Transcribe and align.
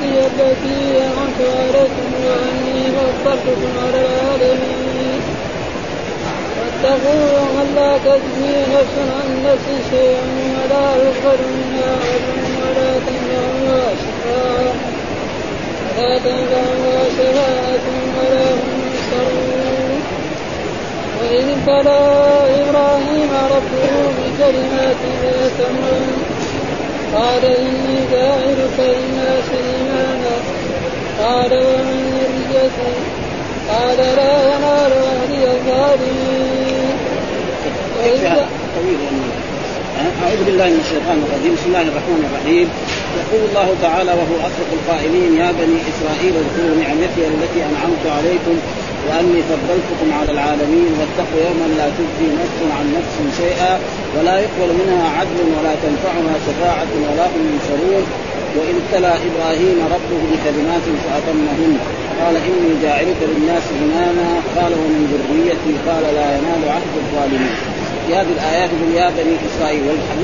نعمتي 0.00 0.26
التي 0.26 0.98
أنعمت 0.98 1.40
عليكم 1.58 2.08
وأني 2.24 2.84
فضلتكم 2.92 3.72
على 3.84 4.00
العالمين 4.06 5.20
واتقوا 6.60 7.24
يوما 7.38 7.64
لا 7.76 7.98
تجزي 7.98 8.60
نفس 8.74 8.96
عن 8.98 9.44
نفس 9.44 9.66
شيئا 9.90 10.24
ولا 10.56 10.86
يقبل 11.04 11.40
منها 11.54 11.92
عدل 12.04 12.40
ولا 12.62 12.90
تنفعها 13.06 13.94
شفاعة 14.02 14.74
ولا 15.98 16.18
تنفعها 16.18 17.04
شفاعة 17.18 17.86
ولا 18.16 18.50
هم 18.52 18.80
ينصرون 18.86 20.00
وإذ 21.20 21.48
ابتلى 21.48 22.00
إبراهيم 22.62 23.30
ربه 23.50 23.94
بكلمات 24.18 25.02
فأتمهن 25.22 26.19
قال 27.14 27.44
إني 27.44 27.98
جاعلك 28.12 28.76
للناس 28.78 29.48
إماما 29.80 30.36
قال 31.22 31.52
ومن 31.52 32.00
ذريتي 32.16 32.92
قال 33.70 33.98
لا 33.98 34.34
ينال 34.50 34.92
أهلي 34.92 35.42
الظالمين 35.54 36.90
أعوذ 40.22 40.40
بالله 40.46 40.66
من 40.74 40.80
الشيطان 40.86 41.18
الرجيم. 41.24 41.52
بسم 41.56 41.68
الله 41.70 41.86
الرحمن 41.92 42.20
الرحيم. 42.28 42.66
يقول 43.20 43.42
الله 43.48 43.68
تعالى 43.82 44.12
وهو 44.20 44.36
أصدق 44.48 44.70
القائلين 44.78 45.32
يا 45.42 45.50
بني 45.60 45.78
إسرائيل 45.92 46.34
اذكروا 46.42 46.76
نعمتي 46.82 47.22
التي 47.32 47.60
أنعمت 47.70 48.04
عليكم 48.16 48.54
وأني 49.06 49.40
فضلتكم 49.50 50.08
على 50.18 50.30
العالمين 50.36 50.90
واتقوا 50.98 51.40
يوما 51.46 51.66
لا 51.78 51.86
تجزي 51.98 52.28
نفس 52.42 52.58
عن 52.76 52.86
نفس 52.98 53.16
شيئا 53.42 53.72
ولا 54.16 54.34
يقبل 54.44 54.70
منها 54.80 55.08
عدل 55.18 55.38
ولا 55.56 55.74
تنفعها 55.84 56.34
شفاعة 56.46 56.92
ولا 57.06 57.26
هم 57.32 57.42
ينصرون. 57.52 58.04
وإن 58.56 58.74
ابتلى 58.82 59.12
إبراهيم 59.28 59.78
ربه 59.94 60.20
بكلمات 60.30 60.86
فأتمهن. 61.04 61.74
قال 62.20 62.36
إني 62.36 62.70
جاعلك 62.82 63.20
للناس 63.30 63.62
إماما. 63.84 64.28
قال 64.56 64.72
ومن 64.80 65.02
ذريتي؟ 65.12 65.72
قال 65.88 66.02
لا 66.14 66.28
ينال 66.36 66.62
عهد 66.74 66.94
الظالمين. 67.02 67.56
في 68.06 68.16
هذه 68.16 68.32
الآيات 68.38 68.70
يقول 68.74 68.94
يا 68.94 69.08
بني 69.18 69.34
إسرائيل 69.48 69.82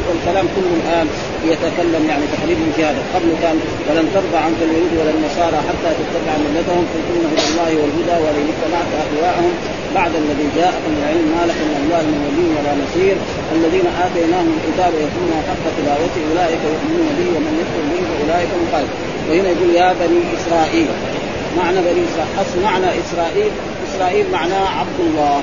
والكلام 0.09 0.47
كله 0.57 0.73
الآن 0.81 1.07
يتكلم 1.53 2.03
يعني 2.11 2.25
تقريبا 2.35 2.67
في 2.77 2.85
هذا 2.89 3.03
قبل 3.15 3.31
كان 3.43 3.57
ولن 3.89 4.07
ترضى 4.15 4.39
عنك 4.47 4.61
اليهود 4.67 4.93
ولا 5.01 5.13
النصارى 5.17 5.59
حتى 5.69 5.91
تتبع 6.01 6.35
ملتهم 6.47 6.85
قل 6.93 7.01
ان 7.17 7.25
هدى 7.31 7.45
الله 7.51 7.71
والهدى 7.81 8.17
ولئن 8.25 8.47
اتبعت 8.55 8.91
اهواءهم 9.03 9.53
بعد 9.99 10.13
الذي 10.23 10.47
جاءك 10.59 10.83
من 10.91 10.97
العلم 11.03 11.27
ما 11.37 11.43
لك 11.51 11.59
من 11.69 11.77
الله 11.83 12.03
من 12.11 12.19
ولي 12.27 12.47
ولا 12.57 12.73
نصير. 12.83 13.17
الذين 13.57 13.87
آتيناهم 14.05 14.51
الكتاب 14.57 14.93
يتلونه 15.03 15.39
حق 15.49 15.65
تلاوته 15.79 16.21
أولئك 16.31 16.63
يؤمنون 16.75 17.09
به 17.19 17.29
ومن 17.37 17.53
يكفر 17.61 17.83
به 17.91 18.01
فأولئك 18.09 18.51
هم 18.57 18.67
وهنا 19.29 19.49
يقول 19.55 19.71
يا 19.81 19.89
بني 20.01 20.21
إسرائيل. 20.39 20.89
معنى 21.59 21.79
بني 21.89 22.03
إسرائيل 22.09 22.35
أصل 22.43 22.57
معنى 22.69 22.89
إسرائيل 23.03 23.53
إسرائيل 23.89 24.27
معناه 24.33 24.67
عبد 24.81 24.99
الله. 25.07 25.43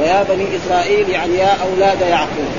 ويا 0.00 0.20
بني 0.30 0.46
إسرائيل 0.58 1.08
يعني 1.08 1.34
يا 1.38 1.52
أولاد 1.66 2.00
يعقوب. 2.00 2.50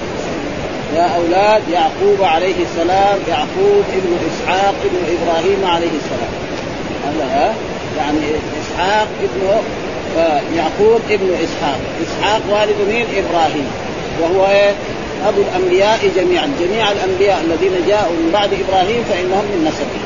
يا 0.95 1.15
أولاد 1.15 1.61
يعقوب 1.73 2.21
عليه 2.21 2.55
السلام 2.63 3.19
يعقوب 3.29 3.83
ابن 3.93 4.17
إسحاق 4.29 4.75
ابن 4.85 5.17
إبراهيم 5.17 5.65
عليه 5.65 5.93
السلام. 6.01 6.33
هذا 7.05 7.55
يعني 7.97 8.19
إسحاق 8.61 9.07
ابن 9.23 9.61
يعقوب 10.55 10.99
ابن 11.09 11.33
إسحاق. 11.43 11.79
إسحاق 12.03 12.41
والد 12.49 12.75
مين؟ 12.89 13.05
إبراهيم. 13.17 13.67
وهو 14.21 14.47
إيه؟ 14.47 14.73
أبو 15.27 15.41
الأنبياء 15.41 15.99
جميعا. 16.15 16.51
جميع 16.59 16.91
الأنبياء 16.91 17.41
الذين 17.41 17.87
جاءوا 17.87 18.13
من 18.13 18.29
بعد 18.33 18.49
إبراهيم 18.53 19.03
فإنهم 19.03 19.45
من 19.45 19.67
نسبه. 19.67 20.01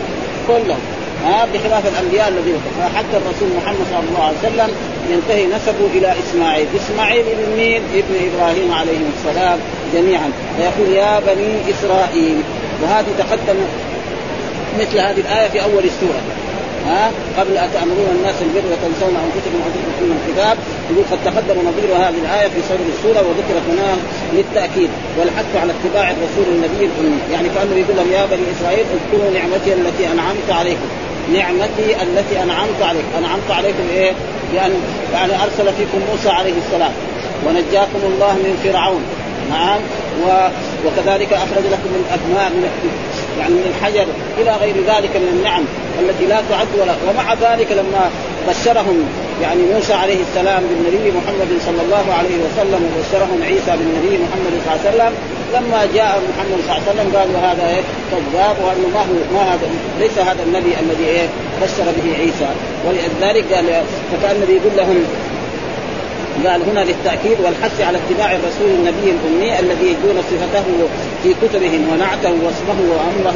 كلهم. 0.48 0.95
ها 1.26 1.48
بخلاف 1.54 1.84
الأنبياء 1.88 2.28
الذين 2.28 2.58
حتى 2.98 3.18
الرسول 3.18 3.50
محمد 3.58 3.86
صلى 3.92 4.10
الله 4.10 4.24
عليه 4.24 4.38
وسلم 4.38 4.70
ينتهي 5.12 5.46
نسبه 5.46 5.86
إلى 5.98 6.14
إسماعيل، 6.24 6.68
إسماعيل 6.76 7.26
ابن 7.28 7.56
مين؟ 7.58 7.82
ابن 7.94 8.14
إبراهيم 8.28 8.74
عليه 8.74 9.02
السلام 9.18 9.60
جميعا، 9.94 10.30
فيقول 10.58 10.90
يا 10.94 11.20
بني 11.20 11.52
إسرائيل، 11.74 12.38
وهذه 12.84 13.12
تقدم 13.18 13.58
مثل 14.80 14.98
هذه 15.00 15.20
الآية 15.20 15.50
في 15.50 15.64
أول 15.64 15.84
السورة، 15.84 16.22
ها؟ 16.88 17.12
قبل 17.40 17.58
أتأمرون 17.58 18.10
الناس 18.18 18.36
البر 18.42 18.66
وتنسون 18.72 19.14
أنفسكم 19.26 19.60
وأنفسكم 19.62 20.06
من 20.10 20.18
الكتاب 20.22 20.58
يقول 20.92 21.06
قد 21.12 21.20
تقدم 21.26 21.58
نظير 21.70 21.90
هذه 22.06 22.20
الآية 22.26 22.48
في 22.48 22.62
صدر 22.70 22.88
السورة 22.96 23.22
وذكرت 23.28 23.66
هنا 23.72 23.92
للتأكيد 24.34 24.90
والحث 25.18 25.56
على 25.62 25.72
اتباع 25.78 26.12
الرسول 26.12 26.46
النبي 26.56 26.86
الأمي. 26.86 27.20
يعني 27.34 27.48
كأنه 27.56 27.76
يقول 27.84 27.96
لهم 27.98 28.12
يا 28.12 28.26
بني 28.26 28.46
إسرائيل 28.58 28.86
اذكروا 28.96 29.32
نعمتي 29.38 29.74
التي 29.74 30.04
أنعمت 30.14 30.50
عليكم. 30.50 30.90
نعمتي 31.34 32.04
التي 32.04 32.44
أنعمت 32.44 32.82
عليكم 32.82 33.08
أنعمت 33.18 33.52
عليكم 33.52 33.84
إيه؟ 33.94 34.12
بأن 34.52 34.72
يعني 35.14 35.34
أرسل 35.34 35.74
فيكم 35.74 36.00
موسى 36.12 36.30
عليه 36.30 36.54
السلام. 36.66 36.92
ونجاكم 37.48 38.00
الله 38.04 38.34
من 38.34 38.62
فرعون. 38.64 39.02
نعم. 39.50 39.80
و... 40.24 40.28
وكذلك 40.86 41.34
أخرج 41.34 41.66
لكم 41.72 41.90
من 41.96 42.06
الابناء 42.08 42.50
من 42.50 42.70
يعني 43.40 43.54
من 43.54 43.74
الحجر 43.76 44.06
إلى 44.42 44.52
غير 44.62 44.76
ذلك 44.76 45.16
من 45.16 45.30
النعم 45.38 45.64
التي 46.00 46.26
لا 46.26 46.42
تعد 46.50 46.68
ولا 46.82 46.94
ومع 47.10 47.34
ذلك 47.34 47.72
لما 47.72 48.10
بشرهم 48.50 49.06
يعني 49.42 49.62
موسى 49.74 49.94
عليه 49.94 50.20
السلام 50.22 50.64
بالنبي 50.70 51.12
محمد 51.18 51.52
صلى 51.66 51.82
الله 51.86 52.06
عليه 52.20 52.36
وسلم 52.46 52.82
وبشرهم 52.86 53.44
عيسى 53.44 53.72
بالنبي 53.80 54.18
محمد 54.24 54.54
صلى 54.66 54.74
الله 54.74 54.80
عليه 54.86 54.90
وسلم 54.90 55.14
لما 55.56 55.88
جاء 55.96 56.22
محمد 56.30 56.60
صلى 56.66 56.78
الله 56.78 56.82
عليه 56.82 56.92
وسلم 56.92 57.08
قالوا 57.16 57.40
هذا 57.50 57.68
إيه 57.68 57.84
كذاب 58.12 58.56
وانه 58.66 58.88
ما 58.94 59.00
هو 59.00 59.16
ما 59.36 59.54
هذا 59.54 59.68
ليس 60.00 60.18
هذا 60.30 60.44
النبي 60.44 60.72
الذي 60.80 61.06
إيه 61.06 61.28
بشر 61.62 61.88
به 61.98 62.08
عيسى. 62.20 62.50
ولذلك 62.86 63.54
قال 63.54 63.84
فكأن 64.12 64.36
النبي 64.36 64.54
يقول 64.54 64.78
لهم 64.78 65.04
قال 66.46 66.62
هنا 66.70 66.80
للتأكيد 66.80 67.38
والحث 67.44 67.82
على 67.82 67.98
اتباع 67.98 68.32
الرسول 68.32 68.70
النبي 68.80 69.08
الأمي 69.16 69.60
الذي 69.60 69.86
يجدون 69.92 70.18
صفته 70.32 70.66
في 71.24 71.30
كتبهم 71.42 71.82
ونعته 71.92 72.34
واسمه 72.46 72.80
وأمره. 72.92 73.36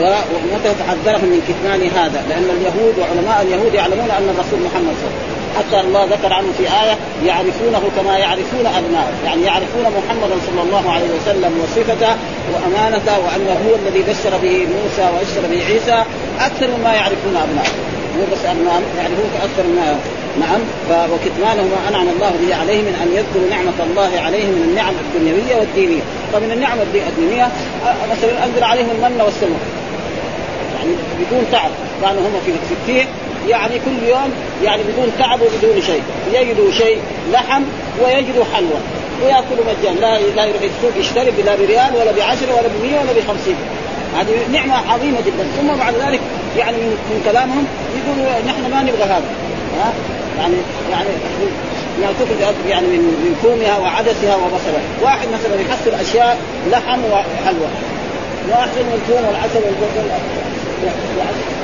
ومتى 0.00 0.70
تحذرهم 0.80 1.28
من 1.34 1.40
كتمان 1.48 1.82
هذا؟ 1.98 2.24
لأن 2.28 2.48
اليهود 2.56 2.94
وعلماء 2.98 3.42
اليهود 3.42 3.74
يعلمون 3.74 4.10
أن 4.10 4.28
الرسول 4.34 4.58
محمد 4.66 4.94
صلى 5.00 5.10
الله 5.10 5.18
عليه 5.18 5.34
وسلم 5.34 5.38
حتى 5.58 5.80
الله 5.80 6.04
ذكر 6.04 6.32
عنه 6.32 6.48
في 6.58 6.64
آية 6.82 6.96
يعرفونه 7.26 7.82
كما 7.96 8.18
يعرفون 8.18 8.66
أبنائه 8.66 9.14
يعني 9.24 9.42
يعرفون 9.42 9.84
محمدا 9.98 10.36
صلى 10.46 10.62
الله 10.66 10.92
عليه 10.92 11.08
وسلم 11.16 11.52
وصفته 11.62 12.12
وأمانته 12.52 13.18
وأنه 13.24 13.56
هو 13.66 13.74
الذي 13.82 14.02
بشر 14.02 14.36
به 14.42 14.66
موسى 14.76 15.04
وبشر 15.12 15.42
به 15.50 15.64
عيسى 15.64 16.04
أكثر 16.40 16.68
مما 16.78 16.92
يعرفون 16.94 17.34
أبنائه 17.46 17.74
مو 18.16 18.24
بس 18.32 18.42
أبنائه 18.44 18.82
يعرفون 18.98 19.30
أكثر 19.42 19.62
مما 19.68 19.98
نعم. 20.40 20.60
وكتمانه 21.12 21.62
ما 21.62 21.88
أنعم 21.88 22.08
الله 22.08 22.32
به 22.42 22.54
عليه 22.56 22.80
من 22.82 22.94
أن 23.02 23.08
يذكروا 23.18 23.50
نعمة 23.50 23.78
الله 23.90 24.20
عليه 24.26 24.46
من 24.46 24.62
النعم 24.68 24.94
الدنيوية 25.04 25.56
والدينية، 25.56 26.02
فمن 26.32 26.50
النعم 26.52 26.78
الدينيه 26.80 27.48
مثلا 28.10 28.44
انزل 28.44 28.64
عليهم 28.64 28.90
المن 28.90 29.20
والسلوى 29.20 29.56
بدون 31.20 31.46
تعب 31.52 31.70
كانوا 32.02 32.22
هم 32.22 32.40
في 32.44 32.74
التيه 32.74 33.04
يعني 33.48 33.74
كل 33.74 34.08
يوم 34.08 34.30
يعني 34.64 34.82
بدون 34.82 35.12
تعب 35.18 35.40
وبدون 35.40 35.82
شيء. 35.82 36.02
يجدوا 36.32 36.72
شيء 36.72 36.98
لحم 37.32 37.62
ويجدوا 38.04 38.44
حلوى. 38.54 38.80
ويأكلوا 39.22 39.64
مجانا. 39.66 40.00
لا 40.00 40.18
لا 40.36 40.44
يروح 40.44 40.62
السوق 40.62 40.92
يشتري 41.00 41.42
لا 41.44 41.56
بريال 41.56 41.90
ولا 41.96 42.12
بعشرة 42.12 42.52
ولا 42.58 42.68
بمية 42.68 42.98
ولا 42.98 43.12
بخمسين. 43.12 43.56
هذه 44.18 44.34
نعمة 44.52 44.92
عظيمة 44.92 45.18
جدا. 45.26 45.44
ثم 45.56 45.78
بعد 45.78 45.94
ذلك 45.94 46.20
يعني 46.58 46.76
من, 46.76 47.22
كلامهم 47.24 47.66
يقولوا 47.98 48.32
نحن 48.46 48.70
ما 48.70 48.82
نبغى 48.82 49.04
هذا. 49.04 49.30
ها؟ 49.78 49.92
يعني 50.38 50.54
يعني 50.90 51.08
يعني 52.02 52.14
تخرج 52.14 52.68
يعني 52.68 52.86
من 52.86 52.98
من 52.98 53.34
فومها 53.42 53.78
وعدسها 53.78 54.36
وبصرها، 54.36 54.82
واحد 55.02 55.28
مثلا 55.28 55.60
يحصل 55.60 56.06
أشياء 56.06 56.38
لحم 56.70 57.00
وحلوى. 57.12 57.68
واحسن 58.50 58.80
من 58.80 59.00
الفوم 59.02 59.28
والعسل 59.28 59.60
والبصل. 59.66 60.08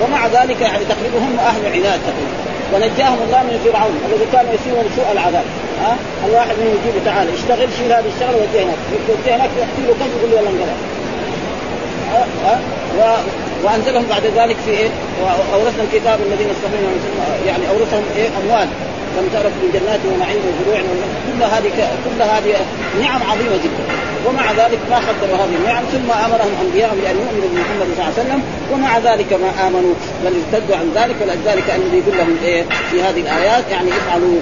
ومع 0.03 0.27
ذلك 0.27 0.61
يعني 0.61 0.85
تقريبا 0.85 1.19
هم 1.19 1.39
أهل 1.39 1.67
عناد 1.67 2.01
تقريبا. 2.01 2.37
ونجاهم 2.73 3.19
الله 3.27 3.43
من 3.43 3.61
فرعون 3.65 3.97
الذي 4.09 4.27
كان 4.33 4.47
يسيرهم 4.55 4.87
سوء 4.97 5.13
العذاب. 5.13 5.45
ها؟ 5.83 5.97
الواحد 6.27 6.55
منهم 6.61 6.77
يجيبه 6.83 7.05
تعال 7.05 7.29
اشتغل 7.35 7.69
شيل 7.79 7.93
هذه 7.93 8.11
الشغلة 8.17 8.37
وديه 8.37 8.63
هناك. 8.65 8.79
وديه 9.09 9.37
هناك 9.37 9.51
يحكي 9.61 9.83
له 9.87 9.95
كم 10.01 10.11
يقول 10.19 10.31
له 10.31 10.39
يلا 10.39 10.51
انقلب 10.51 10.95
وأنزلهم 13.65 14.05
بعد 14.11 14.23
ذلك 14.37 14.57
في 14.65 14.71
إيه؟ 14.71 14.89
وأورثنا 15.23 15.83
الكتاب 15.83 16.19
الذين 16.27 16.49
اصطفينا 16.51 16.89
يعني 17.47 17.69
أورثهم 17.69 18.05
إيه؟ 18.17 18.29
أموال. 18.29 18.69
لم 19.19 19.29
تعرف 19.33 19.53
من 19.63 19.71
جنات 19.75 20.01
ونعيم 20.07 20.41
وزروع 20.49 20.81
كل 21.27 21.43
هذه 21.55 21.71
كل 22.05 22.23
هذه 22.23 22.57
نعم 23.01 23.21
عظيمة 23.31 23.57
جدا. 23.65 23.85
ومع 24.27 24.53
ذلك 24.53 24.79
ما 24.91 24.97
قدروا 24.97 25.37
هذه 25.37 25.57
النعم. 25.61 25.85
ثم 25.85 26.11
أمرهم 26.11 26.53
انبياءهم 26.63 26.97
بأن 27.03 27.17
يؤمنوا 27.17 27.49
بمحمد 27.53 27.87
صلى 27.97 28.03
الله 28.03 28.05
عليه 28.05 28.29
وسلم. 28.29 28.43
ومع 28.73 28.99
ذلك 28.99 29.33
ما 29.33 29.69
آمنوا. 29.69 29.95
بل 30.25 30.33
ارتدوا 30.41 30.77
عن 30.77 30.91
ذلك. 30.95 31.17
ولذلك 31.23 31.65
الذي 31.77 31.99
يقول 31.99 32.19
لهم 32.19 32.37
إيه؟ 32.45 32.65
في 32.91 33.03
هذه 33.03 33.21
الآيات 33.21 33.65
يعني 33.71 33.91
افعلوا. 33.91 34.41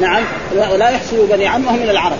نعم. 0.00 0.22
ولا 0.72 0.90
يحصلوا 0.90 1.26
بني 1.26 1.46
عمهم 1.46 1.78
من 1.78 1.90
العرب. 1.90 2.18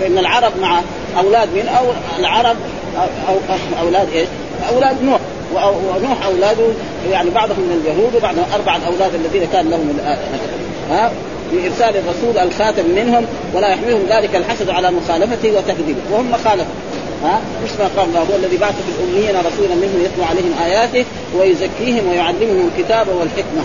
فإن 0.00 0.18
العرب 0.18 0.52
مع 0.60 0.80
أولاد 1.18 1.48
من 1.48 1.68
أو 1.68 1.84
العرب 2.18 2.56
أو, 3.28 3.34
أو 3.34 3.86
أولاد 3.86 4.08
إيش؟ 4.14 4.28
أولاد 4.68 5.02
نوح. 5.02 5.20
ونوح 5.96 6.26
أولاده 6.26 6.66
يعني 7.10 7.30
بعضهم 7.30 7.60
من 7.60 7.80
اليهود 7.84 8.14
وبعضهم 8.14 8.44
اربعه 8.54 8.80
أولاد 8.86 9.14
الذين 9.14 9.48
كان 9.52 9.70
لهم 9.70 9.98
ها 10.90 11.12
بارسال 11.52 11.94
الرسول 11.96 12.38
الخاتم 12.38 12.90
منهم 12.96 13.26
ولا 13.54 13.68
يحملهم 13.68 14.00
ذلك 14.08 14.36
الحسد 14.36 14.70
على 14.70 14.90
مخالفته 14.90 15.52
وتكذيبه. 15.52 16.00
وهم 16.12 16.32
خالفوا 16.32 16.74
ها 17.24 17.40
مش 17.64 17.70
ما 17.78 17.88
قال 17.96 18.16
هو 18.16 18.36
الذي 18.36 18.56
بعث 18.56 18.74
في 18.74 18.90
الأميين 18.98 19.36
رسولا 19.36 19.74
منهم 19.74 20.00
يتلو 20.04 20.24
عليهم 20.24 20.54
آياته 20.64 21.04
ويزكيهم 21.38 22.08
ويعلمهم 22.08 22.70
الكتاب 22.70 23.06
والحكمة. 23.08 23.62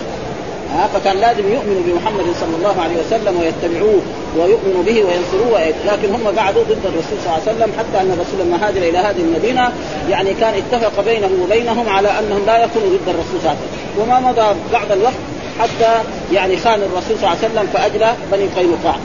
ها 0.73 0.87
فكان 0.93 1.17
لازم 1.17 1.53
يؤمنوا 1.53 1.81
بمحمد 1.87 2.25
صلى 2.39 2.55
الله 2.57 2.81
عليه 2.81 2.95
وسلم 3.07 3.39
ويتبعوه. 3.39 4.01
ويؤمنوا 4.37 4.83
به 4.83 5.03
وينصروه 5.03 5.73
لكن 5.87 6.13
هم 6.13 6.39
قعدوا 6.39 6.63
ضد 6.63 6.85
الرسول 6.85 7.17
صلى 7.23 7.37
الله 7.37 7.41
عليه 7.47 7.51
وسلم 7.51 7.71
حتى 7.79 8.01
أن 8.01 8.11
الرسول 8.11 8.47
لما 8.47 8.67
هاجر 8.67 8.81
إلى 8.81 8.97
هذه 8.97 9.21
المدينة 9.21 9.71
يعني 10.09 10.33
كان 10.33 10.53
اتفق 10.53 11.03
بينه 11.05 11.29
وبينهم 11.43 11.89
على 11.89 12.07
أنهم 12.19 12.45
لا 12.45 12.63
يكونوا 12.63 12.87
ضد 12.87 13.09
الرسول 13.09 13.41
صلى 13.41 13.49
الله 13.49 13.49
عليه 13.49 13.59
وسلم. 13.59 14.01
وما 14.01 14.19
مضى 14.19 14.59
بعد 14.73 14.91
الوقت 14.91 15.13
حتى 15.59 16.03
يعني 16.33 16.57
خان 16.57 16.79
الرسول 16.81 17.17
صلى 17.17 17.27
الله 17.27 17.29
عليه 17.29 17.39
وسلم 17.39 17.67
فاجلى 17.73 18.13
بني 18.31 18.45
قينقاع 18.57 18.95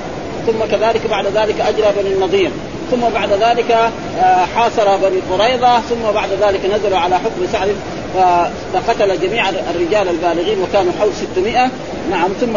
ثم 0.46 0.64
كذلك 0.70 1.06
بعد 1.10 1.26
ذلك 1.26 1.60
اجرى 1.60 1.92
بني 2.02 2.14
النضير. 2.14 2.50
ثم 2.90 3.00
بعد 3.14 3.32
ذلك 3.32 3.70
آه، 3.70 4.44
حاصر 4.56 4.96
بني 4.96 5.20
قريظة 5.30 5.80
ثم 5.80 6.12
بعد 6.14 6.28
ذلك 6.40 6.60
نزلوا 6.74 6.98
على 6.98 7.14
حكم 7.14 7.46
سعد 7.52 7.76
فقتل 8.74 9.20
جميع 9.20 9.48
الرجال 9.48 10.08
البالغين 10.08 10.58
وكانوا 10.62 10.92
حول 11.00 11.10
600 11.34 11.70
نعم 12.10 12.28
ثم 12.40 12.56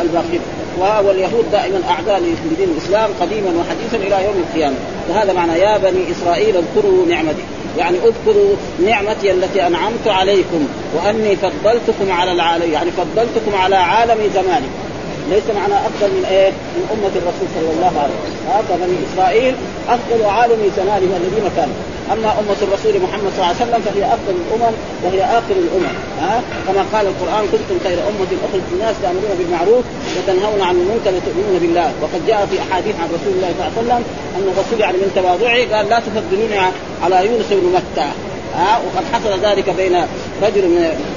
الباقين. 0.00 0.40
واليهود 0.78 1.44
دائما 1.52 1.80
أعداء 1.90 2.18
لدين 2.20 2.68
الإسلام 2.76 3.10
قديما 3.20 3.50
وحديثا 3.60 3.96
إلى 3.96 4.24
يوم 4.24 4.44
القيامة. 4.48 4.76
وهذا 5.08 5.32
معنى 5.32 5.58
يا 5.58 5.78
بني 5.78 6.12
إسرائيل 6.12 6.56
اذكروا 6.56 7.06
نعمتي. 7.06 7.42
يعني 7.78 7.96
اذكروا 7.96 8.54
نعمتي 8.86 9.30
التي 9.30 9.66
أنعمت 9.66 10.08
عليكم 10.08 10.68
وأني 10.94 11.36
فضلتكم 11.36 12.12
على 12.12 12.32
العالم 12.32 12.72
يعني 12.72 12.90
فضلتكم 12.90 13.54
على 13.54 13.76
عالم 13.76 14.18
زمانكم. 14.34 14.85
ليس 15.30 15.46
معنى 15.58 15.76
أفضل 15.88 16.10
من 16.16 16.24
إيه؟ 16.30 16.50
من 16.76 16.84
أمة 16.94 17.14
الرسول 17.20 17.48
صلى 17.56 17.70
الله 17.74 17.94
عليه 18.02 18.16
وسلم. 18.22 18.44
هذا 18.56 18.74
بني 18.82 18.96
إسرائيل 19.06 19.54
أفضل 19.88 20.20
عالم 20.36 20.60
زمانهم 20.76 21.12
الذين 21.20 21.46
كانوا. 21.56 21.78
أما 22.12 22.30
أمة 22.40 22.60
الرسول 22.66 22.94
محمد 23.06 23.30
صلى 23.32 23.42
الله 23.42 23.54
عليه 23.54 23.64
وسلم 23.64 23.80
فهي 23.86 24.04
أفضل 24.16 24.34
الأمم 24.42 24.74
وهي 25.04 25.20
آخر 25.38 25.56
الأمم. 25.64 25.94
ها؟ 26.20 26.34
كما 26.66 26.82
قال 26.92 27.04
القرآن 27.12 27.44
كنتم 27.52 27.76
خير 27.84 27.98
أمة 28.10 28.30
أخرجت 28.46 28.70
الناس 28.72 28.94
تامرون 29.02 29.32
بالمعروف 29.38 29.84
وتنهون 30.16 30.60
عن 30.68 30.74
المنكر 30.82 31.12
وتؤمنون 31.16 31.56
بالله. 31.62 31.88
وقد 32.02 32.20
جاء 32.26 32.40
في 32.50 32.56
أحاديث 32.64 32.94
عن 33.02 33.08
رسول 33.16 33.32
الله 33.36 33.50
صلى 33.58 33.66
الله 33.66 33.72
عليه 33.76 33.82
وسلم 33.82 34.02
أن 34.36 34.44
الرسول 34.52 34.78
يعني 34.80 34.96
من 35.02 35.10
تواضعه 35.18 35.60
قال 35.74 35.84
لا 35.92 35.98
تفضلوني 36.06 36.58
على 37.04 37.16
يونس 37.26 37.48
بن 37.50 37.66
متى. 37.76 38.08
ها؟ 38.56 38.80
وقد 38.84 39.04
حصل 39.12 39.32
ذلك 39.46 39.70
بين 39.70 39.96
رجل 40.42 40.64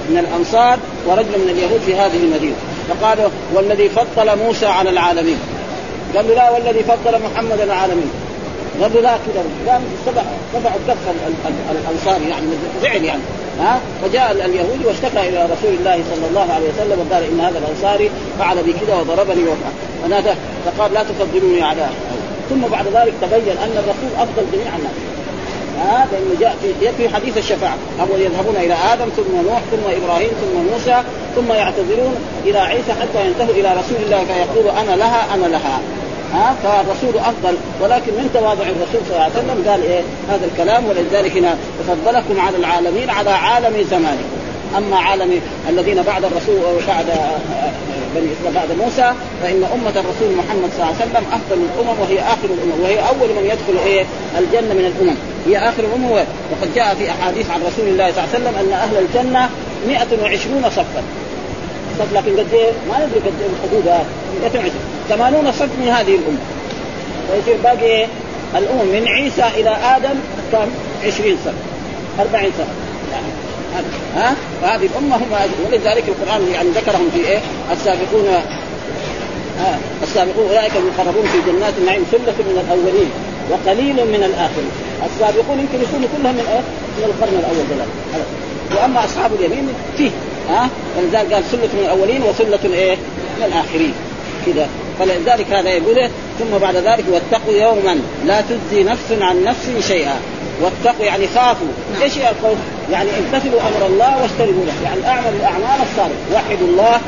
من 0.09 0.17
الأنصار 0.23 0.77
ورجل 1.07 1.35
من 1.44 1.50
اليهود 1.50 1.81
في 1.85 1.95
هذه 1.95 2.19
المدينة. 2.23 2.56
فقال 2.89 3.18
والذي 3.53 3.89
فضل 3.89 4.38
موسى 4.38 4.65
على 4.65 4.89
العالمين. 4.89 5.39
قال 6.15 6.27
له 6.27 6.33
لا 6.36 6.50
والذي 6.50 6.83
فضل 6.83 7.19
محمد 7.21 7.51
على 7.51 7.63
العالمين. 7.63 8.12
قال 8.81 8.94
له 8.94 9.01
لا 9.01 9.18
كذا 9.18 9.44
قام 9.68 9.81
سبع 10.06 10.21
سبع 10.53 10.75
الدف 10.75 10.97
الانصار 11.71 12.21
يعني 12.30 12.45
زعل 12.81 13.03
يعني. 13.03 13.21
ها؟ 13.59 13.80
فجاء 14.01 14.31
اليهودي 14.31 14.86
واشتكى 14.86 15.30
إلى 15.30 15.44
رسول 15.44 15.74
الله 15.80 16.03
صلى 16.15 16.27
الله 16.30 16.53
عليه 16.53 16.69
وسلم 16.69 17.07
وقال 17.09 17.24
إن 17.24 17.39
هذا 17.39 17.59
الأنصاري 17.59 18.09
فعل 18.39 18.63
بي 18.63 18.74
كذا 18.74 18.95
وضربني 18.95 19.44
ونادى 20.03 20.33
فقال 20.65 20.94
لا 20.94 21.03
تفضلوني 21.03 21.62
على 21.62 21.88
ثم 22.50 22.62
بعد 22.62 22.85
ذلك 22.88 23.13
تبين 23.21 23.57
أن 23.57 23.71
الرسول 23.77 24.12
أفضل 24.18 24.44
جميع 24.53 24.75
الناس. 24.75 24.94
ها 25.79 26.07
لأنه 26.11 26.39
جاء 26.39 26.55
في 26.61 26.91
في 26.97 27.15
حديث 27.15 27.37
الشفاعة. 27.37 27.77
اول 28.01 28.21
يذهبون 28.21 28.55
إلى 28.55 28.75
آدم 28.93 29.09
ثم 29.17 29.49
نوح 29.49 29.61
ثم 29.71 30.03
إبراهيم 30.03 30.29
ثم 30.41 30.73
موسى 30.73 31.03
ثم 31.35 31.53
يعتذرون 31.53 32.15
إلى 32.45 32.57
عيسى 32.57 32.93
حتى 33.01 33.27
ينتهوا 33.27 33.53
إلى 33.53 33.69
رسول 33.79 33.97
الله 34.05 34.25
فيقول 34.25 34.77
أنا 34.77 34.95
لها 34.95 35.35
أنا 35.35 35.45
لها. 35.45 35.81
ها؟ 36.33 36.55
فالرسول 36.63 37.21
أفضل. 37.21 37.57
ولكن 37.81 38.11
من 38.11 38.29
تواضع 38.33 38.63
الرسول 38.63 39.01
صلى 39.07 39.11
الله 39.11 39.23
عليه 39.23 39.33
وسلم؟ 39.33 39.69
قال 39.69 39.83
إيه؟ 39.83 40.01
هذا 40.29 40.45
الكلام. 40.45 40.85
ولذلك 40.85 41.37
هنا 41.37 41.57
فضلكم 41.87 42.39
على 42.39 42.57
العالمين 42.57 43.09
على 43.09 43.29
عالم 43.29 43.85
زمانه 43.91 44.23
أما 44.77 44.98
عالم 44.98 45.42
الذين 45.69 46.01
بعد 46.04 46.25
الرسول 46.25 46.56
وبعد 46.56 47.06
بني 48.16 48.27
إسرائيل 48.33 48.56
بعد 48.56 48.71
موسى 48.71 49.13
فإن 49.42 49.63
أمة 49.74 49.89
الرسول 49.89 50.36
محمد 50.38 50.69
صلى 50.77 50.83
الله 50.83 50.95
عليه 51.00 51.06
وسلم 51.06 51.24
أفضل 51.31 51.57
الأمم 51.68 52.00
وهي 52.01 52.19
آخر 52.19 52.45
الأمم 52.45 52.81
وهي 52.83 53.00
أول 53.00 53.30
من 53.30 53.45
يدخل 53.45 53.88
إيه؟ 53.88 54.06
الجنة 54.39 54.74
من 54.74 54.86
الأمم. 54.86 55.16
هي 55.48 55.69
آخر 55.69 55.83
الأمم. 55.83 56.12
وقد 56.12 56.74
جاء 56.75 56.95
في 56.95 57.12
أحاديث 57.12 57.51
عن 57.51 57.60
رسول 57.62 57.88
الله 57.88 58.12
صلى 58.12 58.24
الله 58.24 58.30
عليه 58.33 58.39
وسلم 58.39 58.56
أن 58.60 58.74
أهل 58.74 58.98
الجنة 58.98 59.50
120 59.88 60.63
صفا. 60.69 61.04
صف 62.00 62.13
لكن 62.13 62.31
قد 62.39 62.54
إيه؟ 62.54 62.71
ما 62.89 63.06
ندري 63.06 63.19
قد 63.19 63.33
إيه 63.42 63.50
الحدود. 63.63 64.06
120 64.42 64.71
80 65.10 65.51
صف 65.51 65.69
من 65.81 65.88
هذه 65.88 66.16
الامه 66.16 66.39
ويصير 67.31 67.57
باقي 67.63 67.86
إيه؟ 67.86 68.07
الأمم 68.56 68.88
من 68.94 69.07
عيسى 69.07 69.44
إلى 69.56 69.69
آدم 69.69 70.16
كم؟ 70.51 70.68
20 71.06 71.38
صف. 71.45 71.54
40 72.19 72.51
صف. 72.57 72.68
ها؟ 74.16 74.36
فهذه 74.62 74.86
الأمة 74.86 75.16
هم 75.16 75.31
ولذلك 75.66 76.04
القرآن 76.07 76.48
يعني 76.54 76.69
ذكرهم 76.69 77.10
في 77.13 77.19
إيه؟ 77.27 77.39
السابقون 77.71 78.27
آه 79.60 79.77
السابقون 80.04 80.48
أولئك 80.48 80.71
المقربون 80.75 81.25
في 81.27 81.51
جنات 81.51 81.74
النعيم 81.77 82.04
ثلة 82.12 82.33
من 82.39 82.63
الأولين 82.66 83.10
وقليل 83.51 83.95
من 83.95 84.24
الآخرين. 84.24 84.71
السابقون 85.06 85.60
يمكن 85.60 85.83
يكونوا 85.83 86.07
كلهم 86.18 86.36
من 86.36 86.45
إيه؟ 86.51 86.63
من 86.98 87.04
القرن 87.04 87.39
الأول 87.39 87.66
دلوقتي. 87.69 87.92
وأما 88.75 89.06
أصحاب 89.06 89.31
اليمين 89.39 89.68
فيه 89.98 90.10
ها؟ 90.50 90.69
ولذلك 90.98 91.33
قال 91.33 91.44
سله 91.51 91.69
من 91.74 91.80
الأولين 91.80 92.24
وسله 92.24 92.74
إيه؟ 92.74 92.95
من 93.38 93.44
الآخرين. 93.45 93.94
كذا 94.45 94.68
فلذلك 95.00 95.54
هذا 95.54 95.69
يقول 95.69 95.98
إيه؟ 95.98 96.10
ثم 96.39 96.57
بعد 96.57 96.75
ذلك 96.75 97.06
واتقوا 97.12 97.54
يوما 97.54 98.00
لا 98.25 98.42
تجزي 98.42 98.83
نفس 98.83 99.12
عن 99.21 99.44
نفس 99.44 99.88
شيئا. 99.88 100.16
واتقوا 100.62 101.06
يعني 101.06 101.27
خافوا. 101.27 101.68
نعم. 101.94 102.01
إيش 102.01 102.18
هي 102.18 102.30
الخوف؟ 102.30 102.57
يعني 102.91 103.09
امتثلوا 103.19 103.62
أمر 103.62 103.86
الله 103.86 104.21
واجتنبوا 104.21 104.65
له 104.65 104.74
يعني 104.83 105.07
اعملوا 105.07 105.39
الأعمال 105.39 105.80
الصالحة. 105.91 106.21
وحدوا 106.33 106.68
الله. 106.68 107.00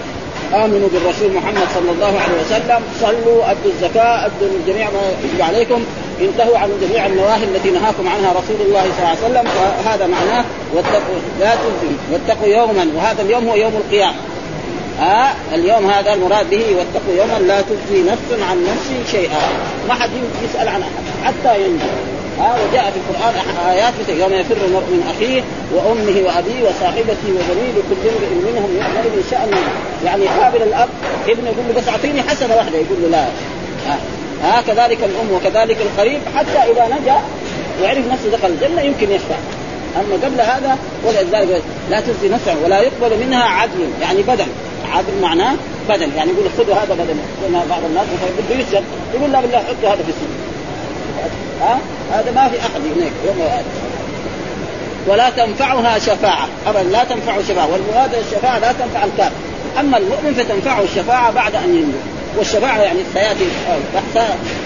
آمنوا 0.53 0.89
بالرسول 0.93 1.33
محمد 1.33 1.67
صلى 1.75 1.91
الله 1.91 2.19
عليه 2.19 2.37
وسلم. 2.45 2.81
صلوا 3.01 3.51
أدوا 3.51 3.71
الزكاة 3.75 4.25
أدوا 4.25 4.47
جميع 4.67 4.89
ما 4.89 5.01
يجب 5.23 5.41
عليكم. 5.41 5.85
انتهوا 6.21 6.57
عن 6.57 6.69
جميع 6.81 7.05
النواهي 7.05 7.43
التي 7.43 7.69
نهاكم 7.69 8.07
عنها 8.07 8.31
رسول 8.31 8.67
الله 8.67 8.81
صلى 8.81 8.99
الله 8.99 9.09
عليه 9.09 9.25
وسلم. 9.25 9.45
وهذا 9.85 10.07
معناه 10.07 10.45
واتقوا 10.73 11.15
لا 11.39 11.55
تلزموا 11.55 11.97
واتقوا 12.11 12.47
يوما. 12.47 12.87
وهذا 12.95 13.21
اليوم 13.21 13.47
هو 13.47 13.55
يوم 13.55 13.73
القيامة. 13.75 14.15
ها 14.99 15.31
آه 15.31 15.55
اليوم 15.55 15.91
هذا 15.91 16.13
المراد 16.13 16.49
به 16.49 16.65
واتقوا 16.77 17.15
يوما. 17.17 17.47
لا 17.47 17.61
تجزي 17.61 18.01
نفس 18.03 18.43
عن 18.49 18.63
نفس 18.63 19.11
شيئا. 19.11 19.41
ما 19.87 19.93
حد 19.93 20.09
يسأل 20.43 20.67
عن 20.67 20.81
أحد. 20.81 21.03
حتى 21.23 21.61
ينجو. 21.61 21.85
ها 22.39 22.55
وجاء 22.61 22.91
في 22.91 22.97
القرآن 22.97 23.33
آيات 23.69 23.93
يوم 24.09 24.33
يفر 24.33 24.55
المرء 24.67 24.89
من 24.93 25.13
أخيه 25.15 25.41
وأمه 25.73 26.27
وأبيه 26.27 26.69
وصاحبته 26.69 27.27
وبنيه 27.37 27.71
لكل 27.77 28.09
امرئ 28.09 28.51
منهم 28.51 28.69
يومئذ 28.75 29.29
شأن. 29.31 29.51
يعني 30.05 30.25
قابل 30.27 30.61
الأب 30.61 30.89
ابنه 31.27 31.49
يقول 31.49 31.65
له 31.67 31.81
بس 31.81 31.87
أعطيني 31.87 32.21
حسنة 32.21 32.55
واحدة 32.55 32.77
يقول 32.77 32.97
له 33.01 33.07
لا. 33.07 33.25
ها, 33.87 33.99
ها 34.43 34.61
كذلك 34.61 34.97
الأم 35.03 35.31
وكذلك 35.35 35.77
القريب 35.81 36.21
حتى 36.35 36.71
إذا 36.71 36.85
نجا 36.85 37.17
وعرف 37.83 38.11
نفسه 38.11 38.29
دخل 38.31 38.47
الجنة 38.47 38.81
يمكن 38.81 39.11
يشفع. 39.11 39.35
أما 39.95 40.15
قبل 40.25 40.41
هذا 40.41 40.77
ولذلك 41.05 41.61
لا 41.89 41.99
تجزي 41.99 42.29
نفسا 42.29 42.55
ولا 42.63 42.81
يقبل 42.81 43.25
منها 43.25 43.43
عدل 43.43 43.89
يعني 44.01 44.21
بدل. 44.21 44.47
عدل 44.91 45.21
معناه 45.21 45.55
بدل 45.89 46.09
يعني 46.15 46.31
يقول 46.31 46.45
خذوا 46.57 46.75
هذا 46.75 46.93
بدل. 46.93 47.15
بعض 47.69 47.83
الناس 47.89 48.05
بده 48.49 48.81
يقول 49.13 49.31
لا 49.31 49.41
بالله 49.41 49.57
حطوا 49.57 49.89
هذا 49.89 50.03
في 50.03 50.09
السجن. 50.09 50.40
ها؟ 51.61 51.79
هذا 52.11 52.31
ما 52.31 52.49
في 52.49 52.59
أحد 52.59 52.81
هناك 52.95 53.11
يوم 53.25 53.37
ولا 55.07 55.29
تنفعها 55.29 55.99
شفاعة. 55.99 56.47
أبدا 56.67 56.83
لا 56.83 57.03
تنفع 57.03 57.41
شفاعة 57.41 57.67
والمراد 57.71 58.15
الشفاعة 58.15 58.59
لا 58.59 58.71
تنفع 58.71 59.03
الكافر. 59.03 59.35
أما 59.79 59.97
المؤمن 59.97 60.33
فتنفعه 60.33 60.81
الشفاعة 60.81 61.31
بعد 61.31 61.55
أن 61.55 61.75
ينجو. 61.75 61.97
والشفاعة 62.37 62.81
يعني 62.81 62.99
سيأتي 63.13 63.45
بحث 63.95 64.17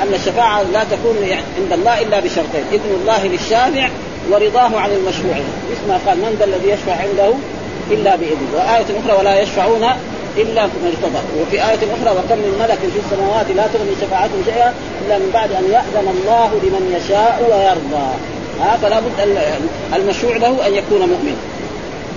أن 0.03 0.13
الشفاعة 0.13 0.63
لا 0.63 0.83
تكون 0.83 1.17
عند 1.57 1.73
الله 1.73 2.01
إلا 2.01 2.19
بشرطين. 2.19 2.63
إذن 2.71 2.97
الله 3.01 3.27
للشافع 3.27 3.89
ورضاه 4.31 4.79
عن 4.79 4.89
المشروع 4.91 5.35
مثل 5.71 5.87
ما 5.87 5.99
قال 6.07 6.17
من 6.17 6.35
ذا 6.39 6.45
الذي 6.45 6.69
يشفع 6.69 6.93
عنده 6.93 7.33
إلا 7.91 8.15
بإذنه. 8.15 8.53
وآية 8.53 8.85
أخرى 9.03 9.19
ولا 9.19 9.41
يشفعون 9.41 9.87
إلا 10.37 10.65
من 10.65 10.91
ارتضى 10.91 11.41
وفي 11.41 11.55
آية 11.69 11.79
أخرى 11.95 12.11
وكم 12.17 12.37
من 12.37 12.57
ملك 12.59 12.79
في 12.93 12.99
السماوات 13.05 13.45
لا 13.55 13.67
تغني 13.73 13.95
شفاعتهم 14.01 14.41
شيئا 14.45 14.73
إلا 15.05 15.17
من 15.17 15.29
بعد 15.33 15.51
أن 15.51 15.63
يأذن 15.71 16.07
الله 16.15 16.49
لمن 16.63 16.83
يشاء 16.97 17.41
ويرضى. 17.51 18.07
ها 18.61 18.77
فلا 18.77 18.99
بد 18.99 19.37
المشروع 19.95 20.37
له 20.37 20.67
أن 20.67 20.73
يكون 20.73 20.99
مؤمن. 20.99 21.54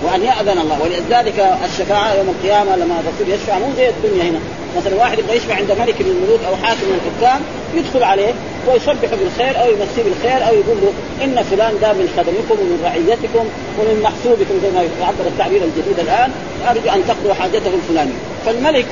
وأن 0.03 0.21
يأذن 0.23 0.57
الله. 0.59 0.77
ولذلك 0.83 1.57
الشفاعة 1.65 2.13
يوم 2.13 2.29
القيامة 2.29 2.75
لما 2.75 2.95
الرسول 2.99 3.33
يشفع 3.33 3.59
مو 3.59 3.65
زي 3.77 3.89
الدنيا 3.89 4.23
هنا. 4.23 4.39
مثلا 4.77 4.95
واحد 4.95 5.19
يبغى 5.19 5.37
يشفع 5.37 5.55
عند 5.55 5.71
ملك 5.71 6.01
من 6.01 6.11
الملوك 6.15 6.39
أو 6.47 6.55
حاكم 6.55 6.85
من 6.89 6.99
الحكام 6.99 7.41
يدخل 7.75 8.03
عليه 8.03 8.33
ويصبح 8.67 9.09
بالخير 9.19 9.61
أو 9.61 9.67
يمسيه 9.69 10.03
بالخير 10.05 10.47
أو 10.47 10.53
يقول 10.53 10.77
له 10.83 10.91
إن 11.23 11.43
فلان 11.43 11.73
ده 11.81 11.93
من 11.93 12.07
خدمكم 12.17 12.55
ومن 12.61 12.79
رعيتكم 12.83 13.45
ومن 13.79 14.01
محسوبكم 14.03 14.55
زي 14.63 14.69
ما 14.75 14.81
يعبر 15.01 15.25
التعبير 15.27 15.61
الجديد 15.63 15.99
الآن 15.99 16.31
أرجو 16.69 16.89
أن 16.89 17.01
تقضوا 17.07 17.33
حاجته 17.33 17.71
الفلانية. 17.79 18.19
فالملك 18.45 18.85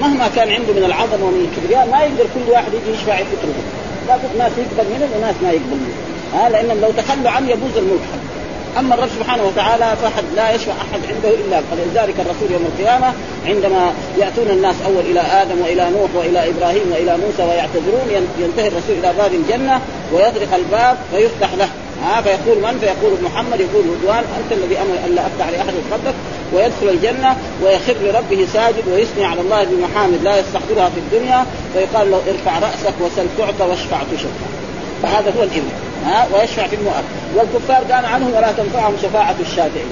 مهما 0.00 0.28
كان 0.36 0.48
عنده 0.48 0.72
من 0.72 0.84
العظمه 0.84 1.24
ومن 1.26 1.42
الكبرياء 1.48 1.88
ما 1.92 1.98
يقدر 2.04 2.26
كل 2.34 2.50
واحد 2.52 2.72
يجي 2.74 2.90
يشفع 2.96 3.14
يتركه. 3.18 3.64
لابد 4.08 4.30
ناس 4.38 4.52
يقبل 4.58 4.86
منهم 4.94 5.10
وناس 5.16 5.36
ما 5.42 5.50
يقبل 5.50 5.78
منهم 5.82 5.98
ها 6.34 6.48
لأنهم 6.48 6.80
لو 6.80 6.90
تخلوا 6.98 7.30
عنه 7.30 7.50
يبوظ 7.50 7.78
الملك. 7.78 8.06
أما 8.78 8.94
الرب 8.94 9.08
سبحانه 9.08 9.44
وتعالى 9.44 9.96
فحد 10.02 10.24
لا 10.36 10.54
يشفع 10.54 10.72
أحد 10.72 11.00
عنده 11.08 11.28
إلا 11.28 11.60
فلذلك 11.70 12.14
الرسول 12.20 12.50
يوم 12.50 12.66
القيامة 12.66 13.12
عندما 13.46 13.92
يأتون 14.18 14.50
الناس 14.50 14.74
أول 14.86 15.04
إلى 15.10 15.20
آدم 15.20 15.60
وإلى 15.60 15.90
نوح 15.90 16.10
وإلى 16.14 16.50
إبراهيم 16.50 16.92
وإلى 16.92 17.16
موسى 17.16 17.42
ويعتذرون 17.50 18.08
ينتهي 18.38 18.68
الرسول 18.68 18.96
إلى 18.98 19.12
باب 19.18 19.32
الجنة 19.34 19.80
ويطرق 20.12 20.54
الباب 20.54 20.96
فيفتح 21.12 21.54
له. 21.54 21.68
ها 22.04 22.20
فيقول 22.20 22.58
من؟ 22.62 22.78
فيقول 22.80 23.12
محمد 23.24 23.60
يقول 23.60 23.84
رضوان. 23.86 24.24
أنت 24.38 24.52
الذي 24.52 24.78
أمر 24.78 24.94
الا 25.06 25.26
أفتح 25.26 25.48
لأحد 25.48 25.74
قبلك 25.92 26.14
ويدخل 26.52 26.88
الجنة 26.88 27.36
ويخر 27.62 27.94
لربه 28.02 28.46
ساجد 28.52 28.88
ويثني 28.92 29.24
على 29.24 29.40
الله 29.40 29.64
بمحامد 29.64 30.22
لا 30.22 30.38
يستحضرها 30.40 30.90
في 30.90 31.00
الدنيا 31.00 31.46
فيقال 31.74 32.10
له 32.10 32.20
ارفع 32.28 32.58
رأسك 32.58 32.94
وسل 33.00 33.26
تعطى 33.38 33.70
واشفع 33.70 33.98
تشفع. 34.12 34.46
فهذا 35.02 35.32
هو 35.38 35.42
الإمام 35.42 35.83
ها 36.06 36.26
ويشفع 36.34 36.66
في 36.66 36.76
المؤمن. 36.76 37.04
والكفار 37.36 37.92
قال 37.92 38.06
عنهم 38.06 38.30
ولا 38.36 38.52
تنفعهم 38.52 38.94
شفاعة 39.02 39.36
الشافعين. 39.40 39.90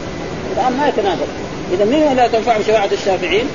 الآن 0.57 0.73
ما 0.73 0.88
يتناقض 0.88 1.28
إذا 1.73 1.85
من 1.85 2.14
لا 2.16 2.26
تنفعهم 2.26 2.62
شفاعة 2.62 2.88
الشافعين؟ 2.92 3.47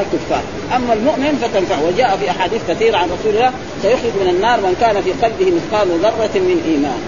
الكفار. 0.00 0.42
أما 0.76 0.92
المؤمن 0.92 1.38
فتنفع 1.42 1.76
وجاء 1.88 2.16
في 2.16 2.30
أحاديث 2.30 2.60
كثيرة 2.68 2.96
عن 2.96 3.08
رسول 3.20 3.34
الله 3.34 3.52
سيخرج 3.82 4.12
من 4.20 4.28
النار 4.28 4.60
من 4.60 4.76
كان 4.80 5.02
في 5.02 5.12
قلبه 5.12 5.52
مثقال 5.56 5.88
ذرة 5.88 6.40
من 6.40 6.62
إيمان. 6.66 7.00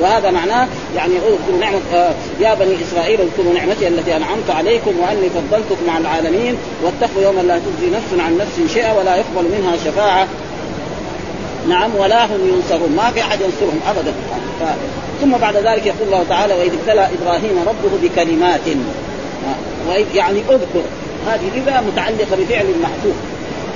وهذا 0.00 0.30
معناه 0.30 0.68
يعني 0.96 1.14
اذكروا 1.14 1.60
نعمة 1.60 1.80
آه 1.94 2.10
يا 2.40 2.54
بني 2.54 2.74
إسرائيل 2.82 3.20
اذكروا 3.20 3.54
نعمتي 3.54 3.88
التي 3.88 4.16
أنعمت 4.16 4.50
عليكم 4.50 4.92
وأني 5.00 5.30
فضلتكم 5.30 5.90
على 5.90 6.00
العالمين 6.00 6.56
واتقوا 6.82 7.22
يوما 7.22 7.40
لا 7.40 7.58
تجزي 7.58 7.90
نفس 7.96 8.24
عن 8.24 8.38
نفس 8.38 8.72
شيئا 8.74 8.92
ولا 8.92 9.16
يقبل 9.16 9.44
منها 9.58 9.76
شفاعة. 9.76 10.28
نعم 11.68 11.96
ولا 11.96 12.26
هم 12.26 12.48
ينصرون. 12.54 12.92
ما 12.96 13.10
في 13.10 13.20
أحد 13.20 13.40
ينصرهم 13.40 13.80
ابدا. 13.88 14.12
ف... 14.60 14.64
ثم 15.20 15.32
بعد 15.32 15.56
ذلك 15.56 15.86
يقول 15.86 16.02
الله 16.02 16.24
تعالى 16.28 16.54
وإذ 16.54 16.72
ابتلى 16.80 17.08
إبراهيم 17.22 17.64
ربه 17.66 17.90
بكلمات. 18.02 18.60
وإذ 19.88 20.06
يعني 20.14 20.38
اذكر. 20.50 20.82
هذه 21.26 21.50
اذا 21.54 21.80
متعلقة 21.80 22.36
بفعل 22.36 22.66
محذوف 22.82 23.16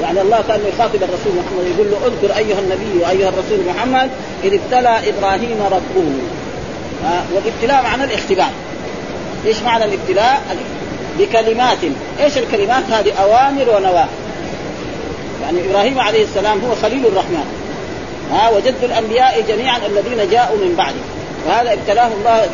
يعني 0.02 0.20
الله 0.20 0.44
كان 0.48 0.60
يخاطب 0.74 1.02
الرسول 1.02 1.32
محمد 1.32 1.66
يقول 1.74 1.90
له 1.90 1.96
اذكر 2.06 2.36
أيها 2.36 2.58
النبي 2.58 3.04
وأيها 3.04 3.28
الرسول 3.28 3.58
محمد 3.74 4.10
إذ 4.44 4.52
ابتلى 4.54 5.10
إبراهيم 5.10 5.62
ربه. 5.70 6.12
والابتلاء 7.34 7.82
معنى 7.82 8.04
الاختبار. 8.04 8.50
إيش 9.46 9.62
معنى 9.62 9.84
الابتلاء؟ 9.84 10.56
بكلمات. 11.18 11.78
إيش 12.20 12.38
الكلمات 12.38 12.84
هذه؟ 12.90 13.12
أوامر 13.12 13.76
ونواهي. 13.76 14.06
يعني 15.42 15.70
إبراهيم 15.70 16.00
عليه 16.00 16.24
السلام 16.24 16.60
هو 16.60 16.74
خليل 16.82 17.06
الرحمن. 17.06 17.61
ها 18.32 18.50
وجد 18.50 18.74
الأنبياء 18.82 19.44
جميعا 19.48 19.78
الذين 19.86 20.30
جاءوا 20.30 20.56
من 20.56 20.74
بعده 20.78 21.02
وهذا 21.46 21.72
ابتلاه 21.72 22.10
الله 22.20 22.48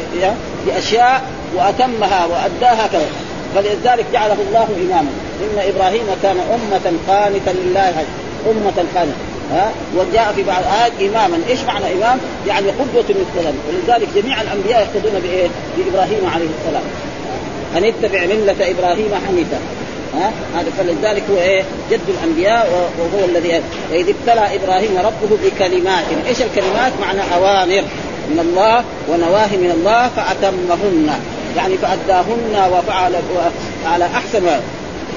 بأشياء 0.67 1.23
وأتمها 1.57 2.27
وأداها 2.27 2.87
كذا 2.87 3.07
فلذلك 3.55 4.07
جعله 4.13 4.37
الله 4.49 4.69
اماما. 4.85 5.11
إن 5.43 5.59
إبراهيم 5.75 6.07
كان 6.23 6.37
أمة 6.37 6.93
قانتا 7.09 7.51
لله 7.51 8.05
أمة 8.51 8.85
قانتا. 8.95 9.17
ها؟ 9.53 9.71
وجاء 9.97 10.33
في 10.37 10.43
بعض 10.43 10.63
الآيات 10.63 10.93
إماما، 11.01 11.39
إيش 11.49 11.61
معنى 11.61 11.85
إمام؟ 11.93 12.19
يعني 12.47 12.67
قدوة 12.71 13.05
مثلا، 13.09 13.53
ولذلك 13.69 14.09
جميع 14.17 14.41
الأنبياء 14.43 14.81
يقتدون 14.81 15.21
بإيه؟ 15.21 15.49
بإبراهيم 15.77 16.31
عليه 16.35 16.47
السلام. 16.59 16.83
أن 17.77 17.85
اتبع 17.85 18.27
ملة 18.27 18.71
إبراهيم 18.71 19.11
حنيفا، 19.29 19.59
ها؟ 20.15 20.33
هذا 20.57 20.71
فلذلك 20.79 21.23
هو 21.31 21.37
إيه؟ 21.37 21.63
جد 21.91 22.01
الأنبياء 22.09 22.91
وهو 22.99 23.25
الذي 23.25 23.63
واذ 23.93 24.09
ابتلى 24.09 24.57
إبراهيم 24.57 24.99
ربه 24.99 25.37
بكلمات. 25.45 26.05
إيش 26.29 26.43
الكلمات؟ 26.43 26.93
معنى 27.01 27.21
أوامر. 27.35 27.83
من 28.31 28.39
الله 28.39 28.85
ونواهي 29.09 29.57
من 29.57 29.71
الله 29.71 30.09
فأتمهن. 30.09 31.11
يعني 31.57 31.77
فأداهن 31.79 32.73
وفعل 32.73 33.15
على 33.87 34.05
أحسن. 34.05 34.43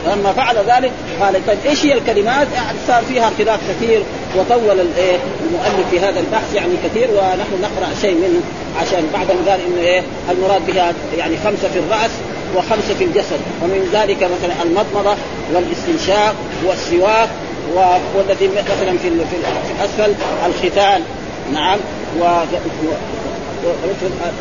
لما 0.08 0.34
فعل 0.34 0.56
ذلك 0.58 0.92
قال 1.22 1.48
طيب 1.48 1.58
إيش 1.66 1.86
هي 1.86 1.94
الكلمات؟ 1.94 2.48
يعني 2.56 2.78
صار 2.88 3.04
فيها 3.04 3.32
خلاف 3.38 3.60
كثير 3.70 4.04
وطول 4.38 4.80
الايه 4.80 5.18
المؤلف 5.48 5.90
في 5.92 6.00
هذا 6.00 6.20
البحث 6.20 6.56
يعني 6.56 6.74
كثير 6.84 7.10
ونحن 7.12 7.62
نقرأ 7.62 7.96
شيء 8.02 8.16
منه 8.16 8.42
عشان 8.82 9.08
بعدهم 9.14 9.50
قال 9.50 9.60
إنه 9.68 9.82
إيه؟ 9.82 10.04
المراد 10.32 10.66
بها 10.68 10.94
يعني 11.18 11.36
خمسة 11.38 11.70
في 11.74 11.80
الرأس. 11.80 12.12
وخمسه 12.56 12.94
في 13.00 13.04
الجسد 13.04 13.40
ومن 13.64 13.90
ذلك 13.94 14.18
مثلا 14.24 14.64
المضمضه 14.64 15.16
والاستنشاق 15.54 16.36
والسواك 16.66 17.30
والذي 18.16 18.48
مثلا 18.48 18.98
في 18.98 19.10
في 19.10 19.36
الاسفل 19.80 20.14
الختان 20.46 21.02
نعم 21.54 21.80
و 22.20 22.24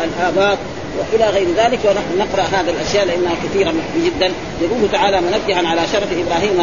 الاباط 0.05 0.59
وإلى 0.99 1.31
غير 1.31 1.47
ذلك 1.57 1.79
ونحن 1.85 2.19
نقرأ 2.19 2.43
هذه 2.43 2.71
الأشياء 2.71 3.07
لأنها 3.07 3.35
كثيرة 3.45 3.73
جدا. 3.97 4.33
يقول 4.63 4.91
تعالى 4.93 5.21
منبها 5.21 5.69
على 5.69 5.81
شرف 5.93 6.09
إبراهيم 6.13 6.61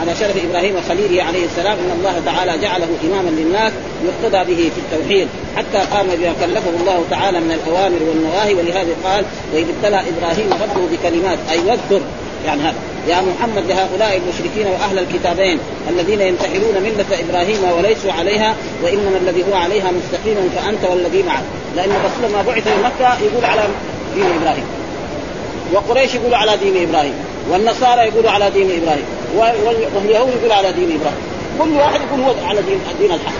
على 0.00 0.14
شرف 0.20 0.44
إبراهيم 0.50 0.74
خليله 0.88 1.22
عليه 1.22 1.44
السلام 1.44 1.78
إن 1.78 1.96
الله 1.98 2.22
تعالى 2.24 2.58
جعله 2.58 2.88
اماما 3.04 3.30
للناس 3.30 3.72
يقتدى 4.04 4.54
به 4.54 4.70
في 4.74 4.80
التوحيد. 4.80 5.28
حتى 5.56 5.78
قام 5.78 6.06
بما 6.06 6.34
كلفه 6.40 6.70
الله 6.80 7.04
تعالى 7.10 7.40
من 7.40 7.52
الأوامر 7.52 7.98
والنواهي 8.08 8.54
ولهذا 8.54 8.94
قال 9.04 9.24
وإذ 9.54 9.66
ابتلى 9.76 10.00
إبراهيم 10.10 10.50
ربه 10.52 10.86
بكلمات 10.92 11.38
أي 11.50 11.58
واذكر 11.58 12.00
يعني 12.46 12.62
هذا. 12.62 12.74
يا 13.08 13.20
محمد 13.20 13.64
لهؤلاء 13.68 14.16
المشركين 14.16 14.66
وأهل 14.66 14.98
الكتابين 14.98 15.58
الذين 15.88 16.20
ينتحلون 16.20 16.74
ملة 16.82 17.20
إبراهيم 17.28 17.58
وليسوا 17.78 18.12
عليها 18.12 18.54
وإنما 18.82 19.18
الذي 19.22 19.44
هو 19.50 19.54
عليها 19.54 19.90
مستقيم 19.90 20.50
فأنت 20.56 20.84
والذي 20.90 21.22
معك. 21.22 21.42
لأن 21.76 21.90
الرسول 21.90 22.30
لما 22.30 22.42
بعث 22.42 22.66
من 22.66 22.82
مكة 22.82 23.18
يقول 23.24 23.44
على 23.44 23.62
دين 24.14 24.24
إبراهيم. 24.40 24.64
وقريش 25.72 26.14
يقولوا 26.14 26.36
على 26.36 26.56
دين 26.56 26.88
إبراهيم. 26.88 27.14
والنصارى 27.50 28.02
يقولوا 28.02 28.30
على 28.30 28.50
دين 28.50 28.82
إبراهيم. 28.82 29.04
واليهود 29.36 30.30
يقولوا 30.38 30.54
على 30.54 30.72
دين 30.72 31.00
إبراهيم. 31.00 31.22
كل 31.58 31.76
واحد 31.76 32.00
يقول 32.00 32.20
هو 32.20 32.48
على 32.48 32.62
دين 32.62 32.80
الدين 32.90 33.12
الحق. 33.12 33.32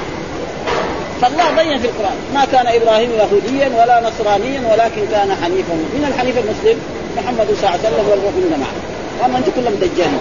فالله 1.23 1.51
بين 1.51 1.79
في 1.79 1.87
القرآن. 1.87 2.17
ما 2.35 2.45
كان 2.53 2.67
إبراهيم 2.67 3.11
يهوديا 3.11 3.69
ولا 3.69 4.11
نصرانيا 4.11 4.61
ولكن 4.73 5.03
كان 5.11 5.37
حنيفا. 5.43 5.75
من 5.75 6.13
الحنيف 6.15 6.39
المسلم 6.39 6.81
محمد 7.17 7.47
صلى 7.47 7.55
الله 7.55 7.71
عليه 7.71 7.89
وسلم 7.89 8.09
والمؤمنون 8.11 8.61
معه 8.61 8.96
وأما 9.21 9.39
أنتم 9.39 9.53
كلهم 9.57 9.75
دجالين 9.75 10.19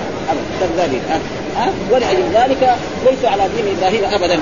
كذابين 0.60 1.02
ها 1.58 1.70
ولأجل 1.92 2.24
ذلك 2.34 2.76
ليسوا 3.06 3.30
على 3.30 3.44
دين 3.56 3.78
إبراهيم 3.78 4.04
أبدا. 4.14 4.40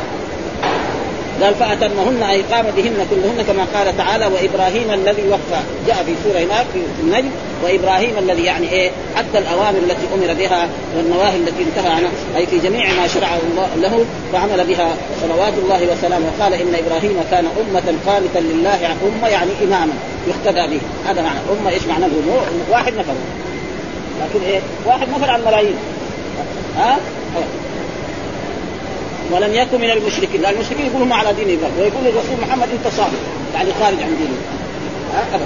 قال 1.41 1.55
فأتمهن 1.55 2.23
أي 2.23 2.41
قام 2.41 2.65
بهن 2.77 3.07
كلهن 3.09 3.45
كما 3.47 3.65
قال 3.73 3.97
تعالى 3.97 4.25
وإبراهيم 4.25 4.91
الذي 4.91 5.23
وفى. 5.29 5.59
جاء 5.87 6.03
في 6.05 6.13
سورة 6.23 6.39
هناك 6.39 6.65
في 6.73 7.01
النجم. 7.01 7.29
وإبراهيم 7.63 8.13
الذي 8.17 8.43
يعني 8.43 8.71
إيه؟ 8.71 8.91
أدى 9.17 9.37
الأوامر 9.37 9.77
التي 9.77 10.05
أمر 10.13 10.33
بها 10.33 10.67
والنواهي 10.97 11.37
التي 11.37 11.63
انتهى 11.63 11.91
عنها. 11.91 12.09
أي 12.37 12.45
في 12.45 12.59
جميع 12.59 12.93
ما 12.93 13.07
شرعه 13.07 13.39
الله 13.51 13.67
له 13.81 14.05
فعمل 14.33 14.65
بها 14.65 14.95
صلوات 15.21 15.53
الله 15.63 15.87
وسلامه. 15.91 16.25
وقال 16.37 16.53
إن 16.53 16.75
إبراهيم 16.85 17.23
كان 17.31 17.45
أمة 17.45 17.93
قانتا 18.07 18.39
لله 18.39 18.85
أمة 18.85 19.27
يعني 19.27 19.51
إماما. 19.63 19.93
يقتدى 20.27 20.75
به. 20.75 20.81
هذا 21.09 21.21
معنى. 21.21 21.39
أمة 21.59 21.69
إيش 21.69 21.83
معنى 21.87 22.05
واحد 22.71 22.93
نفر. 22.93 23.13
لكن 24.21 24.45
إيه؟ 24.45 24.59
واحد 24.85 25.09
نفر 25.09 25.29
عن 25.29 25.41
ملايين 25.45 25.75
ها؟ 26.77 26.97
ولم 29.31 29.53
يكن 29.53 29.81
من 29.81 29.89
المشركين. 29.89 30.41
لأن 30.41 30.53
المشركين 30.53 30.85
يقولوا 30.85 31.07
هم 31.07 31.13
على 31.13 31.33
دين 31.33 31.57
إبراهيم 31.57 31.77
ويقول 31.79 32.07
الرسول 32.07 32.47
محمد 32.47 32.69
أنت 32.69 32.93
صابر 32.97 33.17
يعني 33.53 33.69
خارج 33.79 34.03
عن 34.03 34.17
دينه. 34.17 34.37
أبدا. 35.33 35.45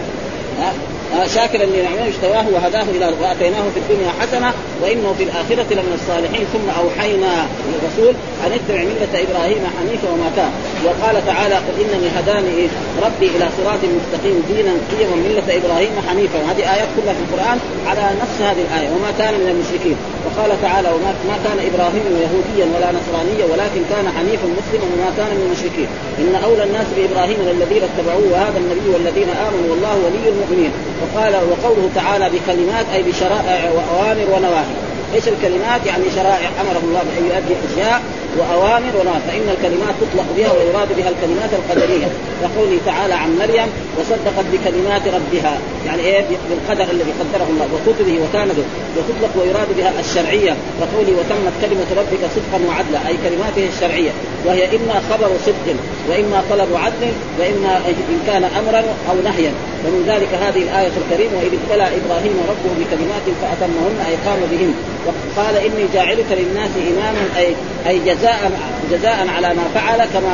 شاكرا 1.36 1.66
لنعمه 1.66 2.10
اشتواه 2.10 2.46
وهداه 2.54 2.88
إلى 2.96 3.06
وأتيناه 3.22 3.66
في 3.74 3.80
الدنيا 3.84 4.12
حسنة 4.20 4.54
وإنه 4.82 5.14
في 5.18 5.24
الآخرة 5.24 5.70
لمن 5.78 5.94
الصالحين. 6.00 6.46
ثم 6.54 6.68
أوحينا 6.82 7.34
للرسول 7.70 8.14
أن 8.46 8.52
اتبع 8.58 8.82
ملة 8.92 9.14
إبراهيم 9.26 9.62
حنيفا 9.78 10.08
وما 10.14 10.30
كان. 10.36 10.52
وقال 10.86 11.26
تعالى 11.26 11.56
قل 11.56 11.76
إنني 11.84 12.08
هداني 12.18 12.68
ربي 13.06 13.28
إلى 13.36 13.46
صراط 13.58 13.82
مستقيم 14.00 14.38
دينا 14.52 14.74
قيما 14.92 15.16
ملة 15.28 15.48
إبراهيم 15.60 15.94
حنيفا. 16.10 16.40
هذه 16.50 16.64
آيات 16.76 16.90
كلها 16.96 17.14
في 17.14 17.24
القرآن 17.28 17.58
على 17.88 18.04
نفس 18.22 18.38
هذه 18.42 18.62
الآية. 18.68 18.90
وما 18.96 19.12
كان 19.20 19.34
من 19.42 19.50
المشركين. 19.54 19.98
وقال 20.26 20.62
تعالى 20.62 20.90
وما 20.96 21.12
ما 21.30 21.38
كان 21.46 21.58
إبراهيم 21.70 22.06
يهوديا 22.24 22.66
ولا 22.74 22.90
نصرانيا 22.98 23.46
ولكن 23.52 23.82
كان 23.92 24.06
حنيفا 24.18 24.48
مسلما 24.60 24.88
وما 24.94 25.10
كان 25.18 25.30
من 25.38 25.44
المشركين. 25.48 25.90
إن 26.20 26.36
اولى 26.36 26.64
الناس 26.64 26.88
بإبراهيم 26.98 27.38
للذين 27.42 27.84
اتبعوه 27.90 28.32
وهذا 28.32 28.58
النبي 28.58 28.90
والذين 28.94 29.30
آمنوا 29.30 29.70
والله 29.70 29.96
ولي 30.06 30.30
المؤمنين. 30.30 30.72
وقال 31.02 31.34
وقوله 31.36 31.90
تعالى 31.96 32.30
بكلمات 32.30 32.86
أي 32.94 33.04
بشرائع 33.04 33.72
وأوامر 33.76 34.26
ونواهي. 34.34 34.76
إيش 35.16 35.28
الكلمات؟ 35.28 35.82
يعني 35.86 36.04
شرائع 36.16 36.50
أمره 36.62 36.82
الله 36.84 37.02
بأن 37.08 37.24
يؤدي 37.30 37.54
أشياء 37.68 38.02
وأوامر 38.38 38.92
ونواهي. 39.00 39.24
فإن 39.28 39.48
الكلمات 39.56 39.96
تطلق 40.02 40.28
بها 40.38 40.52
ويراد 40.58 40.90
بها 40.98 41.10
الكلمات 41.14 41.52
القدرية. 41.60 42.08
كقوله 42.42 42.78
تعالى 42.86 43.14
عن 43.14 43.30
مريم 43.42 43.70
وصدقت 43.98 44.46
بكلمات 44.54 45.02
ربها. 45.18 45.54
يعني 45.86 46.02
إيه؟ 46.02 46.26
بالقدر 46.50 46.88
الذي 46.92 47.14
قدره 47.22 47.48
الله. 47.54 47.68
وكتبه 47.74 48.16
وكانه 48.24 48.58
وتطلق 48.98 49.34
ويراد 49.42 49.68
بها 49.78 49.92
الشرعية. 50.00 50.54
كقوله 50.80 51.14
وتمت 51.20 51.56
كلمة 51.62 51.90
ربك 52.00 52.24
صدقا 52.36 52.60
وعدلا. 52.68 53.00
أي 53.08 53.16
كلماته 53.26 53.64
الشرعية. 53.76 54.12
وهي 54.46 54.64
إما 54.78 55.02
خبر 55.10 55.30
صدق 55.46 55.76
وإما 56.10 56.44
طلب 56.50 56.70
عدل 56.76 57.12
وإما 57.40 57.78
إن 57.88 58.20
كان 58.28 58.44
أمرا 58.44 58.84
أو 59.10 59.16
نهيا. 59.24 59.52
ومن 59.86 60.04
ذلك 60.08 60.32
هذه 60.44 60.62
الآية 60.64 60.92
الكريمة 61.02 61.36
واذ 61.38 61.54
ابتلى 61.60 61.86
إبراهيم 62.00 62.36
ربه 62.52 62.72
بكلمات 62.80 63.26
فأتمهن 63.42 63.98
أي 64.08 64.16
قام 64.26 64.40
بهن. 64.52 64.74
وقال 65.08 65.56
إني 65.56 65.86
جاعلك 65.94 66.30
للناس 66.32 66.72
إماما 66.92 67.24
اي 67.38 67.56
أي 67.88 68.00
جزاء 68.00 68.52
جزاء 68.92 69.28
على 69.36 69.48
ما 69.48 69.64
فعل 69.76 69.98
كما 69.98 70.34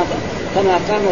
كما 0.54 0.74
قام 0.88 1.02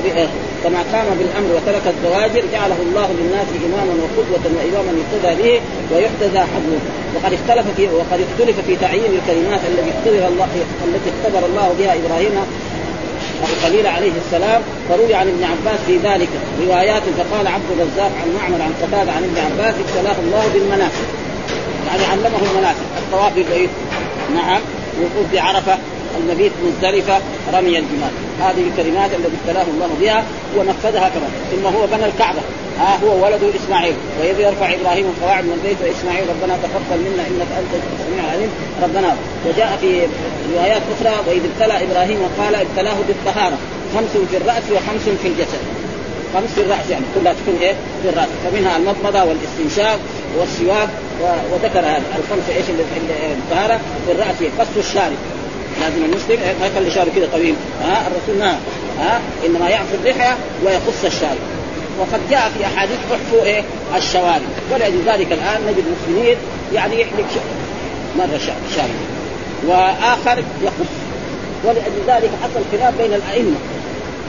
كما 0.64 0.78
قام 0.92 1.06
بالأمر 1.18 1.50
وترك 1.56 1.94
الزواجر. 1.94 2.42
جعله 2.52 2.76
الله 2.86 3.08
للناس 3.20 3.48
إماما 3.66 3.94
وقدوة 4.02 4.44
وإماما 4.56 4.92
يقتدى 5.00 5.42
به 5.42 5.60
ويحتذى 5.92 6.38
حظه 6.38 6.80
وقد 7.14 7.32
اختلف 7.32 7.66
في 7.76 7.86
وقد 7.86 8.20
اختلف 8.26 8.56
في 8.66 8.76
تعيين 8.76 9.12
الكلمات 9.18 9.60
التي 9.68 9.90
اختبر 9.90 10.28
الله 10.28 10.48
التي 10.86 11.10
اختبر 11.14 11.46
الله 11.46 11.74
بها 11.78 11.94
إبراهيم 11.94 12.34
الخليل 13.50 13.86
عليه 13.86 14.12
السلام 14.26 14.62
فروي 14.88 15.14
عن 15.14 15.28
ابن 15.28 15.44
عباس 15.44 15.80
في 15.86 15.96
ذلك 15.96 16.28
روايات 16.66 17.02
فقال 17.02 17.46
عبد 17.46 17.70
الرزاق 17.70 18.12
عن 18.22 18.34
معمر 18.40 18.62
عن 18.62 18.72
قتادة 18.82 19.12
عن 19.12 19.24
ابن 19.24 19.38
عباس 19.38 19.74
ابتلاه 19.74 20.16
الله 20.24 20.44
بالمناسك 20.54 21.06
يعني 21.86 22.04
علمه 22.04 22.38
المناسك 22.50 22.84
الطواف 22.98 23.34
بالبيت 23.34 23.70
نعم. 24.34 24.60
وقوف 25.00 25.32
بعرفه 25.32 25.78
المبيت 26.20 26.52
مزدلفة. 26.64 27.20
رمي 27.52 27.78
الجمال. 27.78 28.10
هذه 28.40 28.64
الكلمات 28.68 29.10
التي 29.14 29.36
ابتلاه 29.42 29.62
الله 29.74 29.88
بها 30.00 30.24
ونفذها 30.56 31.08
كما 31.08 31.28
ثم 31.52 31.66
هو 31.76 31.86
بنى 31.86 32.06
الكعبة. 32.06 32.40
ها 32.78 32.98
هو 33.04 33.24
ولده 33.24 33.46
إسماعيل 33.64 33.94
واذ 34.20 34.40
يرفع 34.40 34.74
إبراهيم 34.74 35.06
القواعد 35.06 35.44
من 35.44 35.52
البيت 35.52 35.76
واسماعيل 35.82 36.24
ربنا 36.28 36.58
تقبل 36.62 37.00
منا 37.06 37.22
إنك 37.30 37.50
أنت 37.60 37.72
السميع 38.00 38.24
العليم. 38.24 38.50
ربنا 38.82 39.16
وجاء 39.46 39.78
في 39.80 40.00
روايات 40.54 40.82
أخرى 40.94 41.14
وإذ 41.26 41.42
ابتلى 41.50 41.84
إبراهيم 41.84 42.18
قال 42.38 42.54
ابتلاه 42.54 42.96
بالطهارة 43.08 43.58
خمس 43.94 44.12
في 44.30 44.36
الرأس 44.36 44.62
وخمس 44.72 45.04
في 45.22 45.28
الجسد. 45.28 45.62
خمس 46.34 46.50
في 46.54 46.60
الرأس 46.60 46.90
يعني 46.90 47.04
كلها 47.14 47.32
تكون 47.32 47.56
إيه؟ 47.60 47.74
في 48.02 48.08
الرأس. 48.08 48.28
فمنها 48.44 48.76
المضمضة 48.76 49.24
والاستنشاق 49.24 49.98
والسواك 50.38 50.88
وذكر 51.52 51.78
هذه 51.78 52.02
الخمسه 52.18 52.56
إيش 52.56 52.64
الطهارة؟ 53.42 53.80
في 54.06 54.12
الرأس 54.12 54.36
قص 54.58 54.76
الشارب. 54.76 55.20
لازم 55.80 56.04
المسلم 56.04 56.38
ما 56.60 56.66
يخلي 56.66 56.90
شعره 56.90 57.10
كذا 57.16 57.28
طويل. 57.32 57.54
ها 57.82 58.06
الرسول 58.08 58.38
نهى 58.38 58.56
ها 59.00 59.20
إنما 59.46 59.68
يعفو 59.68 59.94
اللحيه 59.94 60.36
ويقص 60.64 61.04
الشارب. 61.04 61.61
وقد 61.98 62.20
جاء 62.30 62.52
في 62.58 62.66
أحاديث 62.66 62.98
احفوا 63.12 63.44
إيه؟ 63.44 63.62
الشوارب 63.96 64.42
ولأجل 64.72 65.02
ذلك 65.06 65.32
الآن 65.32 65.60
نجد 65.66 65.84
المسلمين 65.86 66.36
يعني 66.74 67.00
يحلق 67.00 67.26
مرة 68.18 68.40
شارب 68.76 69.12
وآخر 69.66 70.44
يقص 70.62 70.90
ولأجل 71.64 72.02
ذلك 72.06 72.30
حصل 72.42 72.62
خلاف 72.72 72.94
بين 72.98 73.14
الأئمة. 73.14 73.56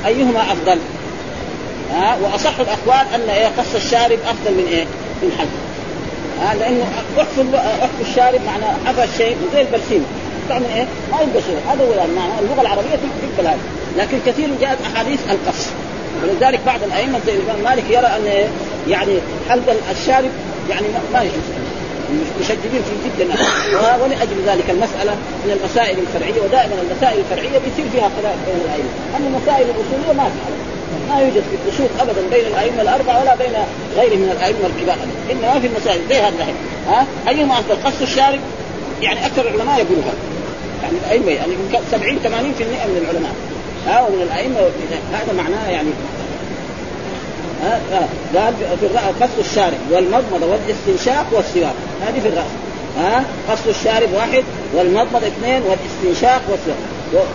أيهما 0.06 0.42
أفضل؟ 0.42 0.78
ها؟ 1.92 2.18
وأصح 2.22 2.60
الأقوال 2.60 3.14
أن 3.16 3.30
إيه؟ 3.30 3.48
قص 3.48 3.76
الشارب 3.76 4.20
أفضل 4.28 4.52
من 4.52 4.68
إيه؟ 4.72 4.86
من 5.22 5.32
حلق. 5.38 5.50
ها؟ 6.42 6.56
لأنه 6.56 6.84
احفوا 7.18 7.44
احفوا 7.58 8.06
الشارب 8.10 8.42
معناه 8.46 8.76
حفى 8.86 9.04
الشيء 9.04 9.38
زي 9.54 9.62
البرسيم 9.62 10.06
تعمل 10.50 10.66
إيه؟ 10.76 10.88
ما 11.12 11.18
شيء 11.48 11.60
هذا 11.70 11.84
هو 11.84 12.06
المعنى 12.06 12.40
اللغة 12.40 12.62
العربية 12.62 12.90
تقبل 12.90 13.48
هذا 13.48 13.60
لكن 13.98 14.18
كثير 14.26 14.50
جاءت 14.62 14.78
أحاديث 14.94 15.20
القص. 15.30 15.68
ولذلك 16.24 16.60
بعض 16.66 16.84
الأئمة 16.84 17.20
زي 17.26 17.34
الإمام 17.34 17.64
مالك 17.64 17.84
يرى 17.90 18.08
أن 18.08 18.50
يعني 18.90 19.20
حلق 19.50 19.76
الشارب 19.92 20.32
يعني 20.70 20.88
ما 21.14 21.22
يجوز. 21.22 21.48
مشددين 22.42 22.82
فيه 22.88 23.24
جدا. 23.26 23.34
ولاجل 24.04 24.38
ذلك 24.48 24.70
المسألة 24.70 25.14
من 25.46 25.52
المسائل 25.58 25.98
الفرعية 26.00 26.42
ودائما 26.42 26.76
المسائل 26.82 27.20
الفرعية 27.20 27.58
بيصير 27.60 27.86
فيها 27.94 28.10
خلاف 28.18 28.36
بين 28.46 28.60
الأئمة، 28.66 28.92
أما 29.18 29.28
المسائل 29.28 29.66
الأصولية 29.70 30.14
ما 30.18 30.30
في 30.30 30.64
ما 31.10 31.20
يوجد 31.20 31.44
في 31.50 31.56
الخشوع 31.68 31.88
ابدا 32.00 32.22
بين 32.32 32.46
الأئمة 32.46 32.82
الأربعة 32.82 33.22
ولا 33.22 33.36
بين 33.36 33.54
غيرهم 33.98 34.20
من 34.20 34.32
الأئمة 34.32 34.66
الكبار. 34.66 34.98
إنما 35.32 35.60
في 35.60 35.68
المسائل 35.68 36.02
زي 36.10 36.16
هذا 36.16 36.46
ها؟ 36.88 37.06
أيهما 37.28 37.54
افضل 37.54 37.76
قص 37.86 38.02
الشارب 38.02 38.40
يعني 39.02 39.26
أكثر 39.26 39.42
العلماء 39.42 39.80
يقولوا 39.80 40.04
هذا 40.04 40.24
يعني 40.84 40.98
الأئمة 41.06 41.32
يعني 41.32 41.54
70 41.92 42.20
80% 42.24 42.28
من 42.88 42.98
العلماء. 43.04 43.36
ها؟ 43.88 44.08
ومن 44.08 44.22
الأئمة 44.22 44.60
هذا 45.14 45.34
معناه 45.38 45.70
يعني 45.70 45.90
قال 48.36 48.54
في 48.80 48.86
الراس 48.86 49.16
قص 49.22 49.50
الشارب 49.50 49.78
والمضمضة 49.92 50.46
والاستنشاق 50.46 51.26
والسواك. 51.32 51.74
هذه 52.08 52.20
في 52.20 52.28
الرأس. 52.28 52.52
ها؟ 52.98 53.24
قص 53.50 53.60
الشارب 53.68 54.14
واحد 54.14 54.44
والمضمضة 54.74 55.28
اثنين 55.28 55.62
والاستنشاق 55.62 56.42
والسواك. 56.50 57.26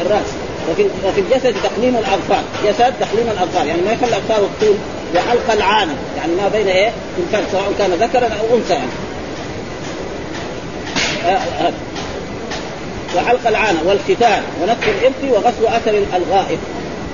الرأس. 0.00 0.26
وفي 0.70 0.86
وفي 1.04 1.20
الجسد 1.20 1.54
تقليم 1.62 1.96
الأظفار. 1.96 2.42
جسد 2.64 2.94
تقليم 3.00 3.28
الأظفار. 3.30 3.66
يعني 3.66 3.82
ما 3.82 3.92
يخلي 3.92 4.08
الاظفار 4.08 4.38
الطول 4.38 4.76
وحلق 5.14 5.52
العانه 5.52 5.94
يعني 6.16 6.32
ما 6.34 6.48
بين 6.48 6.68
إيه؟ 6.68 6.92
الفرد 7.18 7.44
سواء 7.52 7.72
كان 7.78 7.90
ذكرا 7.90 8.26
أو 8.26 8.56
أنثى 8.56 8.72
يعني. 8.72 8.90
آه 11.24 11.28
آه 11.66 11.72
وحلق 13.16 13.48
العانة 13.48 13.78
والختان 13.86 14.42
ونتف 14.62 14.88
الإبط 14.88 15.34
وغسل 15.36 15.66
أثر 15.66 16.02
الغائب. 16.16 16.58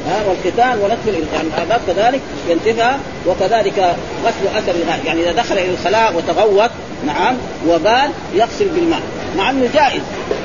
ها 0.09 0.25
والختان 0.29 0.79
ونتف 0.79 1.07
يعني 1.07 1.49
الآباب 1.57 1.81
كذلك 1.87 2.21
ينتفها 2.49 2.99
وكذلك 3.27 3.97
غسل 4.25 4.57
أثر 4.57 4.75
الغائب. 4.83 5.05
يعني 5.05 5.21
إذا 5.21 5.33
دخل 5.33 5.59
إلى 5.59 5.71
الخلاء 5.71 6.17
وتغوط 6.17 6.71
نعم 7.07 7.35
وبال 7.69 8.11
يغسل 8.35 8.69
بالماء. 8.69 9.01
مع 9.37 9.51
أنه 9.51 9.69
جائز 9.75 10.03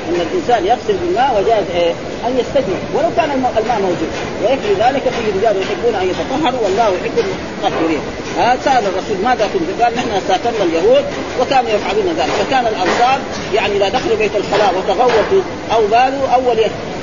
أن 0.10 0.22
الإنسان 0.22 0.66
يغسل 0.66 0.98
بالماء 0.98 1.30
وجائز 1.38 1.66
إيه؟ 1.76 1.92
أن 2.28 2.40
يستجمع. 2.40 2.78
ولو 2.96 3.10
كان 3.18 3.32
الماء 3.32 3.80
موجود. 3.82 4.12
ويكفي 4.42 4.74
ذلك 4.74 5.02
في 5.02 5.40
رجال 5.40 5.62
يحبون 5.62 5.96
أن 6.02 6.08
يتطهروا 6.10 6.60
والله 6.64 6.88
يحب 6.88 7.26
المطهرين 7.64 8.00
هذا 8.38 8.60
سأل 8.66 8.84
الرسول 8.84 9.18
ماذا 9.24 9.50
كنت؟ 9.54 9.82
قال 9.82 9.96
نحن 9.96 10.22
ساترنا 10.28 10.64
اليهود 10.64 11.06
وكانوا 11.42 11.70
يفعلون 11.70 12.16
ذلك. 12.18 12.30
فكان 12.30 12.68
الأنصار 12.68 13.20
يعني 13.54 13.78
إذا 13.78 13.90
دخلوا 13.90 14.18
بيت 14.18 14.36
الخلاء 14.36 14.74
وتغوطوا 14.78 15.42
أو 15.74 15.82
بالوا 15.88 16.28
أول 16.34 16.58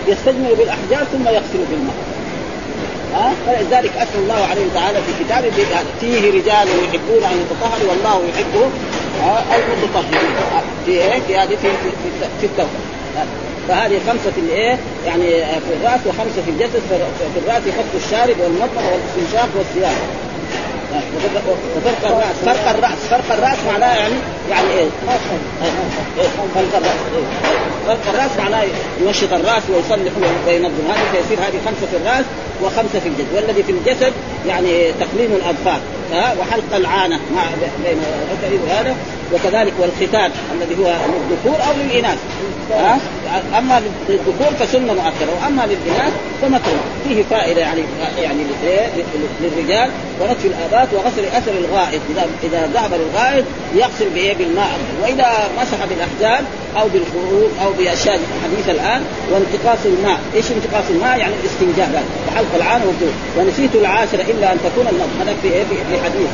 يستجمعوا 0.08 0.56
بالأحجار 0.56 1.04
ثم 1.12 1.28
يغسلوا 1.28 1.66
بالماء. 1.70 2.07
ها؟ 3.14 3.32
فلذلك 3.46 3.96
اثنى 3.96 4.22
الله 4.22 4.46
عليه 4.50 4.66
تعالى 4.74 4.98
في 5.02 5.24
كتابه 5.24 5.50
فيه 6.00 6.30
رجال 6.30 6.68
يحبون 6.68 7.24
أن 7.24 7.40
يتطهروا 7.40 7.90
والله 7.90 8.22
يحب 8.28 8.70
المتطهرين. 9.72 10.30
في 10.86 10.90
إيه؟ 10.90 11.20
في 11.26 11.36
هذه 11.36 11.56
في, 11.62 11.68
في 12.40 12.46
التوبه 12.46 12.68
فهذه 13.68 14.00
خمسة 14.06 14.30
في 14.34 14.40
الايه؟ 14.40 14.78
يعني 15.06 15.26
في 15.60 15.72
الرأس 15.80 16.00
وخمسة 16.06 16.42
في 16.44 16.50
الجسد 16.50 16.82
في 17.34 17.38
الرأس 17.46 17.62
خط 17.62 18.04
الشارب 18.04 18.36
والمطر 18.40 18.82
والاستنشاق 18.92 19.48
والثياب. 19.56 19.96
وفرق 21.76 22.06
الراس 22.06 22.36
فرق 22.44 22.68
الرأس 22.68 22.98
فرق 23.10 23.32
الرأس 23.32 23.58
معناه 23.72 23.96
يعني 23.96 24.14
يعني 24.50 24.70
إيه؟ 24.70 24.88
فرق 26.54 26.76
الرأس 26.76 26.92
فرق 27.86 28.14
الراس 28.14 28.30
معناه 28.38 28.64
ينشط 29.00 29.32
الرأس 29.32 29.62
ويصلح 29.70 30.12
وينظم 30.46 30.90
هذه 30.90 31.12
فيصير 31.12 31.38
هذه 31.38 31.60
خمسة 31.66 31.86
في 31.90 31.96
الرأس 31.96 32.24
وخمسة 32.62 33.00
في 33.00 33.08
الجسد. 33.08 33.34
والذي 33.34 33.62
في 33.62 33.72
الجسد 33.72 34.12
يعني 34.46 34.92
تقليم 34.92 35.32
الأظفار. 35.32 35.80
وحلق 36.40 36.74
العانة 36.76 37.20
مع 37.36 37.42
بين 37.84 38.60
هذا 38.68 38.96
وكذلك 39.32 39.72
والختان 39.78 40.30
الذي 40.54 40.74
هو 40.84 40.86
للذكور 40.86 41.66
أو 41.66 41.72
للإناث. 41.84 42.18
ها؟ 42.70 42.98
أما 43.58 43.82
للذكور 44.08 44.66
فسنة 44.66 44.92
مؤكدة 44.92 45.32
وأما 45.42 45.62
للإناث 45.66 46.12
فمكروه 46.42 46.80
فيه 47.08 47.22
فائدة 47.30 47.60
يعني 47.60 47.82
يعني 48.18 48.42
للرجال 49.40 49.90
ونتف 50.20 50.46
الابات 50.46 50.88
وغسل 50.92 51.24
أثر 51.24 51.52
الغائط. 51.52 52.00
اذا 52.10 52.26
إذا 52.42 52.70
ذهب 52.74 52.90
للغائط 52.94 53.44
يغسل 53.74 54.10
بإيه؟ 54.14 54.34
بالماء. 54.34 54.78
وإذا 55.02 55.26
مسح 55.60 55.84
بالاحجام 55.84 56.44
أو 56.76 56.88
بالخروج 56.88 57.50
أو 57.62 57.72
بأشياء 57.72 58.20
حديثة 58.44 58.72
الآن 58.72 59.02
وانتقاص 59.32 59.78
الماء، 59.84 60.20
إيش 60.34 60.44
انتقاص 60.52 60.84
الماء؟ 60.90 61.18
يعني 61.18 61.34
الاستنجاء 61.42 62.04
وحلق 62.28 62.54
العانه 62.56 62.84
والدور 62.84 63.12
ونسيت 63.38 63.74
العاشره 63.74 64.22
إلا 64.22 64.52
أن 64.52 64.58
تكون 64.64 64.86
النظر 64.92 65.22
هذا 65.22 65.36
في 65.42 65.48
إيه؟ 65.48 65.64
في 65.64 66.02
حديث 66.04 66.28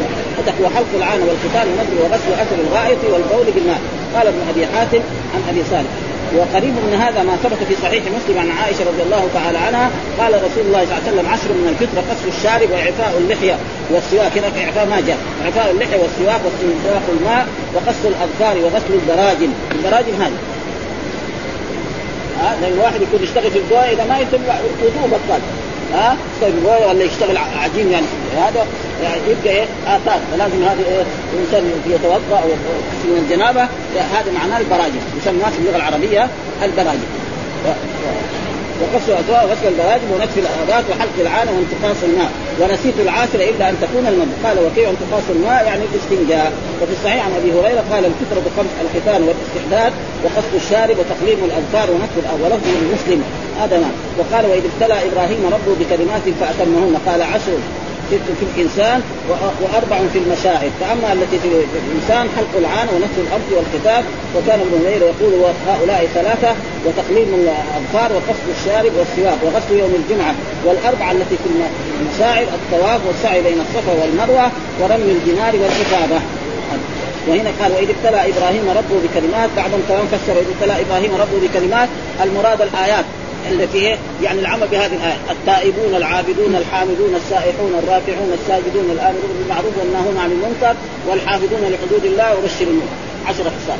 وحلق 0.64 0.86
العانه 0.96 1.24
والختان 1.24 1.66
والنظر 1.68 2.02
وغسل 2.02 2.32
أثر 2.42 2.56
الغائط. 2.66 2.83
والبول 2.90 3.46
بالماء. 3.54 3.80
قال 4.14 4.26
ابن 4.26 4.40
أبي 4.50 4.66
حاتم 4.66 5.00
عن 5.34 5.42
أبي 5.50 5.62
صالح. 5.70 5.90
وقريب 6.36 6.74
من 6.86 6.94
هذا 7.00 7.22
ما 7.22 7.36
ثبت 7.42 7.60
في 7.68 7.74
صحيح 7.82 8.02
مسلم 8.04 8.38
عن 8.38 8.50
عائشة 8.50 8.84
رضي 8.90 9.02
الله 9.02 9.28
تعالى 9.34 9.58
عنها 9.58 9.90
قال 10.18 10.32
رسول 10.34 10.64
الله 10.66 10.84
صلى 10.84 10.92
الله 10.92 11.02
عليه 11.02 11.12
وسلم 11.12 11.28
عشر 11.34 11.48
من 11.48 11.68
الفطره 11.72 12.00
قص 12.10 12.22
الشارب 12.36 12.70
وإعفاء 12.70 13.12
اللحية 13.18 13.56
والسواك. 13.90 14.38
هنا 14.38 14.64
إعفاء 14.64 14.86
ما 14.86 15.00
جاء. 15.00 15.18
إعفاء 15.44 15.70
اللحية 15.70 15.96
والسواك 16.02 16.40
واستنشاق 16.44 17.06
الماء 17.16 17.46
وقص 17.74 18.00
الأظفار 18.04 18.54
وغسل 18.64 18.94
الدراجم. 19.00 19.52
الدراجم 19.72 20.14
هذه. 20.22 20.38
ها 22.40 22.56
لأن 22.60 22.72
الواحد 22.72 23.02
يكون 23.02 23.22
يشتغل 23.22 23.50
في 23.50 23.58
الدواء 23.58 23.92
إذا 23.94 24.04
ما 24.04 24.18
يتم 24.18 24.42
وضوء 24.82 25.06
بطل 25.12 25.40
ها؟ 25.92 26.16
يشتغل 26.34 26.88
ولا 26.88 27.04
يشتغل 27.04 27.36
عجين 27.36 27.90
يعني. 27.90 28.06
هذا 28.36 28.66
يعني 29.02 29.16
يبقى 29.28 29.56
إيه؟ 29.56 29.66
آثار. 29.86 30.20
فلازم 30.32 30.62
هذا 30.62 30.84
إيه؟ 30.88 31.04
الإنسان 31.34 31.70
يتوضأ 31.86 32.38
أو 32.42 32.48
من 33.04 33.24
الجنابة. 33.24 33.62
هذا 34.14 34.32
معناه 34.34 34.58
البراجم 34.58 35.00
يسمى 35.20 35.44
في 35.52 35.58
اللغة 35.58 35.76
العربية 35.76 36.28
البراجم 36.62 37.08
وقص 38.80 39.08
الاثواء 39.08 39.44
وغسل 39.44 39.68
البراجم 39.68 40.08
ونتف 40.12 40.38
الابات 40.38 40.84
وحلق 40.90 41.16
العانه 41.20 41.52
وانتقاص 41.52 41.96
الماء. 42.08 42.30
ونسيت 42.60 42.94
العاشر 43.00 43.40
إلا 43.50 43.70
أن 43.70 43.76
تكون 43.82 44.06
المد 44.06 44.32
قال 44.44 44.56
وكيف 44.66 44.88
انتقاص 44.88 45.22
الماء 45.30 45.64
يعني 45.66 45.82
الاستنجاء. 45.92 46.52
وفي 46.82 46.92
الصحيح 46.92 47.26
عن 47.26 47.32
أبي 47.40 47.50
هريرة 47.52 47.84
قال 47.92 48.04
الفطره 48.10 48.40
بخمس 48.46 48.72
الختان 48.84 49.20
والإستحداد 49.28 49.92
وقص 50.24 50.48
الشارب 50.54 50.96
وتقليم 50.98 51.38
الأذكار 51.48 51.86
ونتف 51.90 52.16
ولفظ 52.42 52.68
المسلم. 52.82 53.22
هذا 53.60 53.76
وقال 54.18 54.44
وإذ 54.50 54.62
ابتلى 54.72 54.96
إبراهيم 55.08 55.42
ربه 55.46 55.74
بكلمات 55.80 56.22
فأتمهن. 56.40 56.96
قال 57.06 57.22
عشر 57.22 57.58
ست 58.10 58.28
في 58.40 58.44
الإنسان 58.54 59.02
وأربع 59.62 59.98
في 60.12 60.18
المشاعر. 60.18 60.70
فأما 60.80 61.12
التي 61.12 61.38
في 61.38 61.48
الإنسان 61.86 62.28
حلق 62.36 62.54
العان 62.58 62.88
ونفس 62.94 63.16
الأرض 63.24 63.48
والختاب 63.56 64.04
وكان 64.36 64.60
ابن 64.60 64.74
هريره 64.84 65.04
يقول 65.04 65.32
هؤلاء 65.68 66.08
ثلاثة 66.14 66.54
وتقليم 66.86 67.28
الأظفار 67.40 68.12
وقصد 68.16 68.46
الشارب 68.56 68.92
والسواك 68.98 69.38
وغسل 69.44 69.74
يوم 69.78 69.94
الجمعة. 70.00 70.34
والأربعة 70.64 71.12
التي 71.12 71.36
في 71.42 71.48
المشاعر 72.00 72.46
الطواف 72.58 73.00
والسعي 73.06 73.42
بين 73.42 73.58
الصفا 73.60 73.92
والمروة 74.00 74.50
ورمي 74.80 75.10
الجمار 75.16 75.52
والافاضه 75.62 76.20
وهنا 77.28 77.50
قال 77.60 77.72
وإذ 77.72 77.88
ابتلى 77.96 78.20
إبراهيم 78.30 78.64
ربه 78.78 78.96
بكلمات. 79.04 79.50
بعضهم 79.56 79.82
كمان 79.88 80.06
فسر 80.12 80.34
وإذ 80.36 80.46
ابتلى 80.54 80.74
إبراهيم 80.84 81.12
ربه 81.14 81.38
بكلمات. 81.44 81.88
المراد 82.24 82.60
الآيات. 82.62 83.04
التي 83.50 83.96
يعني 84.22 84.40
العمل 84.40 84.68
بهذه 84.68 84.94
الآية. 84.94 85.18
التائبون 85.30 85.94
العابدون 85.94 86.54
الحامدون 86.54 87.14
السائحون 87.14 87.72
الرافعون 87.82 88.30
الساجدون 88.40 88.90
الآمرون 88.90 89.30
بالمعروف 89.38 89.78
والناهون 89.78 90.16
عن 90.18 90.30
المنكر 90.32 90.74
والحافظون 91.08 91.60
لحدود 91.72 92.04
الله 92.04 92.38
وبشر 92.38 92.62
المؤمنين. 92.62 92.88
عشر 93.26 93.44
خصال 93.44 93.78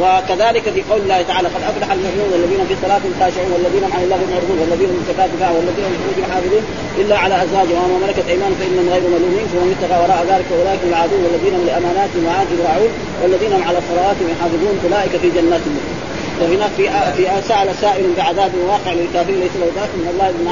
وكذلك 0.00 0.62
في 0.74 0.82
قول 0.90 1.00
الله 1.00 1.22
تعالى 1.22 1.48
قد 1.48 1.62
أفلح 1.70 1.88
المؤمنون 1.92 2.30
الذين 2.34 2.62
في 2.68 2.74
صلاتهم 2.82 3.12
خاشعون 3.20 3.50
والذين 3.52 3.84
عن 3.94 4.02
الله 4.04 4.20
معرضون 4.30 4.58
والذين 4.62 4.90
زكاه 5.08 5.26
دفاع 5.26 5.50
والذين 5.56 5.84
هم 5.88 5.94
فروجهم 6.02 6.32
حافظون 6.32 6.64
إلا 7.00 7.16
على 7.18 7.34
أزواجهم. 7.44 7.78
وما 7.84 8.06
ملكت 8.06 8.26
ايمانهم 8.28 8.56
فانهم 8.60 8.86
غير 8.94 9.04
ملومين. 9.14 9.46
فمن 9.52 9.70
ابتغى 9.74 9.96
وراء 10.02 10.20
ذلك 10.30 10.46
فاولئك 10.50 10.80
هم 10.84 10.90
العادون 10.92 11.20
والذين 11.24 11.54
هم 11.58 11.64
لأماناتهم 11.66 12.22
وعاهدهم 12.26 12.60
راعون 12.68 12.90
والذين 13.22 13.52
هم 13.56 13.62
على 13.68 13.78
صلواتهم 13.88 14.26
يحافظون. 14.34 14.74
أولئك 14.84 15.12
في 15.22 15.28
جنات 15.36 15.62
المؤمنين 15.68 16.01
وهناك 16.40 16.70
في 16.76 16.88
في 17.16 17.48
سأل 17.48 17.74
سائل 17.80 18.12
بعذاب 18.16 18.52
واقع 18.68 18.92
للكافرين 18.92 19.40
ليس 19.40 19.56
له 19.60 19.66
ذاك 19.76 19.88
من 19.96 20.08
الله 20.12 20.28
من 20.28 20.46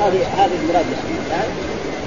هذه 0.00 0.44
هذه 0.44 0.50
المراد 0.62 0.84
يعني 1.30 1.48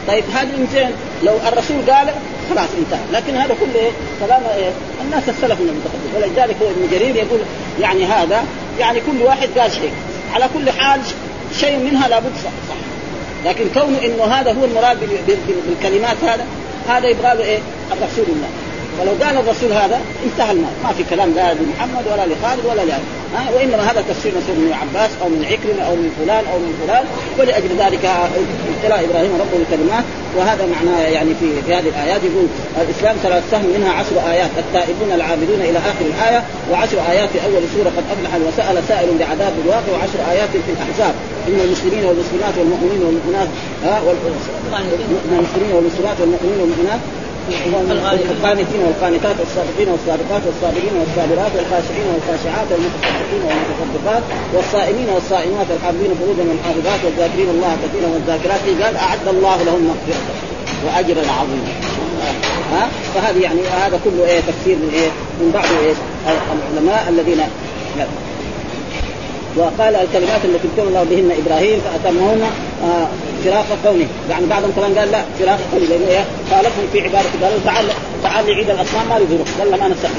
طيب 0.07 0.23
هذه 0.33 0.49
يمكن 0.59 0.89
لو 1.23 1.33
الرسول 1.47 1.91
قال 1.91 2.07
خلاص 2.49 2.69
انتهى 2.77 2.99
لكن 3.13 3.35
هذا 3.35 3.55
كله 3.59 3.75
إيه؟ 3.75 3.91
كلام 4.25 4.41
إيه؟ 4.57 4.71
الناس 5.05 5.29
السلف 5.29 5.59
من 5.61 5.69
المتقدم 5.69 6.15
ولذلك 6.15 6.55
هو 6.61 6.67
ابن 6.67 6.87
جرير 6.91 7.15
يقول 7.15 7.39
يعني 7.79 8.05
هذا 8.05 8.43
يعني 8.79 8.99
كل 8.99 9.21
واحد 9.21 9.49
قال 9.57 9.71
شيء 9.71 9.91
على 10.33 10.45
كل 10.53 10.71
حال 10.71 11.01
شيء 11.59 11.77
منها 11.77 12.07
لابد 12.07 12.31
صح, 12.43 12.51
صح. 12.69 12.75
لكن 13.45 13.65
كونه 13.73 13.97
إنه 14.05 14.23
هذا 14.23 14.51
هو 14.51 14.65
المراد 14.65 14.97
بالكلمات 15.67 16.17
هذا 16.23 16.45
هذا 16.89 17.07
يبغى 17.07 17.33
له 17.33 17.43
إيه؟ 17.43 17.59
الرسول 17.91 18.25
الله 18.27 18.49
ولو 19.01 19.11
قال 19.23 19.37
الرسول 19.37 19.71
هذا 19.71 20.01
انتهى 20.25 20.51
المال 20.51 20.73
ما 20.83 20.91
في 20.97 21.03
كلام 21.09 21.29
لا 21.35 21.53
لمحمد 21.53 22.05
ولا 22.11 22.25
لخالد 22.33 22.65
ولا 22.65 22.83
ها؟ 23.35 23.51
وإنما 23.55 23.91
هذا 23.91 24.03
تفسير 24.09 24.31
مثلا 24.31 24.55
من 24.55 24.73
عباس 24.81 25.11
أو 25.21 25.29
من 25.29 25.45
عكرمة 25.51 25.83
أو 25.89 25.95
من 25.95 26.09
فلان 26.19 26.43
أو 26.53 26.57
من 26.59 26.71
فلان. 26.81 27.03
ولأجل 27.39 27.71
ذلك 27.83 28.05
ابتلى 28.05 28.95
إبراهيم 29.05 29.31
ربه 29.41 29.57
الكلمات 29.63 30.03
وهذا 30.37 30.63
معناه 30.75 31.01
يعني 31.01 31.31
في 31.39 31.47
في 31.65 31.73
هذه 31.73 31.89
الآيات 31.89 32.21
يقول 32.23 32.47
الإسلام 32.81 33.15
ثلاث 33.23 33.43
سهم 33.51 33.69
منها 33.77 33.91
عشر 33.99 34.15
آيات. 34.33 34.51
التائبون 34.57 35.11
العابدون 35.15 35.61
إلى 35.61 35.77
آخر 35.77 36.05
الآية. 36.11 36.43
وعشر 36.71 36.97
آيات 37.11 37.29
في 37.33 37.39
أول 37.45 37.63
سورة 37.75 37.89
قد 37.97 38.05
أفلح 38.13 38.31
وسأل 38.47 38.77
سائل 38.87 39.09
بعذاب 39.19 39.53
الواقع. 39.63 39.91
وعشر 39.93 40.19
آيات 40.31 40.49
في 40.49 40.71
الأحزاب. 40.75 41.13
إن 41.47 41.59
المسلمين 41.65 42.03
والمسلمات 42.05 42.53
والمؤمنين 42.59 43.01
والمؤمنات 43.05 43.49
ها؟ 43.85 44.01
المسلمين 45.31 45.71
والمسلمات 45.75 46.17
والمؤمنين 46.21 46.59
والمؤمنات. 46.61 46.99
القانتين 48.31 48.81
والقانتات 48.85 49.35
والصادقين 49.39 49.89
والصادقات 49.93 50.41
والصابرين 50.47 50.93
والصابرات 50.99 51.51
والخاشعين 51.57 52.07
والخاشعات 52.13 52.67
والمتصدقين 52.71 53.41
والمتصدقات 53.47 54.23
والصائمين 54.53 55.09
والصائمات 55.09 55.67
والحافظين 55.71 56.11
فروجا 56.19 56.43
والحافظات 56.49 56.99
والذاكرين 57.05 57.49
الله 57.49 57.77
كثيرا 57.83 58.07
والذاكرات 58.13 58.61
قال 58.83 58.95
أعد 58.97 59.27
الله 59.27 59.57
لهم 59.63 59.81
مغفرة 59.89 60.23
واجرا 60.85 61.23
عظيما 61.39 61.71
ها؟ 62.73 62.87
فهذه 63.13 63.39
يعني 63.41 63.61
هذا 63.61 63.99
كله 64.05 64.25
إيه 64.25 64.39
تفسير 64.39 64.75
من 64.75 64.91
إيه؟ 64.93 65.09
من 65.41 65.51
بعض 65.53 65.65
إيه؟ 65.83 65.93
العلماء 66.53 67.09
الذين 67.09 67.41
وقال 69.57 69.95
الكلمات 69.95 70.45
التي 70.45 70.67
ابتلى 70.67 70.87
الله 70.87 71.03
بهن 71.03 71.31
إبراهيم 71.45 71.79
فأتمهن 71.79 72.41
آه 72.83 73.07
فراق 73.45 73.65
قومه 73.85 74.05
يعني 74.29 74.45
بعضهم 74.45 74.71
كمان 74.75 74.97
قال 74.97 75.11
لا 75.11 75.21
فراق 75.39 75.59
قومه 75.71 75.85
لأنه 75.85 76.07
إيه؟ 76.07 76.25
خالفهم 76.51 76.87
في 76.93 77.01
عبادة 77.01 77.29
قالوا 77.43 77.59
تعال 77.65 77.85
تعال 78.23 78.45
لعيد 78.45 78.69
الأصنام 78.69 79.09
ما 79.09 79.17
يزورك 79.17 79.47
قال 79.59 79.79
ما 79.79 79.87
نستحي 79.87 80.13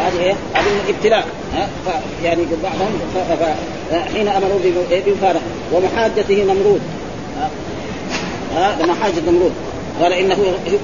هذه 0.00 0.20
إيه؟ 0.20 0.34
هذه 0.54 0.64
من 0.64 0.80
الابتلاء 0.88 1.26
ها؟ 1.54 1.68
يعني 2.24 2.42
بعضهم 2.62 3.00
حين 4.14 4.28
أمروا 4.28 4.58
بمفارقه 4.90 5.40
ومحاجته 5.72 6.44
نمرود. 6.44 6.80
ها؟ 8.56 8.76
لما 8.80 8.94
حاجة 8.94 9.20
نمرود 9.28 9.52
قال 10.02 10.12
إنه 10.12 10.36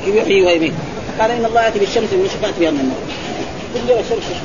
يحيي 0.07 0.43
ويميت. 0.43 0.73
قال 1.21 1.31
إن 1.31 1.45
الله 1.45 1.65
يأتي 1.65 1.79
بالشمس 1.79 2.13
من 2.13 2.31
شفات 2.35 2.55
بها 2.61 2.69
النار 2.69 2.97
كل 3.75 3.91
يوم 3.91 3.99
الشمس 4.01 4.19
تشرق 4.19 4.43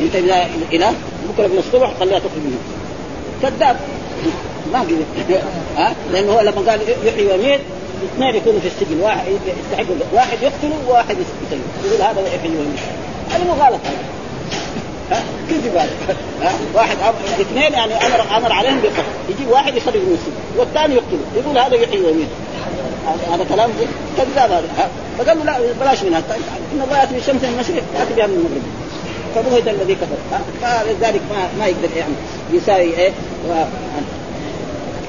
أنت 0.00 0.14
إذا 0.16 0.46
اله 0.72 0.92
بكرة 1.28 1.46
من 1.46 1.58
الصبح 1.58 1.92
خليها 2.00 2.18
تخرج 2.18 2.42
منه 2.44 2.58
كذاب. 3.42 3.76
ما 4.72 4.86
ها؟ 5.76 5.94
لأنه 6.12 6.32
هو 6.32 6.40
لما 6.40 6.70
قال 6.70 6.80
يحيي 7.04 7.26
ويميت 7.26 7.60
اثنين 8.14 8.34
يكونوا 8.34 8.60
في 8.60 8.66
السجن. 8.66 9.00
واحد 9.00 9.26
يستحق 9.28 9.86
واحد 10.12 10.42
يقتله 10.42 10.76
وواحد 10.88 11.16
يقتله 11.18 11.60
يقول 11.84 12.02
هذا 12.02 12.34
يحيي 12.34 12.50
ويميت. 12.50 12.80
هذا 13.30 13.44
مغالطة. 13.44 13.90
ها؟ 15.10 15.22
كذب 15.50 15.76
ها؟ 16.42 16.52
واحد 16.74 16.96
اثنين 17.40 17.72
يعني 17.72 17.94
أمر 17.94 18.36
أمر 18.36 18.52
عليهم 18.52 18.80
بالقتل 18.80 19.02
يجيب 19.28 19.48
واحد 19.50 19.76
يخرج 19.76 19.96
من 19.96 20.18
السجن 20.18 20.58
والثاني 20.58 20.94
يقتله. 20.94 21.20
يقول 21.36 21.58
هذا 21.58 21.74
يحيي 21.74 22.00
ويميت. 22.00 22.28
هذا 23.32 23.44
كلام 23.54 23.70
كذاب 24.16 24.50
هذا. 24.50 24.90
فقال 25.18 25.38
له 25.38 25.44
لا 25.44 25.58
بلاش 25.80 26.02
منها 26.02 26.22
إن 26.74 26.82
الله 26.84 26.98
يأتي 26.98 27.14
بالشمس 27.14 27.42
من 27.42 27.54
المشرق 27.54 27.82
ياتي 27.98 28.14
بها 28.14 28.26
من 28.26 28.34
المغرب. 28.34 28.62
فبهت 29.34 29.74
الذي 29.74 29.94
كفر. 29.94 30.40
فلذلك 30.62 31.20
ما 31.30 31.48
ما 31.58 31.66
يقدر 31.66 31.96
يعني 31.96 32.14
يساوي 32.52 32.98
إيه. 32.98 33.12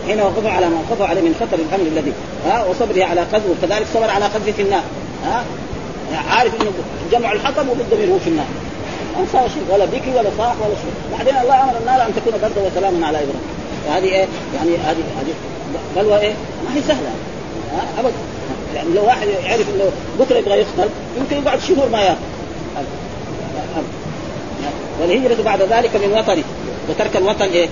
هنا 0.07 0.23
وقفوا 0.23 0.49
على 0.49 0.69
ما 0.69 0.75
وقفوا 0.89 1.05
عليه 1.05 1.21
من 1.21 1.35
خطر 1.39 1.57
الامر 1.59 1.87
الذي 1.87 2.13
ها 2.45 2.65
وصبره 2.65 3.03
على 3.03 3.21
قذف 3.21 3.43
وكذلك 3.49 3.87
صبر 3.93 4.09
على 4.09 4.25
قذف 4.25 4.55
في 4.55 4.61
النار 4.61 4.83
ها 5.25 5.43
عارف 6.29 6.61
إنه 6.61 6.71
جمع 7.11 7.31
الحطب 7.31 7.69
وبالضمير 7.69 8.09
هو 8.09 8.19
في 8.19 8.27
النار. 8.27 8.45
ما 9.19 9.25
صار 9.33 9.49
شيء 9.49 9.63
ولا 9.73 9.85
بكي 9.85 10.09
ولا 10.15 10.29
صاح 10.37 10.55
ولا 10.61 10.75
شيء. 10.75 11.17
بعدين 11.17 11.41
الله 11.41 11.63
أمر 11.63 11.73
النار 11.81 12.07
أن 12.07 12.11
تكون 12.15 12.33
بردا 12.41 12.67
وسلاما 12.67 13.07
على 13.07 13.17
إبراهيم. 13.17 13.41
وهذه 13.87 14.05
إيه؟ 14.05 14.27
يعني 14.55 14.77
هذه 14.77 15.03
هذه 15.19 15.33
بلوى 15.95 16.19
إيه؟ 16.19 16.33
ما 16.65 16.75
هي 16.75 16.81
سهلة 16.81 17.09
ها 17.73 17.99
ابدا 17.99 18.13
يعني 18.75 18.89
لو 18.95 19.05
واحد 19.05 19.27
يعرف 19.27 19.65
إنه 19.75 19.91
بكرة 20.19 20.37
يبغى 20.37 20.57
يقتل 20.59 20.89
يمكن 21.17 21.37
يقعد 21.37 21.59
شهور 21.59 21.89
ما 21.89 22.01
ياكل 22.01 22.19
والهجرة 25.01 25.43
بعد 25.43 25.61
ذلك 25.61 25.95
من 25.95 26.13
وطنه 26.17 26.43
وترك 26.89 27.17
الوطن 27.17 27.45
إيه؟ 27.45 27.69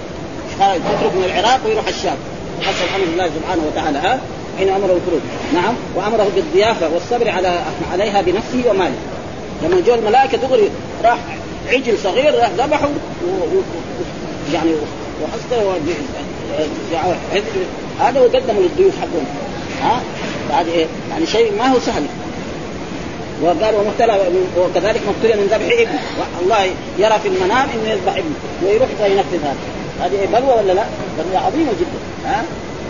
يترك 0.76 1.14
من 1.16 1.24
العراق 1.26 1.60
ويروح 1.66 1.88
الشام. 1.88 2.18
حسب 2.62 2.86
أمر 2.96 3.04
الله 3.14 3.26
سبحانه 3.26 3.62
وتعالى 3.68 3.98
ها 3.98 4.20
حين 4.58 4.70
أمره 4.70 4.88
بالخروج 4.88 5.22
نعم 5.54 5.74
وأمره 5.96 6.32
بالضيافة 6.36 6.90
والصبر 6.94 7.30
على 7.30 7.62
عليها 7.94 8.22
بنفسه 8.22 8.70
وماله. 8.70 8.96
لما 9.64 9.82
جو 9.88 9.94
الملائكة 9.94 10.38
دغري 10.38 10.70
راح 11.04 11.18
عجل 11.68 11.98
صغير 12.04 12.36
راح 12.36 12.50
ذبحه 12.58 12.86
و... 12.86 13.30
و... 13.30 13.62
يعني 14.54 14.72
وحصته. 15.24 15.74
هذا 18.00 18.20
وقدمه 18.20 18.60
للضيوف 18.60 18.94
حقهم. 19.02 19.26
ها 19.84 20.02
بعد 20.50 20.68
إيه؟ 20.68 20.86
يعني 21.12 21.26
شيء 21.26 21.52
ما 21.58 21.68
هو 21.68 21.80
سهل. 21.80 22.04
وقال 23.42 23.76
ومبتلى 23.76 24.18
وكذلك 24.58 25.02
مبتلى 25.08 25.42
من 25.42 25.48
ذبح 25.52 25.80
ابنه. 25.80 26.00
الله 26.42 26.64
يرى 27.00 27.20
في 27.20 27.28
المنام 27.28 27.68
إنه 27.76 27.90
يذبح 27.92 28.12
ابنه 28.12 28.36
ويروح 28.64 28.90
فينفذ 29.04 29.44
هذا. 29.44 29.81
هذه 30.02 30.28
بلوى 30.34 30.54
ولا 30.58 30.74
لا؟ 30.74 30.84
بلوى 31.20 31.38
عظيمة 31.38 31.72
جدا. 31.72 32.00
ها؟ 32.26 32.44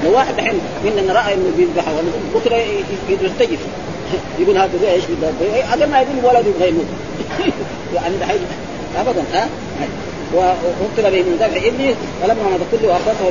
لو 0.03 0.13
واحد 0.13 0.33
الحين 0.39 0.59
منا 0.85 1.13
راى 1.13 1.33
انه 1.33 1.51
بيذبح 1.57 1.83
بكره 2.35 2.61
يرتجف 3.09 3.59
يقول 4.39 4.57
هذا 4.57 4.71
زي 4.81 4.91
إيش 4.91 5.03
هذا 5.73 5.85
ما 5.85 6.01
يقول 6.01 6.35
ولد 6.35 6.47
يبغى 6.47 6.69
يموت. 6.69 6.85
يعني 7.95 8.15
دحين 8.17 8.39
ابدا 8.97 9.23
ها؟ 9.33 9.47
وابتلى 10.33 11.11
به 11.11 11.29
من 11.29 11.37
ذبح 11.39 11.63
ابنه 11.65 11.95
فلما 12.21 12.43
مضى 12.53 12.65
كله 12.71 12.89
واخذته 12.89 13.29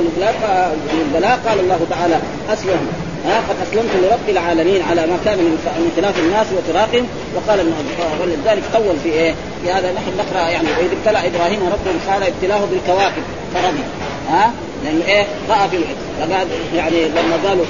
البلاء 1.01 1.39
قال 1.47 1.59
الله 1.59 1.79
تعالى 1.89 2.15
أسلم 2.53 2.87
ها؟ 3.25 3.37
قد 3.49 3.55
أسلمت 3.67 3.91
لرب 4.03 4.29
العالمين 4.29 4.81
على 4.81 5.01
ما 5.01 5.17
كان 5.25 5.37
من 5.37 5.91
خلاف 5.95 6.19
الناس 6.19 6.47
وفراقهم 6.57 7.07
وقال 7.35 7.73
ولذلك 8.21 8.63
طول 8.73 8.95
في 9.03 9.09
إيه؟ 9.09 9.33
في 9.63 9.71
هذا 9.71 9.91
نحن 9.91 10.11
نقرأ 10.17 10.49
يعني 10.49 10.67
وإذ 10.67 10.89
ابتلى 10.97 11.27
إبراهيم 11.27 11.59
ربه 11.59 12.13
قال 12.13 12.23
ابتلاه 12.23 12.61
بالكواكب. 12.65 13.23
فرضي 13.53 13.83
ها؟ 14.29 14.51
لأنه 14.83 15.05
إيه؟ 15.05 15.25
رأى 15.49 15.69
في 15.69 15.77
فقال 16.19 16.47
يعني 16.75 17.07
لما 17.07 17.49
قالوا 17.49 17.65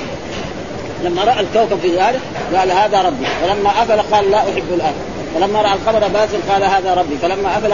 لما 1.03 1.23
رأى 1.23 1.39
الكوكب 1.39 1.79
في 1.81 1.87
ذلك 1.87 2.19
قال 2.55 2.71
هذا 2.71 3.01
ربي. 3.01 3.25
ولما 3.43 3.69
أفل 3.69 4.15
قال 4.15 4.31
لا 4.31 4.37
أحب 4.37 4.63
الافل 4.73 5.01
فلما 5.35 5.61
رأى 5.61 5.73
القمر 5.73 6.07
بازل 6.07 6.39
قال 6.49 6.63
هذا 6.63 6.93
ربي. 6.93 7.17
فلما 7.21 7.57
أفل 7.57 7.73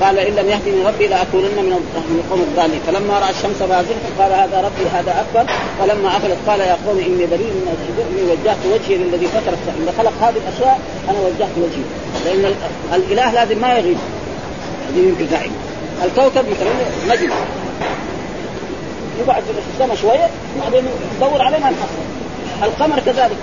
قال 0.00 0.18
إن 0.18 0.34
لم 0.34 0.48
يهدني 0.48 0.86
ربي 0.86 1.06
لأكونن 1.06 1.44
من 1.44 1.80
القوم 2.18 2.40
الضالين 2.40 2.80
فلما 2.86 3.18
رأى 3.18 3.30
الشمس 3.30 3.58
بازغه 3.60 4.06
قال 4.18 4.32
هذا 4.32 4.60
ربي 4.60 4.88
هذا 4.92 5.24
أكبر. 5.24 5.52
فلما 5.78 6.16
أفلت 6.16 6.38
قال 6.46 6.60
يا 6.60 6.76
قوم 6.86 6.98
إني 6.98 7.26
بريء 7.26 7.52
من 7.56 7.76
إني 8.10 8.30
وجهت 8.30 8.56
وجهي 8.72 8.96
للذي 8.96 9.26
فطر. 9.26 9.52
السماء 9.52 9.94
خلق 9.98 10.28
هذه 10.28 10.36
الأشياء 10.36 10.80
أنا 11.10 11.18
وجهت 11.18 11.54
وجهي. 11.56 11.86
لأن 12.24 12.54
الإله 12.94 13.32
لازم 13.32 13.58
ما 13.58 13.78
يغيب. 13.78 13.98
هذه 14.88 14.98
يمكن 14.98 15.26
دائما 15.26 15.65
الكوكب 16.04 16.44
مثلا 16.50 16.70
نجم 17.14 17.30
يقعد 19.20 19.42
في 19.42 19.50
السماء 19.74 19.96
شوية 19.96 20.30
بعدين 20.62 20.84
يدور 21.16 21.42
عليه 21.42 21.58
ما 21.58 21.70
يحصل 21.70 22.62
القمر 22.62 23.00
كذلك. 23.06 23.36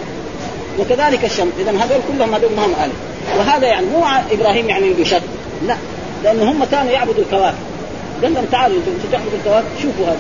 وكذلك 0.80 1.26
الشمس. 1.26 1.54
إذا 1.60 1.72
هذول 1.72 2.02
كلهم 2.08 2.36
هذول 2.36 2.52
ما 2.52 2.66
هم 2.66 2.74
الف 2.84 2.94
وهذا 3.38 3.68
يعني 3.68 3.86
مو 3.86 4.04
إبراهيم 4.32 4.70
يعني 4.70 4.94
بشك 4.94 5.22
لا. 5.68 5.76
لأن 6.24 6.42
هم 6.42 6.66
كانوا 6.72 6.92
يعبدوا 6.92 7.24
الكواكب. 7.24 7.58
قال 8.24 8.34
لهم 8.34 8.46
تعالوا 8.52 8.78
أنتم 8.78 9.12
تعبدوا 9.12 9.38
الكواكب. 9.39 9.68
شوفوا 9.82 10.06
هذا. 10.06 10.18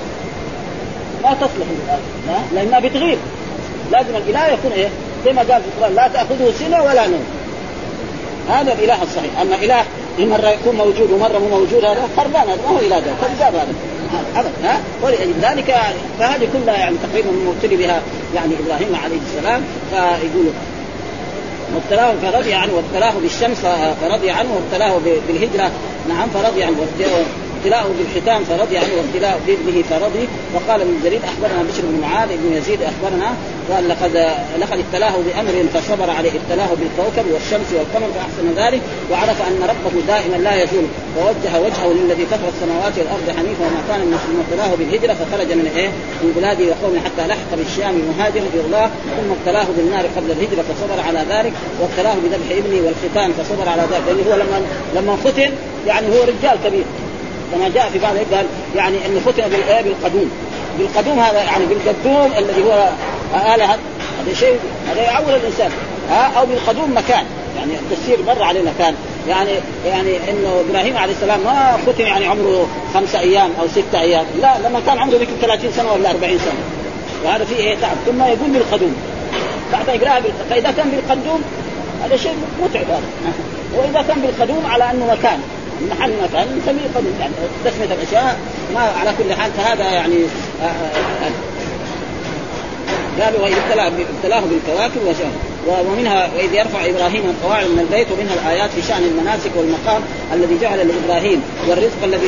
ما 1.23 1.33
تصلح 1.33 1.67
للآلهة 1.69 2.43
لانها 2.53 2.79
بتغيب. 2.79 3.17
لازم 3.91 4.15
الإله 4.15 4.47
يكون 4.47 4.71
إيه؟ 4.71 4.89
زي 5.25 5.33
ما 5.33 5.41
قال 5.41 5.61
في 5.61 5.67
القرآن 5.77 5.95
لا 5.95 6.07
تأخذه 6.07 6.53
سنة 6.59 6.83
ولا 6.83 7.07
نوم. 7.07 7.23
هذا 8.49 8.73
الإله 8.73 9.03
الصحيح. 9.03 9.39
أما 9.41 9.55
اله 10.19 10.27
مرة 10.27 10.49
يكون 10.49 10.75
موجود 10.75 11.11
ومرة 11.11 11.39
مو 11.39 11.57
موجود 11.57 11.85
هذا 11.85 12.09
خربان 12.17 12.41
هذا 12.49 12.61
ما 12.61 12.69
هو 12.69 12.79
اله 12.79 12.99
ده 12.99 13.11
كذاب 13.21 13.55
هذا. 13.55 13.73
ابدا 14.35 14.51
ها؟ 14.63 14.81
ولذلك 15.03 15.75
فهذه 16.19 16.47
كلها 16.53 16.77
يعني 16.77 16.95
تقريبا 17.03 17.31
مبتلي 17.31 17.75
بها 17.75 18.01
يعني 18.35 18.53
إبراهيم 18.65 18.95
عليه 19.03 19.17
السلام 19.27 19.61
فيقول 19.89 20.45
وابتلاه 21.75 22.13
فرضي 22.31 22.53
عنه 22.53 22.73
وابتلاه 22.73 23.13
بالشمس 23.21 23.59
فرضي 24.01 24.29
عنه 24.31 24.49
وابتلاه 24.55 24.99
بالهجرة. 25.27 25.71
نعم 26.09 26.29
فرضي 26.29 26.63
عنه 26.63 26.75
ابتلاءه 27.63 27.89
بالختام 27.97 28.43
فرضي 28.43 28.77
عنه 28.77 28.93
وابتلاء 28.97 29.39
بابنه 29.47 29.83
فرضي. 29.89 30.27
وقال 30.55 30.81
ابن 30.81 30.95
جرير 31.03 31.19
أخبرنا 31.23 31.63
بشر 31.63 31.81
بن 31.83 32.01
معاذ 32.01 32.29
بن 32.29 32.57
يزيد 32.57 32.79
أخبرنا 32.81 33.35
قال 33.69 33.89
لقد 33.89 34.15
لقد 34.61 34.79
ابتلاه 34.79 35.15
بأمر 35.25 35.65
فصبر 35.73 36.09
عليه 36.09 36.31
ابتلاه 36.39 36.69
بالكوكب 36.79 37.25
والشمس 37.33 37.69
والقمر 37.77 38.09
فأحسن 38.15 38.47
ذلك 38.63 38.81
وعرف 39.11 39.41
أن 39.47 39.59
ربه 39.71 39.95
دائما 40.07 40.35
لا 40.35 40.63
يزول. 40.63 40.87
ووجه 41.17 41.59
وجهه 41.65 41.93
للذي 41.93 42.25
فطر 42.25 42.47
السماوات 42.53 42.93
والأرض 42.97 43.27
حنيفا 43.37 43.63
وما 43.67 43.81
كان 43.89 43.99
من 43.99 44.45
ابتلاه 44.45 44.75
بالهجرة 44.75 45.13
فخرج 45.13 45.53
من 45.53 45.71
إيه؟ 45.75 45.89
من 46.23 46.33
بلاده 46.37 46.65
وقومه 46.71 46.99
حتى 47.05 47.27
لحق 47.27 47.51
بالشام 47.57 47.95
مهاجرا 48.09 48.45
إلى 48.53 48.61
الله 48.65 48.85
ثم 49.17 49.31
ابتلاه 49.37 49.67
بالنار 49.77 50.05
قبل 50.17 50.31
الهجرة 50.31 50.63
فصبر 50.69 50.99
على 51.07 51.21
ذلك 51.29 51.53
وابتلاه 51.81 52.15
بذبح 52.23 52.47
ابنه 52.59 52.79
والختان 52.85 53.29
فصبر 53.37 53.69
على 53.69 53.81
ذلك. 53.81 54.03
لأنه 54.07 54.23
هو 54.29 54.35
لما 54.35 54.57
لما 54.95 55.17
ختن 55.25 55.51
يعني 55.87 56.07
هو 56.07 56.23
رجال 56.23 56.57
كبير. 56.65 56.83
كما 57.53 57.69
جاء 57.69 57.89
في 57.89 57.99
بعض 57.99 58.15
قال 58.15 58.45
يعني 58.75 58.97
أنه 59.05 59.21
بالايه 59.37 59.81
بالقدوم 59.81 60.31
بالقدوم 60.79 61.19
هذا 61.19 61.43
يعني 61.43 61.65
بالقدوم 61.65 62.31
الذي 62.37 62.63
هو 62.63 62.89
آلة 63.55 63.65
هذا 63.65 64.33
شيء 64.33 64.59
هذا 64.91 65.01
يعول 65.01 65.29
الإنسان. 65.29 65.71
ها 66.09 66.31
أو 66.39 66.45
بالقدوم 66.45 66.97
مكان. 66.97 67.25
يعني 67.57 67.71
التفسير 67.73 68.17
مر 68.27 68.43
علينا 68.43 68.71
كان 68.79 68.95
يعني 69.27 69.51
يعني 69.85 70.17
إنه 70.29 70.63
إبراهيم 70.69 70.97
عليه 70.97 71.13
السلام 71.13 71.39
ما 71.39 71.77
ختم 71.87 72.05
يعني 72.05 72.25
عمره 72.25 72.67
خمسة 72.93 73.19
أيام 73.19 73.49
أو 73.61 73.67
ستة 73.67 74.01
أيام. 74.01 74.25
لا 74.41 74.57
لما 74.65 74.81
كان 74.85 74.99
عمره 74.99 75.15
يمكن 75.15 75.33
30 75.41 75.71
سنة 75.71 75.93
ولا 75.93 76.11
40 76.11 76.39
سنة. 76.39 76.63
وهذا 77.25 77.45
فيه 77.45 77.55
إيه؟ 77.55 77.75
تعب. 77.75 77.97
ثم 78.05 78.23
يقول 78.23 78.49
بالقدوم. 78.49 78.95
بعد 79.73 79.87
يقراها 79.87 80.21
فإذا 80.49 80.71
كان 80.71 80.89
بالقدوم 80.89 81.41
هذا 82.03 82.17
شيء 82.17 82.35
متعب 82.63 82.85
هذا. 82.85 83.33
وإذا 83.77 84.05
كان 84.07 84.21
بالقدوم 84.21 84.65
على 84.65 84.91
أنه 84.91 85.05
مكان. 85.05 85.39
محل 85.89 86.13
مكان 86.23 86.47
نسميه 86.57 86.87
قدوم 86.95 87.13
يعني 87.19 87.33
تسمية 87.65 87.85
الأشياء 87.85 88.39
ما 88.73 88.79
على 88.79 89.13
كل 89.17 89.33
حال 89.33 89.51
فهذا 89.51 89.83
يعني 89.83 90.17
آه، 90.61 90.65
آه، 90.65 91.25
آه، 91.25 91.31
قالوا 93.23 93.41
وإذ 93.41 93.53
ابتلاه 93.53 94.41
بالكواكب 94.41 95.01
ومنها 95.67 96.29
واذ 96.35 96.53
يرفع 96.53 96.85
إبراهيم 96.85 97.23
القواعد 97.29 97.65
من 97.65 97.79
البيت 97.79 98.07
ومنها 98.11 98.33
الآيات 98.33 98.69
في 98.69 98.81
شأن 98.81 99.03
المناسك 99.03 99.51
والمقام 99.55 100.01
الذي 100.33 100.57
جعل 100.61 100.87
لإبراهيم 100.87 101.41
والرزق 101.69 102.03
الذي 102.03 102.27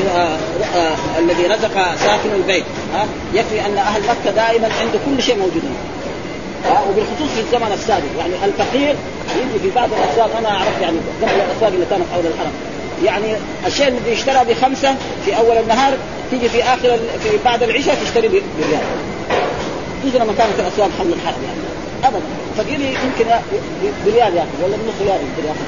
الذي 1.19 1.47
رزق 1.47 1.95
ساكن 1.95 2.35
البيت. 2.35 2.63
آه 2.95 3.05
يكفي 3.33 3.65
أن 3.65 3.77
أهل 3.77 4.01
مكة 4.01 4.31
دائما 4.35 4.69
عنده 4.81 4.99
كل 5.05 5.23
شيء 5.23 5.35
موجود 5.37 5.63
وبالخصوص 6.89 7.29
في 7.35 7.39
الزمن 7.39 7.71
السابق 7.73 8.09
يعني 8.19 8.33
الفقير 8.45 8.95
يجي 9.37 9.59
في 9.63 9.69
بعض 9.75 9.89
الاسواق 9.93 10.37
أنا 10.37 10.49
أعرف 10.49 10.81
يعني 10.81 10.97
قبل 11.21 11.31
الاسواق 11.31 11.71
اللي 11.73 11.85
كانت 11.89 12.03
حول 12.13 12.25
الحرم. 12.25 12.51
يعني 13.03 13.35
الشيء 13.65 13.87
الذي 13.87 14.11
يشترى 14.11 14.45
بخمسة 14.49 14.95
في 15.25 15.37
أول 15.37 15.57
النهار 15.57 15.93
تيجي 16.31 16.49
في 16.49 16.63
آخر 16.63 16.99
في 17.23 17.29
بعد 17.45 17.63
العشاء 17.63 17.97
تشتري 18.03 18.27
بريال. 18.27 18.81
يجي 20.05 20.17
لما 20.17 20.33
كانت 20.37 20.59
الأسواق 20.59 20.89
حول 20.99 21.07
الحرم 21.07 21.43
يعني. 21.47 21.59
ابدا. 22.03 22.25
فقير 22.57 22.79
يمكن 22.79 23.25
بريال 24.05 24.35
يأخذ 24.35 24.63
ولا 24.63 24.75
بنص 24.77 24.93
ريال 25.01 25.19
يقدر 25.25 25.47
يأخذ. 25.47 25.65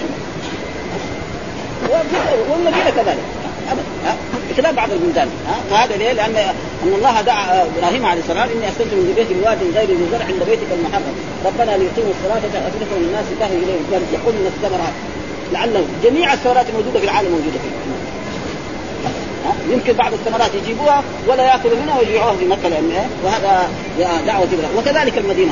والمدينة 2.51 2.89
كذلك. 2.89 3.25
ابدا. 3.71 4.17
بخلاف 4.49 4.75
بعض 4.75 4.91
البلدان. 4.91 5.29
فهذا 5.69 5.95
ليه؟ 5.95 6.11
لأن 6.11 6.35
أن 6.83 6.93
الله 6.97 7.21
دعا 7.21 7.67
إبراهيم 7.77 8.05
عليه 8.05 8.21
السلام 8.21 8.49
إني 8.49 8.67
اسكنت 8.69 8.93
من 8.93 9.13
ذريتي 9.15 9.33
بواد 9.33 9.57
غير 9.75 9.87
ذي 9.87 10.05
زرع 10.11 10.25
عند 10.25 10.43
بيتك 10.49 10.69
المحرم. 10.79 11.15
ربنا 11.45 11.71
ليقيموا 11.77 12.13
الصلاة 12.17 12.67
افئده 12.67 12.91
من 12.97 13.05
الناس 13.07 13.25
تهوي 13.39 13.63
إليهم. 13.63 13.85
يرزقون 13.91 14.35
من 14.35 14.51
الثمرات 14.53 14.95
لعله 15.53 15.83
جميع 16.03 16.33
الثمرات 16.33 16.65
الموجودة 16.69 16.99
في 16.99 17.05
العالم 17.05 17.29
موجودة 17.29 17.60
فيه 17.60 17.97
يمكن 19.73 19.93
بعض 19.93 20.13
الثمرات 20.13 20.51
يجيبوها 20.55 21.03
ولا 21.27 21.43
ياكلوا 21.43 21.77
منها 21.83 21.99
ويبيعوها 21.99 22.36
في 22.36 22.45
مكة 22.45 22.69
لأن 22.69 22.91
وهذا 23.25 23.69
دعوة 24.25 24.43
إبراهيم. 24.43 24.77
وكذلك 24.77 25.17
المدينة. 25.17 25.51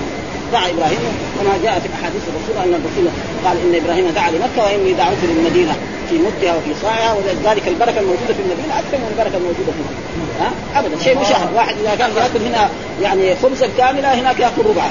دعا 0.51 0.69
إبراهيم 0.69 0.99
كما 1.39 1.53
جاء 1.63 1.79
في 1.79 1.89
أحاديث 1.99 2.21
الرسول 2.29 2.55
أن 2.63 2.81
الرسول 2.81 3.07
قال 3.45 3.57
إن 3.57 3.81
إبراهيم 3.83 4.09
دعا 4.09 4.29
لمكة 4.31 4.63
وإني 4.63 4.93
دعوت 4.93 5.17
للمدينة 5.23 5.75
في 6.09 6.15
مدها 6.15 6.55
وفي 6.55 6.73
صاعها 6.81 7.13
ولذلك 7.13 7.67
البركة 7.67 7.99
الموجودة 7.99 8.33
في 8.33 8.41
المدينة. 8.45 8.79
أكثر 8.79 8.97
من 8.97 9.07
البركة 9.11 9.37
الموجودة 9.37 9.71
فيها. 9.77 10.45
ها؟ 10.45 10.79
ابدا. 10.79 11.03
شيء 11.03 11.19
مشاهد 11.19 11.53
واحد 11.55 11.75
إذا 11.77 11.95
كان 11.95 12.09
ياكل 12.09 12.45
هنا 12.45 12.69
يعني 13.01 13.35
خبزا 13.35 13.69
كاملة 13.77 14.13
هناك 14.13 14.39
يأكل 14.39 14.61
ربعا 14.69 14.89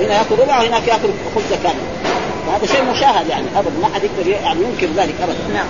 هنا 0.00 0.14
يأكل 0.18 0.34
ربع 0.42 0.58
وهناك 0.58 0.88
يأكل 0.88 1.08
خبزة 1.34 1.56
كاملة. 1.62 2.17
وهذا 2.48 2.66
شيء 2.66 2.82
مشاهد 2.82 3.28
يعني 3.28 3.46
ابدا 3.56 3.78
ما 3.82 3.88
حد 3.94 4.02
يقدر 4.04 4.30
يعني 4.30 4.60
ينكر 4.60 4.86
ذلك 4.96 5.14
ابدا 5.22 5.54
نعم. 5.54 5.66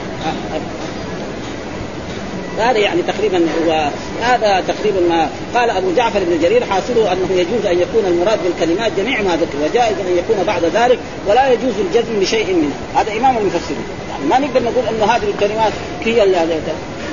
هذا 2.59 2.79
يعني 2.79 3.03
تقريبا 3.03 3.39
هو 3.39 3.91
هذا 4.23 4.65
تقريبا 4.69 5.01
ما 5.01 5.29
قال 5.55 5.71
أبو 5.71 5.93
جعفر 5.97 6.21
بن 6.25 6.39
جرير 6.43 6.65
حاصله 6.65 7.13
أنه 7.13 7.29
يجوز 7.31 7.67
أن 7.67 7.79
يكون 7.79 8.05
المراد 8.07 8.39
بالكلمات 8.45 8.93
جميع 8.97 9.23
ما 9.23 9.37
ذكر 9.37 9.59
وجائز 9.65 9.99
أن 9.99 10.17
يكون 10.19 10.45
بعد 10.47 10.65
ذلك 10.65 10.99
ولا 11.27 11.53
يجوز 11.53 11.73
الجزم 11.79 12.21
بشيء 12.21 12.55
منه. 12.55 13.01
هذا 13.01 13.13
إمام 13.13 13.37
المفسرين. 13.39 13.85
يعني 14.11 14.25
ما 14.31 14.39
نقدر 14.39 14.63
نقول 14.63 14.85
إنه 14.89 15.05
هذه 15.05 15.31
الكلمات 15.35 15.73
هي 16.05 16.21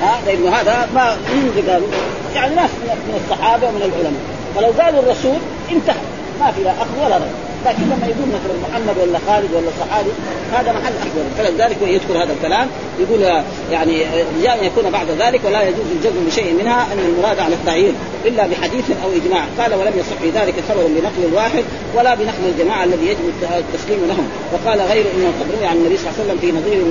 ها؟ 0.02 0.20
لأنه 0.26 0.50
هذا 0.50 0.88
ما 0.94 1.14
من 1.14 1.64
قالوا 1.68 1.88
يعني 2.34 2.54
ناس 2.54 2.70
من 2.84 3.20
الصحابة 3.24 3.68
ومن 3.68 3.82
العلماء. 3.82 4.22
فلو 4.56 4.82
قالوا 4.82 5.00
الرسول 5.02 5.38
انتهى. 5.72 5.96
ما 6.40 6.52
في 6.52 6.62
لا 6.62 6.70
أخذ 6.70 7.04
ولا 7.04 7.16
رد. 7.16 7.45
لكن 7.66 7.82
لما 7.82 8.06
يقول 8.06 8.28
مثلا 8.28 8.54
محمد 8.68 8.98
ولا 9.02 9.18
خالد 9.26 9.50
ولا 9.54 9.70
صحابي 9.80 10.10
هذا 10.52 10.72
محل 10.72 10.92
أحوال. 10.96 11.26
فلذلك 11.38 11.76
يذكر 11.82 12.22
هذا 12.22 12.32
الكلام 12.32 12.68
يقول 13.00 13.42
يعني 13.70 14.04
جاء 14.42 14.64
يكون 14.64 14.90
بعد 14.90 15.06
ذلك 15.10 15.40
ولا 15.44 15.62
يجوز 15.62 15.86
الجزم 15.96 16.26
بشيء 16.26 16.52
منها 16.60 16.86
إن 16.92 16.98
المراد 16.98 17.38
على 17.38 17.54
التعيين 17.54 17.94
إلا 18.24 18.46
بحديث 18.46 18.84
أو 19.04 19.08
إجماع. 19.24 19.44
قال 19.58 19.74
ولم 19.74 19.92
يصح 19.96 20.16
في 20.22 20.30
ذلك 20.30 20.54
خبر 20.68 20.82
بنقل 20.86 21.28
الواحد 21.28 21.64
ولا 21.96 22.14
بنقل 22.14 22.44
الجماعة 22.54 22.84
الذي 22.84 23.06
يجب 23.06 23.32
التسليم 23.42 24.06
لهم. 24.08 24.28
وقال 24.52 24.80
غير 24.80 25.04
إنه 25.16 25.32
قد 25.40 25.46
روي 25.56 25.66
عن 25.66 25.76
النبي 25.76 25.96
صلى 25.96 26.06
الله 26.06 26.20
عليه 26.20 26.24
وسلم 26.24 26.38
في 26.40 26.52
نظير 26.58 26.84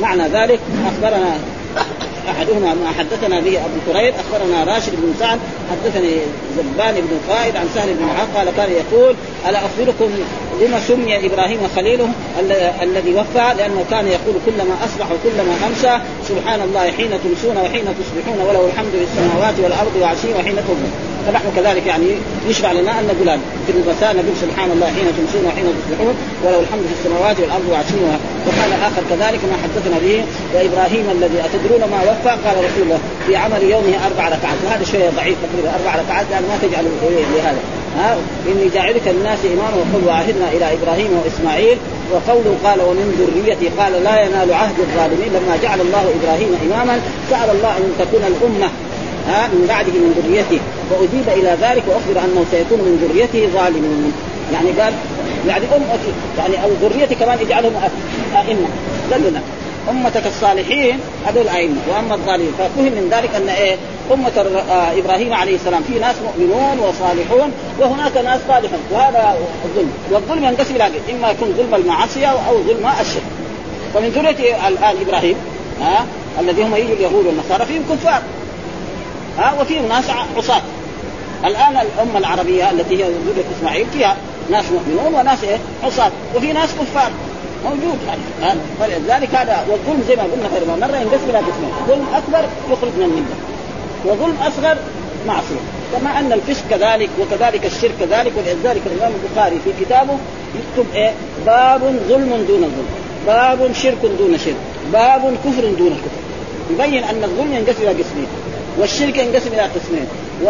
معنى 0.00 0.22
ذلك. 0.22 0.60
أخبرنا 0.86 1.38
أحدهما 2.30 2.74
ما 2.74 2.90
حدثنا 2.98 3.40
به 3.40 3.58
أبو 3.58 3.92
كريب 3.92 4.14
أخبرنا 4.14 4.74
راشد 4.74 4.92
بن 4.92 5.14
سعد 5.20 5.38
حدثني 5.70 6.12
زبان 6.56 6.94
بن 6.94 7.32
قائد 7.34 7.56
عن 7.56 7.66
سهل 7.74 7.94
بن 7.94 8.04
معاذ 8.04 8.28
قال 8.36 8.56
كان 8.56 8.72
يقول 8.72 9.14
ألا 9.48 9.58
أخبركم 9.58 10.10
لما 10.60 10.80
سمي 10.88 11.26
إبراهيم 11.26 11.60
خليله 11.76 12.08
الذي 12.82 13.14
وفى؟ 13.14 13.54
لأنه 13.58 13.84
كان 13.90 14.06
يقول 14.08 14.34
كلما 14.46 14.74
أصبح 14.84 15.06
وكلما 15.12 15.54
امسى 15.66 15.98
سبحان 16.28 16.60
الله 16.60 16.90
حين 16.92 17.10
تمسون 17.24 17.56
وحين 17.56 17.84
تصبحون 17.84 18.48
وله 18.48 18.66
الحمد 18.66 18.90
في 18.90 19.04
السماوات 19.04 19.54
والأرض 19.62 19.96
وعشي 20.00 20.34
وحين 20.34 20.56
تظهر 20.56 21.13
فنحن 21.26 21.48
كذلك 21.56 21.86
يعني 21.86 22.06
يشرع 22.48 22.72
لنا 22.72 22.92
أن 23.00 23.04
نقول 23.04 23.38
في 23.66 23.72
المساء 23.72 24.10
نقول 24.16 24.36
سبحان 24.44 24.70
الله 24.70 24.86
حين 24.86 25.06
تمسون 25.18 25.44
وحين 25.48 25.64
تصبحون 25.78 26.14
وله 26.44 26.60
الحمد 26.60 26.84
في 26.90 26.94
السماوات 26.98 27.36
والأرض 27.40 27.66
وعشي 27.72 27.94
وقال 28.46 28.72
آخر 28.88 29.02
كذلك 29.10 29.40
ما 29.50 29.56
حدثنا 29.62 29.98
به 30.04 30.24
وإبراهيم 30.54 31.04
الذي 31.16 31.38
أتدرون 31.46 31.82
ما 31.90 32.00
وفى؟ 32.02 32.32
قال 32.44 32.56
رسول 32.66 32.82
الله 32.82 32.98
في 33.26 33.36
عمل 33.36 33.62
يومه 33.62 33.94
أربع 34.06 34.24
ركعات. 34.28 34.58
وهذا 34.64 34.84
شوية 34.84 35.10
ضعيف 35.10 35.36
تقريبا 35.44 35.70
أربع 35.78 35.92
ركعات 36.02 36.26
يعني 36.32 36.46
ما 36.46 36.56
تجعل 36.62 36.84
لهذا. 37.36 37.62
ها؟ 37.98 38.16
إني 38.48 38.68
جاعلك 38.74 39.08
الناس 39.08 39.38
إماما 39.54 39.76
وقل 39.76 40.02
وعهدنا 40.08 40.48
إلى 40.52 40.66
إبراهيم 40.76 41.10
وإسماعيل. 41.18 41.78
وقوله 42.12 42.56
قال 42.64 42.80
ومن 42.80 43.06
ذريتي 43.20 43.68
قال 43.78 43.92
لا 44.04 44.24
ينال 44.24 44.54
عهد 44.54 44.78
الظالمين. 44.78 45.30
لما 45.36 45.54
جعل 45.62 45.80
الله 45.80 46.04
إبراهيم 46.18 46.50
إماما 46.66 47.00
سأل 47.30 47.50
الله 47.56 47.76
أن 47.76 47.92
تكون 47.98 48.22
الأمة 48.32 48.68
ها؟ 49.28 49.46
من 49.46 49.66
بعده 49.68 49.92
من 49.92 50.10
ذريته. 50.18 50.60
وأجيب 50.90 51.28
إلى 51.28 51.56
ذلك 51.60 51.82
وأخبر 51.88 52.24
أنه 52.24 52.44
سيكون 52.50 52.78
من 52.78 53.08
ذريته 53.08 53.48
ظالمون. 53.54 54.12
يعني 54.52 54.70
قال 54.80 54.92
يعني 55.48 55.64
امتي 55.64 56.12
يعني 56.38 56.64
أو 56.64 56.70
ذريتي 56.82 57.14
كمان 57.14 57.38
اجعلهم 57.38 57.72
أئمة. 58.36 58.68
قال 59.12 59.22
لنا 59.30 59.40
أمتك 59.90 60.26
الصالحين 60.26 60.98
هذول 61.26 61.48
أئمة 61.48 61.76
وأما 61.88 62.14
الظالمين 62.14 62.52
ففهم 62.58 62.84
من 62.84 63.08
ذلك 63.10 63.34
أن 63.34 63.48
إيه 63.48 63.76
أمة 64.12 64.32
آه، 64.70 64.98
إبراهيم 64.98 65.32
عليه 65.32 65.54
السلام 65.54 65.82
في 65.82 65.98
ناس 65.98 66.14
مؤمنون 66.24 66.78
وصالحون 66.78 67.52
وهناك 67.78 68.16
ناس 68.16 68.40
صالحون. 68.48 68.78
وهذا 68.92 69.36
الظلم. 69.64 69.92
والظلم 70.10 70.44
ينقسم 70.44 70.76
إلى 70.76 70.90
إما 71.12 71.30
يكون 71.30 71.54
ظلم 71.56 71.74
المعصية 71.74 72.26
أو 72.26 72.62
ظلم 72.66 72.90
الشرك. 73.00 73.22
ومن 73.94 74.08
ذرية 74.08 74.68
الآن 74.68 74.96
إبراهيم 75.06 75.36
ها 75.80 75.98
آه 75.98 76.40
الذي 76.40 76.62
هم 76.62 76.74
يجوا 76.74 76.94
اليهود 76.94 77.26
والنصارى 77.26 77.66
فيهم 77.66 77.82
كفار. 77.90 78.22
ها 79.38 79.60
وفيهم 79.60 79.88
ناس 79.88 80.04
عصاة. 80.36 80.62
الآن 81.44 81.76
الأمة 81.76 82.18
العربية 82.18 82.70
التي 82.70 82.94
هي 82.96 83.02
ذرية 83.02 83.44
إسماعيل 83.58 83.86
فيها 83.92 84.16
ناس 84.50 84.64
مؤمنون 84.72 85.14
وناس 85.14 85.44
إيه؟ 85.44 85.58
عصاة. 85.84 86.10
وفي 86.36 86.52
ناس 86.52 86.68
كفار. 86.80 87.10
موجود 87.64 87.98
يعني 88.42 88.60
فلذلك 88.80 89.34
هذا 89.34 89.66
والظلم 89.70 90.02
زي 90.08 90.16
ما 90.16 90.22
قلنا 90.22 90.48
غير 90.48 90.64
مرة 90.66 90.96
ينقسم 90.96 91.30
إلى 91.30 91.38
قسمين 91.38 91.70
ظلم 91.88 92.06
أكبر 92.14 92.48
يخرج 92.70 92.90
من 92.96 93.02
الملة. 93.02 93.36
وظلم 94.04 94.36
أصغر 94.42 94.76
معصية. 95.26 95.64
كما 95.92 96.18
أن 96.18 96.32
الفسق 96.32 96.62
كذلك 96.70 97.10
وكذلك 97.20 97.66
الشرك 97.66 97.92
كذلك 98.00 98.32
ولذلك 98.36 98.82
الإمام 98.86 99.12
البخاري 99.24 99.60
في 99.64 99.84
كتابه 99.84 100.18
يكتب 100.54 100.94
إيه؟ 100.94 101.12
باب 101.46 101.80
ظلم 102.08 102.44
دون 102.48 102.60
ظلم. 102.60 102.86
باب 103.26 103.72
شرك 103.72 103.98
دون 104.18 104.38
شرك. 104.44 104.56
باب 104.92 105.36
كفر 105.44 105.64
دون 105.78 105.90
كفر. 105.90 106.24
يبين 106.70 107.04
أن 107.04 107.24
الظلم 107.24 107.52
ينقسم 107.52 107.82
إلى 107.82 107.88
قسمين 107.88 108.03
والشرك 108.78 109.16
ينقسم 109.18 109.52
إلى 109.52 109.62
قسمين. 109.62 110.06
و... 110.44 110.48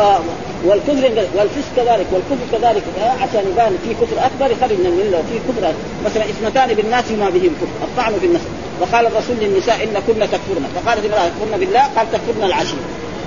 والكفر 0.65 1.27
والفسق 1.37 1.71
كذلك 1.77 2.07
والكفر 2.13 2.47
كذلك. 2.53 2.83
عشان 3.21 3.43
يبان 3.53 3.79
في 3.85 3.95
كفر 3.95 4.27
أكبر 4.27 4.57
يخرج 4.57 4.79
من 4.79 4.87
الملة 4.87 5.19
وفي 5.19 5.39
كفر 5.49 5.73
مثلا 6.05 6.25
اثنتان 6.25 6.75
بالناس 6.75 7.11
ما 7.11 7.31
بهم 7.31 7.53
كفر 7.61 7.85
الطعن 7.85 8.13
في 8.21 8.27
النسل 8.27 8.51
وقال 8.81 9.07
الرسول 9.07 9.37
للنساء 9.41 9.85
إن 9.85 9.95
كن 10.07 10.21
تكفرن. 10.21 10.65
فقالت 10.75 11.05
امراه 11.07 11.29
تكفرن 11.29 11.61
بالله؟ 11.61 11.83
قال 11.97 12.07
تكفرن 12.13 12.45
العشي. 12.45 12.77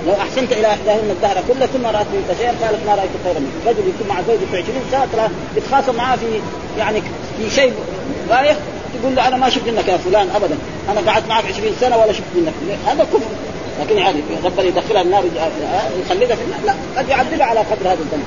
لو 0.06 0.12
أحسنت 0.12 0.52
إلى 0.52 0.66
إحداهن 0.66 1.10
الدهر 1.10 1.36
كله 1.48 1.66
ثم 1.66 1.86
رأت 1.86 2.06
منك 2.14 2.36
شيئا 2.38 2.52
قالت 2.62 2.86
ما 2.86 2.94
رأيت 2.94 3.10
خيرا 3.24 3.38
منك. 3.38 3.56
رجل 3.66 3.88
يكون 3.88 4.06
مع 4.08 4.22
زوجه 4.28 4.46
في 4.50 4.56
20 4.56 4.80
سنه 4.92 5.30
يتخاصم 5.56 5.94
معاه 5.96 6.16
في 6.16 6.26
يعني 6.78 7.02
في 7.38 7.50
شيء 7.50 7.72
بايخ 8.28 8.56
تقول 9.00 9.16
له 9.16 9.28
أنا 9.28 9.36
ما 9.36 9.50
شفت 9.50 9.68
منك 9.68 9.88
يا 9.88 9.96
فلان 9.96 10.28
ابدا. 10.36 10.56
أنا 10.90 11.10
قعدت 11.10 11.28
معك 11.28 11.44
20 11.44 11.72
سنة 11.80 11.96
ولا 11.96 12.12
شفت 12.12 12.30
منك. 12.34 12.52
هذا 12.86 13.04
كفر. 13.04 13.26
لكن 13.80 13.98
يعني 13.98 14.20
ربنا 14.44 14.62
يدخلها 14.62 15.02
النار 15.02 15.24
يخلدها 16.06 16.36
في 16.36 16.42
النار. 16.42 16.60
لا 16.66 16.74
قد 16.96 17.08
يعذبها 17.08 17.46
على 17.46 17.60
قدر 17.60 17.86
هذا 17.86 17.98
الذنب 18.00 18.24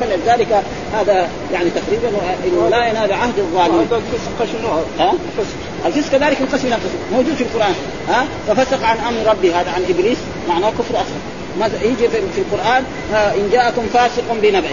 فلذلك 0.00 0.62
هذا 0.92 1.28
يعني 1.52 1.70
تقريبا 1.70 2.08
إنه 2.46 2.68
لا 2.68 2.86
ينال 2.86 3.12
عهد 3.12 3.38
الظالمين. 3.38 3.86
هذا 3.86 3.96
الفسق؟ 3.96 5.54
الفسق. 5.86 6.10
كذلك 6.12 6.40
ينقسم 6.40 6.66
إلى 6.66 6.76
موجود 7.12 7.34
في 7.34 7.44
القرآن. 7.44 7.74
ها؟ 8.08 8.26
ففسق 8.48 8.84
عن 8.84 8.96
أمر 8.98 9.30
ربي 9.30 9.54
هذا 9.54 9.70
عن 9.70 9.84
إبليس. 9.88 10.18
معناه 10.48 10.70
كفر 10.70 10.94
اصغر 10.94 11.20
ماذا؟ 11.60 11.82
يجي 11.82 12.08
في 12.08 12.40
القرآن 12.40 12.84
إن 13.12 13.48
جاءكم 13.52 13.82
فاسق 13.94 14.24
بنبأ. 14.42 14.68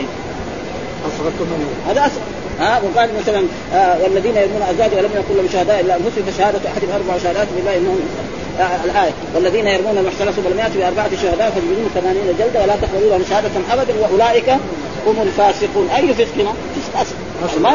هذا 1.89 1.99
اصغر 1.99 2.21
ها؟ 2.59 2.81
وقال 2.83 3.09
مثلا 3.21 3.43
آه 3.73 3.97
والذين 4.03 4.35
يرمون 4.35 4.61
ازواج 4.61 4.91
ولم 4.93 5.09
يكن 5.15 5.35
لهم 5.37 5.47
شهداء 5.53 5.79
إلا 5.79 5.95
أنفسهم 5.95 6.25
فشهادة 6.25 6.59
احدهم 6.69 6.91
أربع 6.95 7.23
شهادات 7.23 7.47
بالله 7.55 7.77
إنهم 7.77 7.99
آه 7.99 8.26
الآية. 8.85 9.11
والذين 9.35 9.67
يرمون 9.67 9.97
المحصنات 9.97 10.33
ولم 10.45 10.59
ياتوا 10.59 10.81
باربعه 10.81 11.09
شهداء 11.21 11.51
فيجلدون 11.51 11.89
ثمانين 11.95 12.23
جلدة 12.39 12.61
ولا 12.61 12.75
تقبلوا 12.75 13.09
لهم 13.09 13.23
شهادة 13.29 13.49
أبدا 13.71 13.93
وأولئك 14.01 14.49
هم 15.07 15.21
الفاسقون. 15.21 15.89
أي 15.89 16.13
فسق 16.13 16.55
فسق 17.43 17.61
ما 17.61 17.71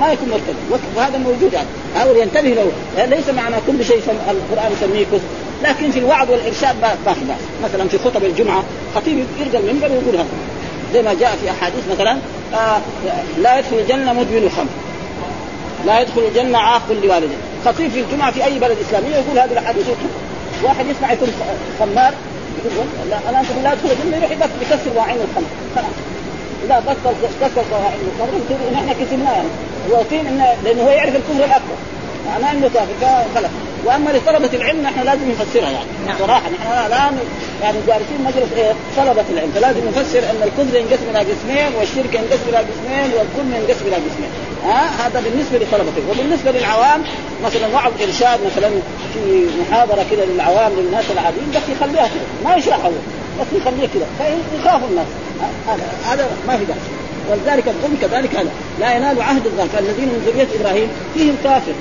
ما 0.00 0.12
يكون 0.12 0.28
مرتد 0.28 0.54
وهذا 0.96 1.18
موجود 1.18 1.52
يعني. 1.52 1.66
هذا 1.96 2.18
ينتبه 2.22 2.48
له. 2.48 2.72
ليس 3.06 3.28
معنى 3.28 3.56
كل 3.66 3.84
شيء 3.84 4.02
القرآن 4.30 4.72
يسميه 4.72 5.04
كفر 5.04 5.18
لكن 5.62 5.90
في 5.90 5.98
الوعظ 5.98 6.30
والإرشاد 6.30 6.74
في 7.04 7.20
مثلا 7.64 7.88
في 7.88 7.98
خطب 7.98 8.24
الجمعة 8.24 8.64
خطيب 8.94 9.24
يرجع 9.40 9.58
المنبر 9.58 9.90
ويقول 9.90 10.14
هذا. 10.14 10.26
زي 10.94 11.02
ما 11.02 11.14
جاء 11.14 11.36
في 11.42 11.50
أحاديث 11.50 11.82
مثلا 11.92 12.16
آه 12.54 12.78
لا 13.38 13.58
يدخل 13.58 13.76
الجنة 13.76 14.12
مدمن 14.12 14.42
الخمر. 14.44 14.70
لا 15.86 16.00
يدخل 16.00 16.20
الجنة 16.28 16.58
عاق 16.58 16.82
لوالده. 17.02 17.34
خطيب 17.64 17.90
في 17.90 18.00
الجمعة 18.00 18.30
في 18.30 18.44
أي 18.44 18.58
بلد 18.58 18.76
إسلامي 18.88 19.06
يقول 19.08 19.38
هذه 19.38 19.52
الأحاديث. 19.52 19.86
واحد 20.62 20.86
يسمع 20.86 21.12
يكون 21.12 21.28
خمار 21.80 22.14
يقول 22.64 22.86
لا 23.10 23.18
أنا 23.28 23.42
لا 23.62 23.72
يدخل 23.72 23.90
الجنه 23.90 24.16
يروح 24.16 24.30
يكسر 24.30 24.90
واعين 24.96 25.20
الخمر. 25.20 25.48
خلاص. 25.76 25.96
لا 26.68 26.78
بطل 26.80 27.14
كسر 27.40 27.64
واعين 27.72 28.00
الخمر. 28.14 28.70
نحن 28.72 28.92
كسبناه 28.92 29.32
يعني 29.32 29.48
وقيل 29.90 30.26
انه 30.26 30.54
لأنه 30.64 30.82
هو 30.82 30.88
يعرف 30.88 31.16
الكفر 31.16 31.44
الاكبر 31.44 31.74
معناه 32.26 32.52
أنه 32.52 32.70
كافر 32.74 32.94
فخلق 33.34 33.50
وأما 33.84 34.10
لطلبة 34.10 34.50
العلم 34.54 34.82
نحن 34.82 35.00
لازم 35.00 35.30
نفسرها 35.30 35.70
يعني. 35.70 35.86
نعم. 36.06 36.16
صراحة 36.18 36.50
نحن 36.50 36.86
الآن 36.86 37.18
يعني 37.62 37.78
جالسين 37.86 38.20
مجلس 38.24 38.52
إيه؟ 38.56 38.72
طلبة 38.96 39.24
العلم. 39.30 39.50
فلازم 39.54 39.80
نفسر 39.88 40.18
أن 40.18 40.40
الكفر 40.42 40.76
ينقسم 40.78 41.06
إلى 41.10 41.18
قسمين 41.18 41.74
والشرك 41.78 42.14
ينقسم 42.14 42.46
إلى 42.48 42.58
قسمين 42.58 43.10
والظلم 43.18 43.54
ينقسم 43.54 43.86
إلى 43.86 43.96
قسمين. 43.96 44.30
ها؟ 44.64 45.06
هذا 45.06 45.20
بالنسبة 45.20 45.58
لطلبة 45.58 45.92
وبالنسبة 46.10 46.50
للعوام 46.50 47.02
مثلا 47.44 47.66
وعظ 47.74 47.92
إرشاد 48.02 48.38
مثلا 48.46 48.70
في 49.14 49.46
محاضرة 49.60 50.06
كده 50.10 50.24
للعوام 50.24 50.72
للناس 50.78 51.04
العاديين 51.10 51.50
بس 51.50 51.62
يخليها 51.76 52.06
كده. 52.06 52.26
ما 52.44 52.56
يشرحها 52.56 52.90
بس 53.40 53.46
يخليه 53.60 53.88
كده. 53.94 54.06
فيخافوا 54.18 54.88
الناس. 54.88 55.06
هذا 55.68 55.84
هذا 56.06 56.28
ما 56.48 56.56
في 56.56 56.64
داعي. 56.64 56.80
ولذلك 57.30 57.68
الظلم 57.68 57.96
كذلك 58.02 58.36
هذا. 58.36 58.50
لا 58.80 58.96
ينال 58.96 59.22
عهد 59.22 59.46
الظالم 59.46 59.68
فالذين 59.68 60.08
من 60.08 60.22
ذرية 60.26 60.60
إبراهيم 60.60 60.88
فيهم 61.14 61.36
كافر. 61.44 61.72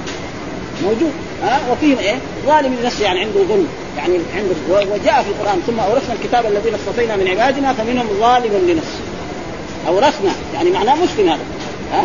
موجود 0.83 1.11
ها؟ 1.43 1.59
وفيهم 1.71 1.97
إيه؟ 1.99 2.15
ظالم 2.45 2.75
لنفسه 2.81 3.03
يعني 3.03 3.19
عنده 3.19 3.39
ظلم. 3.39 3.67
يعني 3.97 4.17
عنده 4.35 4.93
وجاء 4.93 5.23
في 5.23 5.29
القرآن 5.29 5.61
ثم 5.67 5.79
أورثنا 5.79 6.13
الكتاب 6.13 6.45
الذين 6.45 6.73
اصطفينا 6.73 7.15
من 7.15 7.27
عبادنا 7.27 7.73
فمنهم 7.73 8.07
ظالم 8.19 8.69
لنفسه. 8.69 8.99
أورثنا 9.87 10.31
يعني 10.53 10.69
معناه 10.69 10.95
مسلم 10.95 11.29
هذا 11.29 11.43
ها؟ 11.93 12.03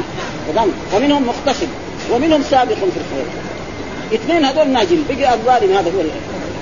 ومنهم 0.95 1.27
مقتصد 1.27 1.69
ومنهم 2.13 2.43
سابق 2.43 2.75
في 2.75 2.83
الخير. 2.85 3.27
اثنين 4.15 4.45
هذول 4.45 4.69
ناجين 4.69 5.05
بقي 5.09 5.35
الظالم 5.35 5.73
هذا 5.77 5.91
هو 5.91 6.03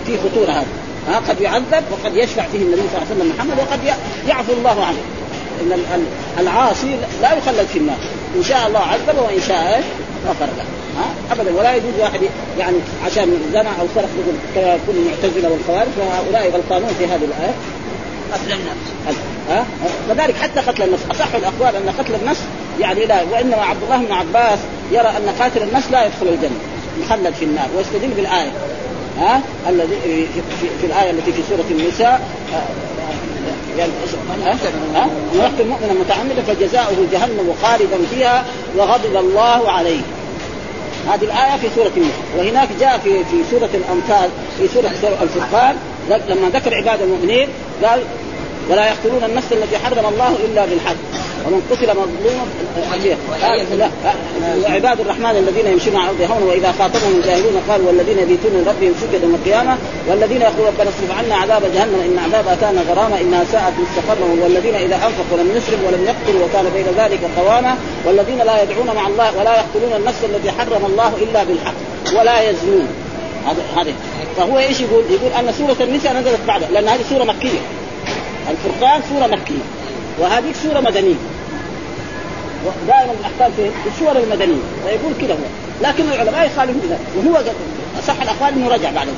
في 0.07 0.19
خطورة 0.19 0.51
هذا 0.51 0.67
ها؟ 1.09 1.19
قد 1.29 1.41
يعذب 1.41 1.85
وقد 1.91 2.17
يشفع 2.17 2.43
فيه 2.43 2.59
النبي 2.59 2.83
صلى 2.93 3.03
الله 3.03 3.07
عليه 3.11 3.17
وسلم 3.17 3.33
محمد 3.37 3.59
وقد 3.59 3.81
يعفو 4.29 4.53
الله 4.53 4.85
عنه. 4.85 4.99
إن 5.61 6.05
العاصي 6.39 6.97
لا 7.23 7.33
يخلد 7.33 7.67
في 7.73 7.79
النار 7.79 7.97
إن 8.37 8.43
شاء 8.43 8.67
الله 8.67 8.81
عذبه 8.81 9.23
وإن 9.23 9.41
شاء 9.49 9.85
غفر 10.29 10.47
له 10.47 10.65
ها؟ 10.99 11.33
ابدا. 11.33 11.55
ولا 11.59 11.75
يجوز 11.75 11.93
واحد 12.01 12.21
يعني 12.59 12.77
عشان 13.07 13.41
زنا 13.53 13.71
أو 13.81 13.87
سرق 13.95 14.09
يقول 14.19 14.79
كل 14.87 14.93
المعتزله 14.93 15.51
والخوارج 15.53 15.89
وهؤلاء 15.99 16.51
غلطانون 16.51 16.89
في 16.99 17.05
هذه 17.05 17.25
الآية. 17.25 17.55
قتل 18.33 18.53
النفس. 18.53 19.19
ها؟ 19.51 19.67
كذلك 20.09 20.37
حتى 20.37 20.61
قتل 20.61 20.83
النفس. 20.83 21.03
أصح 21.11 21.35
الأقوال 21.35 21.77
أن 21.77 21.95
قتل 21.99 22.15
النفس 22.15 22.41
يعني 22.81 23.05
لا 23.05 23.23
وإنما 23.33 23.63
عبد 23.63 23.83
الله 23.83 23.97
بن 23.97 24.13
عباس 24.13 24.59
يرى 24.93 25.09
أن 25.09 25.35
قاتل 25.41 25.63
النفس 25.63 25.91
لا 25.91 26.05
يدخل 26.05 26.29
الجنة. 26.29 26.61
مخلد 27.01 27.35
في 27.35 27.45
النار. 27.45 27.69
ويستدل 27.77 28.09
بالآية. 28.09 28.53
ها؟ 29.19 29.41
الذي 29.69 29.97
في, 30.05 30.27
في, 30.61 30.69
في 30.81 30.87
الآية 30.87 31.11
التي 31.11 31.33
في 31.33 31.43
سورة 31.49 31.65
النساء. 31.71 32.21
يعني 33.79 33.93
ها 34.95 35.09
يقتل 35.35 35.67
مؤمنا 35.69 35.93
متعمدا 35.93 36.43
فجزاؤه 36.43 36.97
جهنم 37.13 37.55
خالدا 37.63 37.99
فيها 38.15 38.45
وغضب 38.77 39.17
الله 39.17 39.71
عليه. 39.71 40.01
هذه 41.09 41.25
الآية 41.25 41.57
في 41.61 41.69
سورة 41.75 41.93
النساء 41.97 42.21
وهناك 42.39 42.69
جاء 42.81 42.99
في 42.99 43.25
في 43.25 43.37
سورة 43.51 43.71
الأنفال 43.75 44.31
في 44.59 44.69
سورة 44.69 44.91
الفرقان. 45.23 45.77
لما 46.29 46.49
ذكر 46.49 46.75
عباد 46.75 47.03
المؤمنين 47.03 47.49
قال 47.85 48.01
ولا 48.71 48.87
يقتلون 48.87 49.25
النفس 49.25 49.53
التي 49.53 49.79
حرم 49.79 50.07
الله 50.07 50.37
إلا 50.45 50.67
بالحق. 50.67 50.95
ومن 51.47 51.63
قتل 51.71 51.89
مظلوما 51.91 52.45
لا 53.77 53.91
وعباد 54.65 55.01
الرحمن 55.01 55.31
الذين 55.31 55.67
يمشون 55.73 55.97
على 55.97 56.11
الأرض 56.11 56.31
هونا 56.31 56.47
وإذا 56.47 56.73
خاطبهم 56.79 57.13
الجاهلون 57.19 57.63
قالوا 57.69 57.87
والذين 57.87 58.19
يبيتون 58.19 58.53
لربهم 58.53 58.95
سجدا 59.01 59.25
يوم 59.25 59.35
القيامه 59.35 59.77
والذين 60.09 60.43
يقولون 60.43 60.67
ربنا 60.67 60.91
اصرف 60.91 61.19
عنا 61.19 61.35
عذاب 61.37 61.63
جهنم 61.75 62.01
إن 62.01 62.19
عذابها 62.19 62.55
كان 62.55 62.85
غراما 62.89 63.21
إنها 63.21 63.45
ساءت 63.53 63.73
مستقرا 63.85 64.43
والذين 64.43 64.75
إذا 64.75 64.95
أنفقوا 64.95 65.39
لم 65.39 65.51
يسرف 65.57 65.81
ولم 65.87 66.05
يقتلوا 66.05 66.45
وكان 66.45 66.67
بين 66.75 66.87
ذلك 67.05 67.21
قواما 67.37 67.77
والذين 68.07 68.39
لا 68.39 68.63
يدعون 68.63 68.87
مع 68.87 69.07
الله 69.07 69.39
ولا 69.39 69.57
يقتلون 69.57 69.93
النفس 69.97 70.25
التي 70.25 70.51
حرم 70.51 70.85
الله 70.87 71.13
إلا 71.17 71.45
بالحق 71.45 71.75
ولا 72.19 72.51
يزنون. 72.51 72.89
هذا 73.77 73.93
فهو 74.37 74.59
إيش 74.59 74.81
يقول؟ 74.81 75.05
يقول 75.11 75.33
أن 75.33 75.53
سورة 75.59 75.77
النساء 75.81 76.13
نزلت 76.13 76.41
بعد 76.47 76.73
لأن 76.73 76.89
هذه 76.89 77.01
سورة 77.11 77.25
مكية. 77.25 77.59
الفرقان 78.51 79.01
سورة 79.09 79.27
مكية. 79.27 79.65
وهذه 80.19 80.53
سورة 80.63 80.81
مدنية. 80.81 81.15
دائما 82.87 83.13
الأحكام 83.21 83.53
في 83.57 83.89
السور 83.89 84.17
المدنية 84.17 84.63
فيقول 84.85 85.13
كذا 85.21 85.33
هو. 85.33 85.47
لكن 85.83 86.05
العلماء 86.13 86.47
يخالفون 86.47 86.81
بذلك 86.85 87.01
وهو 87.17 87.43
اصح 87.99 88.23
الأقوال 88.23 88.53
إنه 88.55 88.69
رجع 88.69 88.91
بعد 88.91 89.07
ذلك 89.07 89.17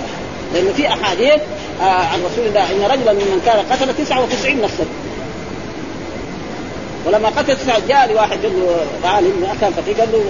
لأنه 0.55 0.73
في 0.73 0.89
أحاديث 0.89 1.41
آه 1.81 1.85
عن 1.85 2.21
رسول 2.33 2.47
الله 2.47 2.63
إن 2.73 2.91
رجلا 2.91 3.13
ممن 3.13 3.43
كان 3.47 3.59
قتل 3.73 4.05
99 4.05 4.61
نفسا 4.61 4.85
ولما 7.09 7.29
قتل 7.29 7.57
تسعة 7.57 7.87
جاء 7.89 8.13
لواحد 8.13 8.39
قال 8.45 8.53
له 8.61 9.09
عالم 9.09 9.47
كان 9.61 9.73
فقيه 9.73 9.95
قال 9.97 10.09
له 10.13 10.25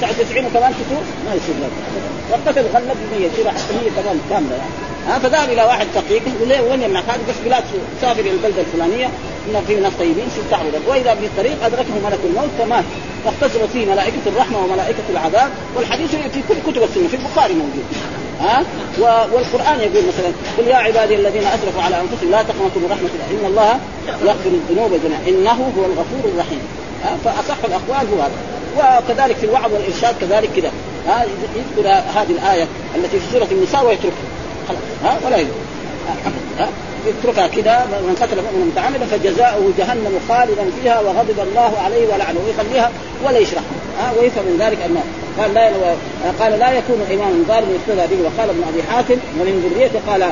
99 0.00 0.46
وكمان 0.46 0.72
تتوب 0.72 1.02
ما 1.26 1.34
يصير 1.34 1.54
لك. 1.62 1.72
وقتل 2.30 2.62
غلب 2.74 2.96
100 3.18 3.26
يصير 3.26 3.48
حتى 3.48 3.74
100 3.74 4.02
كمان 4.02 4.20
كاملة. 4.30 4.56
يعني 4.56 4.70
ها 5.08 5.18
فذهب 5.18 5.48
إلى 5.48 5.62
واحد 5.62 5.86
فقيه 5.94 6.20
يقول 6.36 6.48
له 6.48 6.62
وين 6.62 6.82
يمنعك 6.82 7.04
هذه 7.04 7.20
بس 7.28 7.34
بلاد 7.44 7.64
سافر 8.00 8.20
إلى 8.20 8.30
البلدة 8.30 8.60
الفلانية 8.60 9.06
ان 9.48 9.64
في 9.66 9.74
ناس 9.74 9.92
طيبين 9.98 10.26
شو 10.36 10.42
تعبد 10.50 10.82
وإذا 10.88 11.14
في 11.14 11.26
الطريق 11.26 11.64
أدركه 11.64 11.94
ملك 12.04 12.20
الموت 12.24 12.50
فمات. 12.58 12.84
واختصرت 13.24 13.70
فيه 13.72 13.86
ملائكة 13.86 14.24
الرحمة 14.26 14.64
وملائكة 14.64 15.06
العذاب 15.10 15.50
والحديث 15.76 16.10
في 16.10 16.42
كل 16.48 16.72
كتب 16.72 16.82
السنة 16.82 17.08
في 17.08 17.16
البخاري 17.16 17.54
موجود. 17.54 17.84
ها؟ 18.42 18.64
والقرآن 19.32 19.80
يقول 19.80 20.04
مثلا 20.08 20.32
قل 20.58 20.66
يا 20.66 20.76
عبادي 20.76 21.14
الذين 21.14 21.42
أسرفوا 21.46 21.82
على 21.82 22.00
أنفسهم 22.00 22.30
لا 22.30 22.42
تقنطوا 22.42 22.80
من 22.82 22.88
رحمة 22.90 23.08
الله 23.14 23.40
إن 23.40 23.46
الله 23.46 23.80
يغفر 24.22 24.50
الذنوب 24.50 25.00
جميعا 25.04 25.20
إنه 25.28 25.72
هو 25.78 25.84
الغفور 25.84 26.32
الرحيم. 26.34 26.60
فأصح 27.24 27.56
الأقوال 27.64 28.06
هو 28.14 28.22
هذا. 28.22 28.32
وكذلك 28.78 29.36
في 29.36 29.46
الوعظ 29.46 29.72
والإرشاد 29.72 30.14
كذلك 30.20 30.50
كذا 30.56 30.70
ها؟ 31.06 31.24
يذكر 31.56 31.88
هذه 31.88 32.30
الآية 32.30 32.66
التي 32.96 33.20
في 33.20 33.32
سورة 33.32 33.48
النساء 33.52 33.86
ويتركها. 33.86 34.12
ها؟ 35.04 35.18
ولا 35.26 35.36
يذكر 35.36 35.54
يتركها 37.06 37.46
كذا 37.46 37.86
من 37.90 38.16
قتل 38.22 38.36
مؤمنا 38.36 38.64
متعمدا 38.64 39.06
فجزاؤه 39.06 39.72
جهنم 39.78 40.14
خالدا 40.28 40.64
فيها 40.82 41.00
وغضب 41.00 41.38
الله 41.48 41.72
عليه 41.84 42.06
ولعنه. 42.06 42.40
ويخليها 42.46 42.90
ولا 43.24 43.38
يشرح. 43.38 43.62
ها 43.98 44.12
ويفهم 44.20 44.44
من 44.44 44.56
ذلك 44.60 44.78
أنه 44.86 45.02
قال 45.38 45.54
لا 45.54 45.70
قال 46.40 46.58
لا 46.58 46.70
يكون 46.78 47.00
إمام 47.14 47.44
ظالم 47.48 47.68
يقتدى 47.76 48.14
به. 48.14 48.22
وقال 48.26 48.48
ابن 48.50 48.62
أبي 48.72 48.82
حاتم 48.82 49.18
ومن 49.40 49.54
ذريته 49.64 50.00
قال 50.10 50.22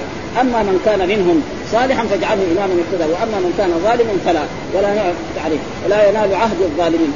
أما 0.41 0.63
من 0.63 0.77
كان 0.87 1.09
منهم 1.09 1.43
صالحا 1.73 2.03
فاجعله 2.11 2.43
إماما 2.55 2.75
يقتدى 2.83 3.07
وأما 3.13 3.39
من 3.45 3.53
كان 3.59 3.71
ظالما 3.87 4.15
فلا 4.27 4.45
ولا 4.75 5.13
تعريف. 5.37 5.61
ولا 5.85 6.09
ينال 6.09 6.35
عهد 6.35 6.61
الظالمين. 6.61 7.13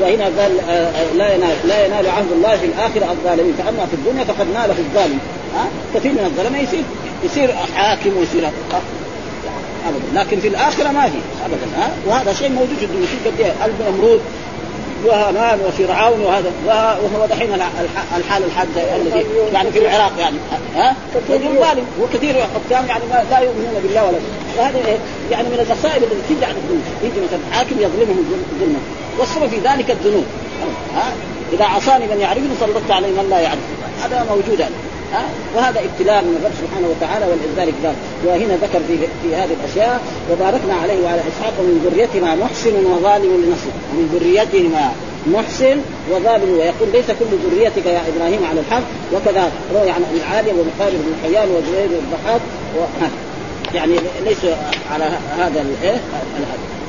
وهنا 0.00 0.24
قال 0.24 0.52
آه، 0.68 0.72
آه، 0.72 1.12
لا 1.14 1.34
ينال 1.34 1.56
لا 1.64 1.86
ينال 1.86 2.06
عهد 2.08 2.32
الله 2.32 2.56
في 2.56 2.66
الآخرة 2.66 3.12
الظالمين. 3.12 3.54
فأما 3.58 3.86
في 3.86 3.94
الدنيا 3.94 4.24
فقد 4.24 4.46
ناله 4.54 4.78
الظالم. 4.78 5.18
ها؟ 5.56 5.64
كثير 5.94 6.12
من 6.12 6.24
الظلمه 6.24 6.58
يصير 6.58 6.84
يصير 7.24 7.54
حاكم 7.76 8.16
ويصير 8.16 8.48
ابدا. 9.88 10.20
لكن 10.20 10.40
في 10.40 10.48
الآخرة 10.48 10.88
ما 10.88 11.08
في. 11.08 11.18
ابدا. 11.44 11.76
ها؟ 11.76 11.90
وهذا 12.06 12.32
شيء 12.32 12.48
موجود 12.48 12.76
في 12.78 12.84
الدنيا 13.28 13.54
قد 13.62 13.70
النمرود 13.80 14.20
وهامان 15.04 15.60
وفرعون 15.60 16.20
وهذا. 16.20 16.52
وهو 16.66 17.26
دحين 17.26 17.54
الحال 18.16 18.44
الحادثه 18.44 18.96
الذي 18.96 19.24
يعني 19.52 19.70
في 19.70 19.78
العراق 19.78 20.12
يعني. 20.18 20.36
ها؟ 20.76 20.96
رجل 21.30 21.58
ظالم 21.60 21.84
وكثير 22.00 22.34
حكام 22.34 22.86
يعني 22.88 23.02
لا 23.30 23.38
يؤمنون 23.38 23.80
بالله 23.82 24.04
ولا 24.04 24.18
وهذا 24.58 24.78
يعني 25.30 25.48
من 25.48 25.66
المصائب 25.66 26.02
التي 26.02 26.34
الدنيا 26.34 26.80
يجي 27.02 27.20
مثلا 27.20 27.38
حاكم 27.52 27.76
يظلمهم 27.80 28.44
ظلما. 28.60 28.78
والسبب 29.18 29.46
في 29.46 29.58
ذلك 29.68 29.90
الذنوب. 29.90 30.24
ها؟ 30.94 31.12
إذا 31.52 31.64
عصاني 31.64 32.06
من 32.06 32.20
يعرفني 32.20 32.54
سلطت 32.60 32.90
عليه 32.90 33.08
من 33.08 33.26
لا 33.30 33.40
يعرف. 33.40 33.58
هذا 34.02 34.26
موجود 34.30 34.60
هذا 34.60 34.70
ها 35.14 35.24
وهذا 35.56 35.80
ابتلاء 35.80 36.18
من 36.24 36.34
الرب 36.38 36.54
سبحانه 36.62 36.88
وتعالى 36.92 37.24
ولذلك 37.30 37.74
قال 37.84 37.94
وهنا 38.26 38.54
ذكر 38.64 38.80
في 38.88 38.94
في 39.22 39.28
هذه 39.36 39.54
الأشياء 39.60 40.00
وباركنا 40.32 40.74
عليه 40.82 40.98
وعلى 41.04 41.20
إسحاق 41.30 41.54
من 41.58 41.74
ذريتهما 41.84 42.34
محسن 42.34 42.74
وظالم 42.90 43.44
لنفسه. 43.44 43.74
من 43.96 44.04
ذريتهما 44.14 44.92
محسن 45.26 45.76
وظالم 46.10 46.50
ويقول 46.58 46.88
ليس 46.92 47.06
كل 47.06 47.30
ذريتك 47.44 47.86
يا 47.86 48.02
إبراهيم 48.16 48.44
على 48.50 48.60
الحق 48.60 48.82
وكذا 49.14 49.52
روي 49.74 49.90
عن 49.90 50.02
ابن 50.02 50.16
العالية 50.16 50.52
ومقارب 50.52 50.98
بن 51.06 51.14
حيان 51.22 51.48
وزبير 51.48 51.86
بن 51.86 51.94
الضحاك 52.04 52.40
يعني 53.74 53.94
ليس 54.24 54.44
على 54.92 55.04
هذا 55.38 55.60
الايه 55.60 56.00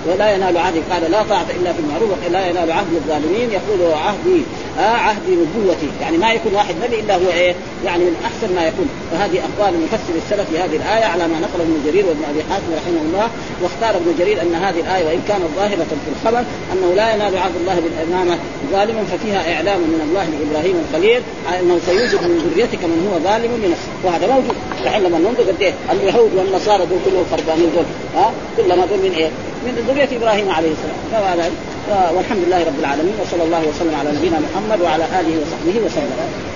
ولا 0.07 0.35
ينال 0.35 0.57
عهدي 0.57 0.79
قال 0.91 1.11
لا 1.11 1.23
طاعة 1.23 1.45
إلا 1.59 1.73
في 1.73 1.79
المعروف 1.79 2.09
لا 2.31 2.47
ينال 2.49 2.71
عهد 2.71 2.93
الظالمين 2.93 3.49
يقول 3.51 3.93
عهدي 3.93 4.41
آه 4.79 4.81
عهدي 4.81 5.31
نبوتي. 5.31 5.89
يعني 6.01 6.17
ما 6.17 6.33
يكون 6.33 6.53
واحد 6.55 6.75
نبي 6.83 6.99
إلا 6.99 7.15
هو 7.15 7.29
إيه؟ 7.33 7.55
يعني 7.85 8.03
من 8.03 8.15
أحسن 8.25 8.55
ما 8.55 8.67
يكون. 8.67 8.89
وهذه 9.13 9.39
أقوال 9.47 9.73
المفسر 9.75 10.13
السلف 10.17 10.47
هذه 10.63 10.75
الآية 10.75 11.05
على 11.05 11.27
ما 11.27 11.39
نقله 11.39 11.63
ابن 11.63 11.77
جرير 11.85 12.05
وابن 12.05 12.23
أبي 12.29 12.43
حاتم 12.49 12.69
رحمه 12.75 13.01
الله. 13.07 13.29
واختار 13.63 13.95
ابن 14.01 14.15
جرير 14.19 14.41
أن 14.41 14.55
هذه 14.55 14.79
الآية 14.79 15.05
وإن 15.05 15.21
كانت 15.27 15.49
ظاهرة 15.55 15.87
في 16.05 16.09
الخبر 16.15 16.43
أنه 16.73 16.93
لا 16.95 17.13
ينال 17.13 17.37
عهد 17.37 17.55
الله 17.61 17.75
بالإمامة 17.83 18.37
ظالما 18.71 19.03
ففيها 19.03 19.55
إعلام 19.55 19.79
من 19.79 20.01
الله 20.07 20.25
لإبراهيم 20.33 20.75
الخليل 20.89 21.21
أنه 21.59 21.79
سيوجد 21.85 22.21
من 22.23 22.51
ذريتك 22.51 22.83
من 22.83 22.99
هو 23.07 23.29
ظالم 23.29 23.51
لنفسه. 23.63 23.89
وهذا 24.03 24.27
موجود. 24.27 24.55
الحين 24.83 25.03
لما 25.03 25.17
ننظر 25.19 25.43
قد 25.43 25.61
إيه؟ 25.61 25.73
اليهود 25.91 26.31
والنصارى 26.35 26.85
دول 26.85 26.99
كلهم 27.05 27.25
خربانين 27.31 27.69
دول. 27.75 27.85
ها؟ 28.15 28.31
كلما 28.57 28.85
دول 28.85 28.99
من 28.99 29.11
إيه؟ 29.17 29.29
من 29.65 29.83
ذريه 29.95 30.17
إبراهيم 30.17 30.51
عليه 30.51 30.71
السلام. 30.71 31.51
والحمد 32.15 32.43
لله 32.47 32.63
رب 32.63 32.79
العالمين 32.79 33.13
وصلى 33.21 33.43
الله 33.43 33.67
وسلم 33.67 33.95
على 33.95 34.11
نبينا 34.11 34.39
محمد 34.39 34.81
وعلى 34.81 35.03
آله 35.03 35.41
وصحبه 35.41 35.75
وسلم. 35.85 36.54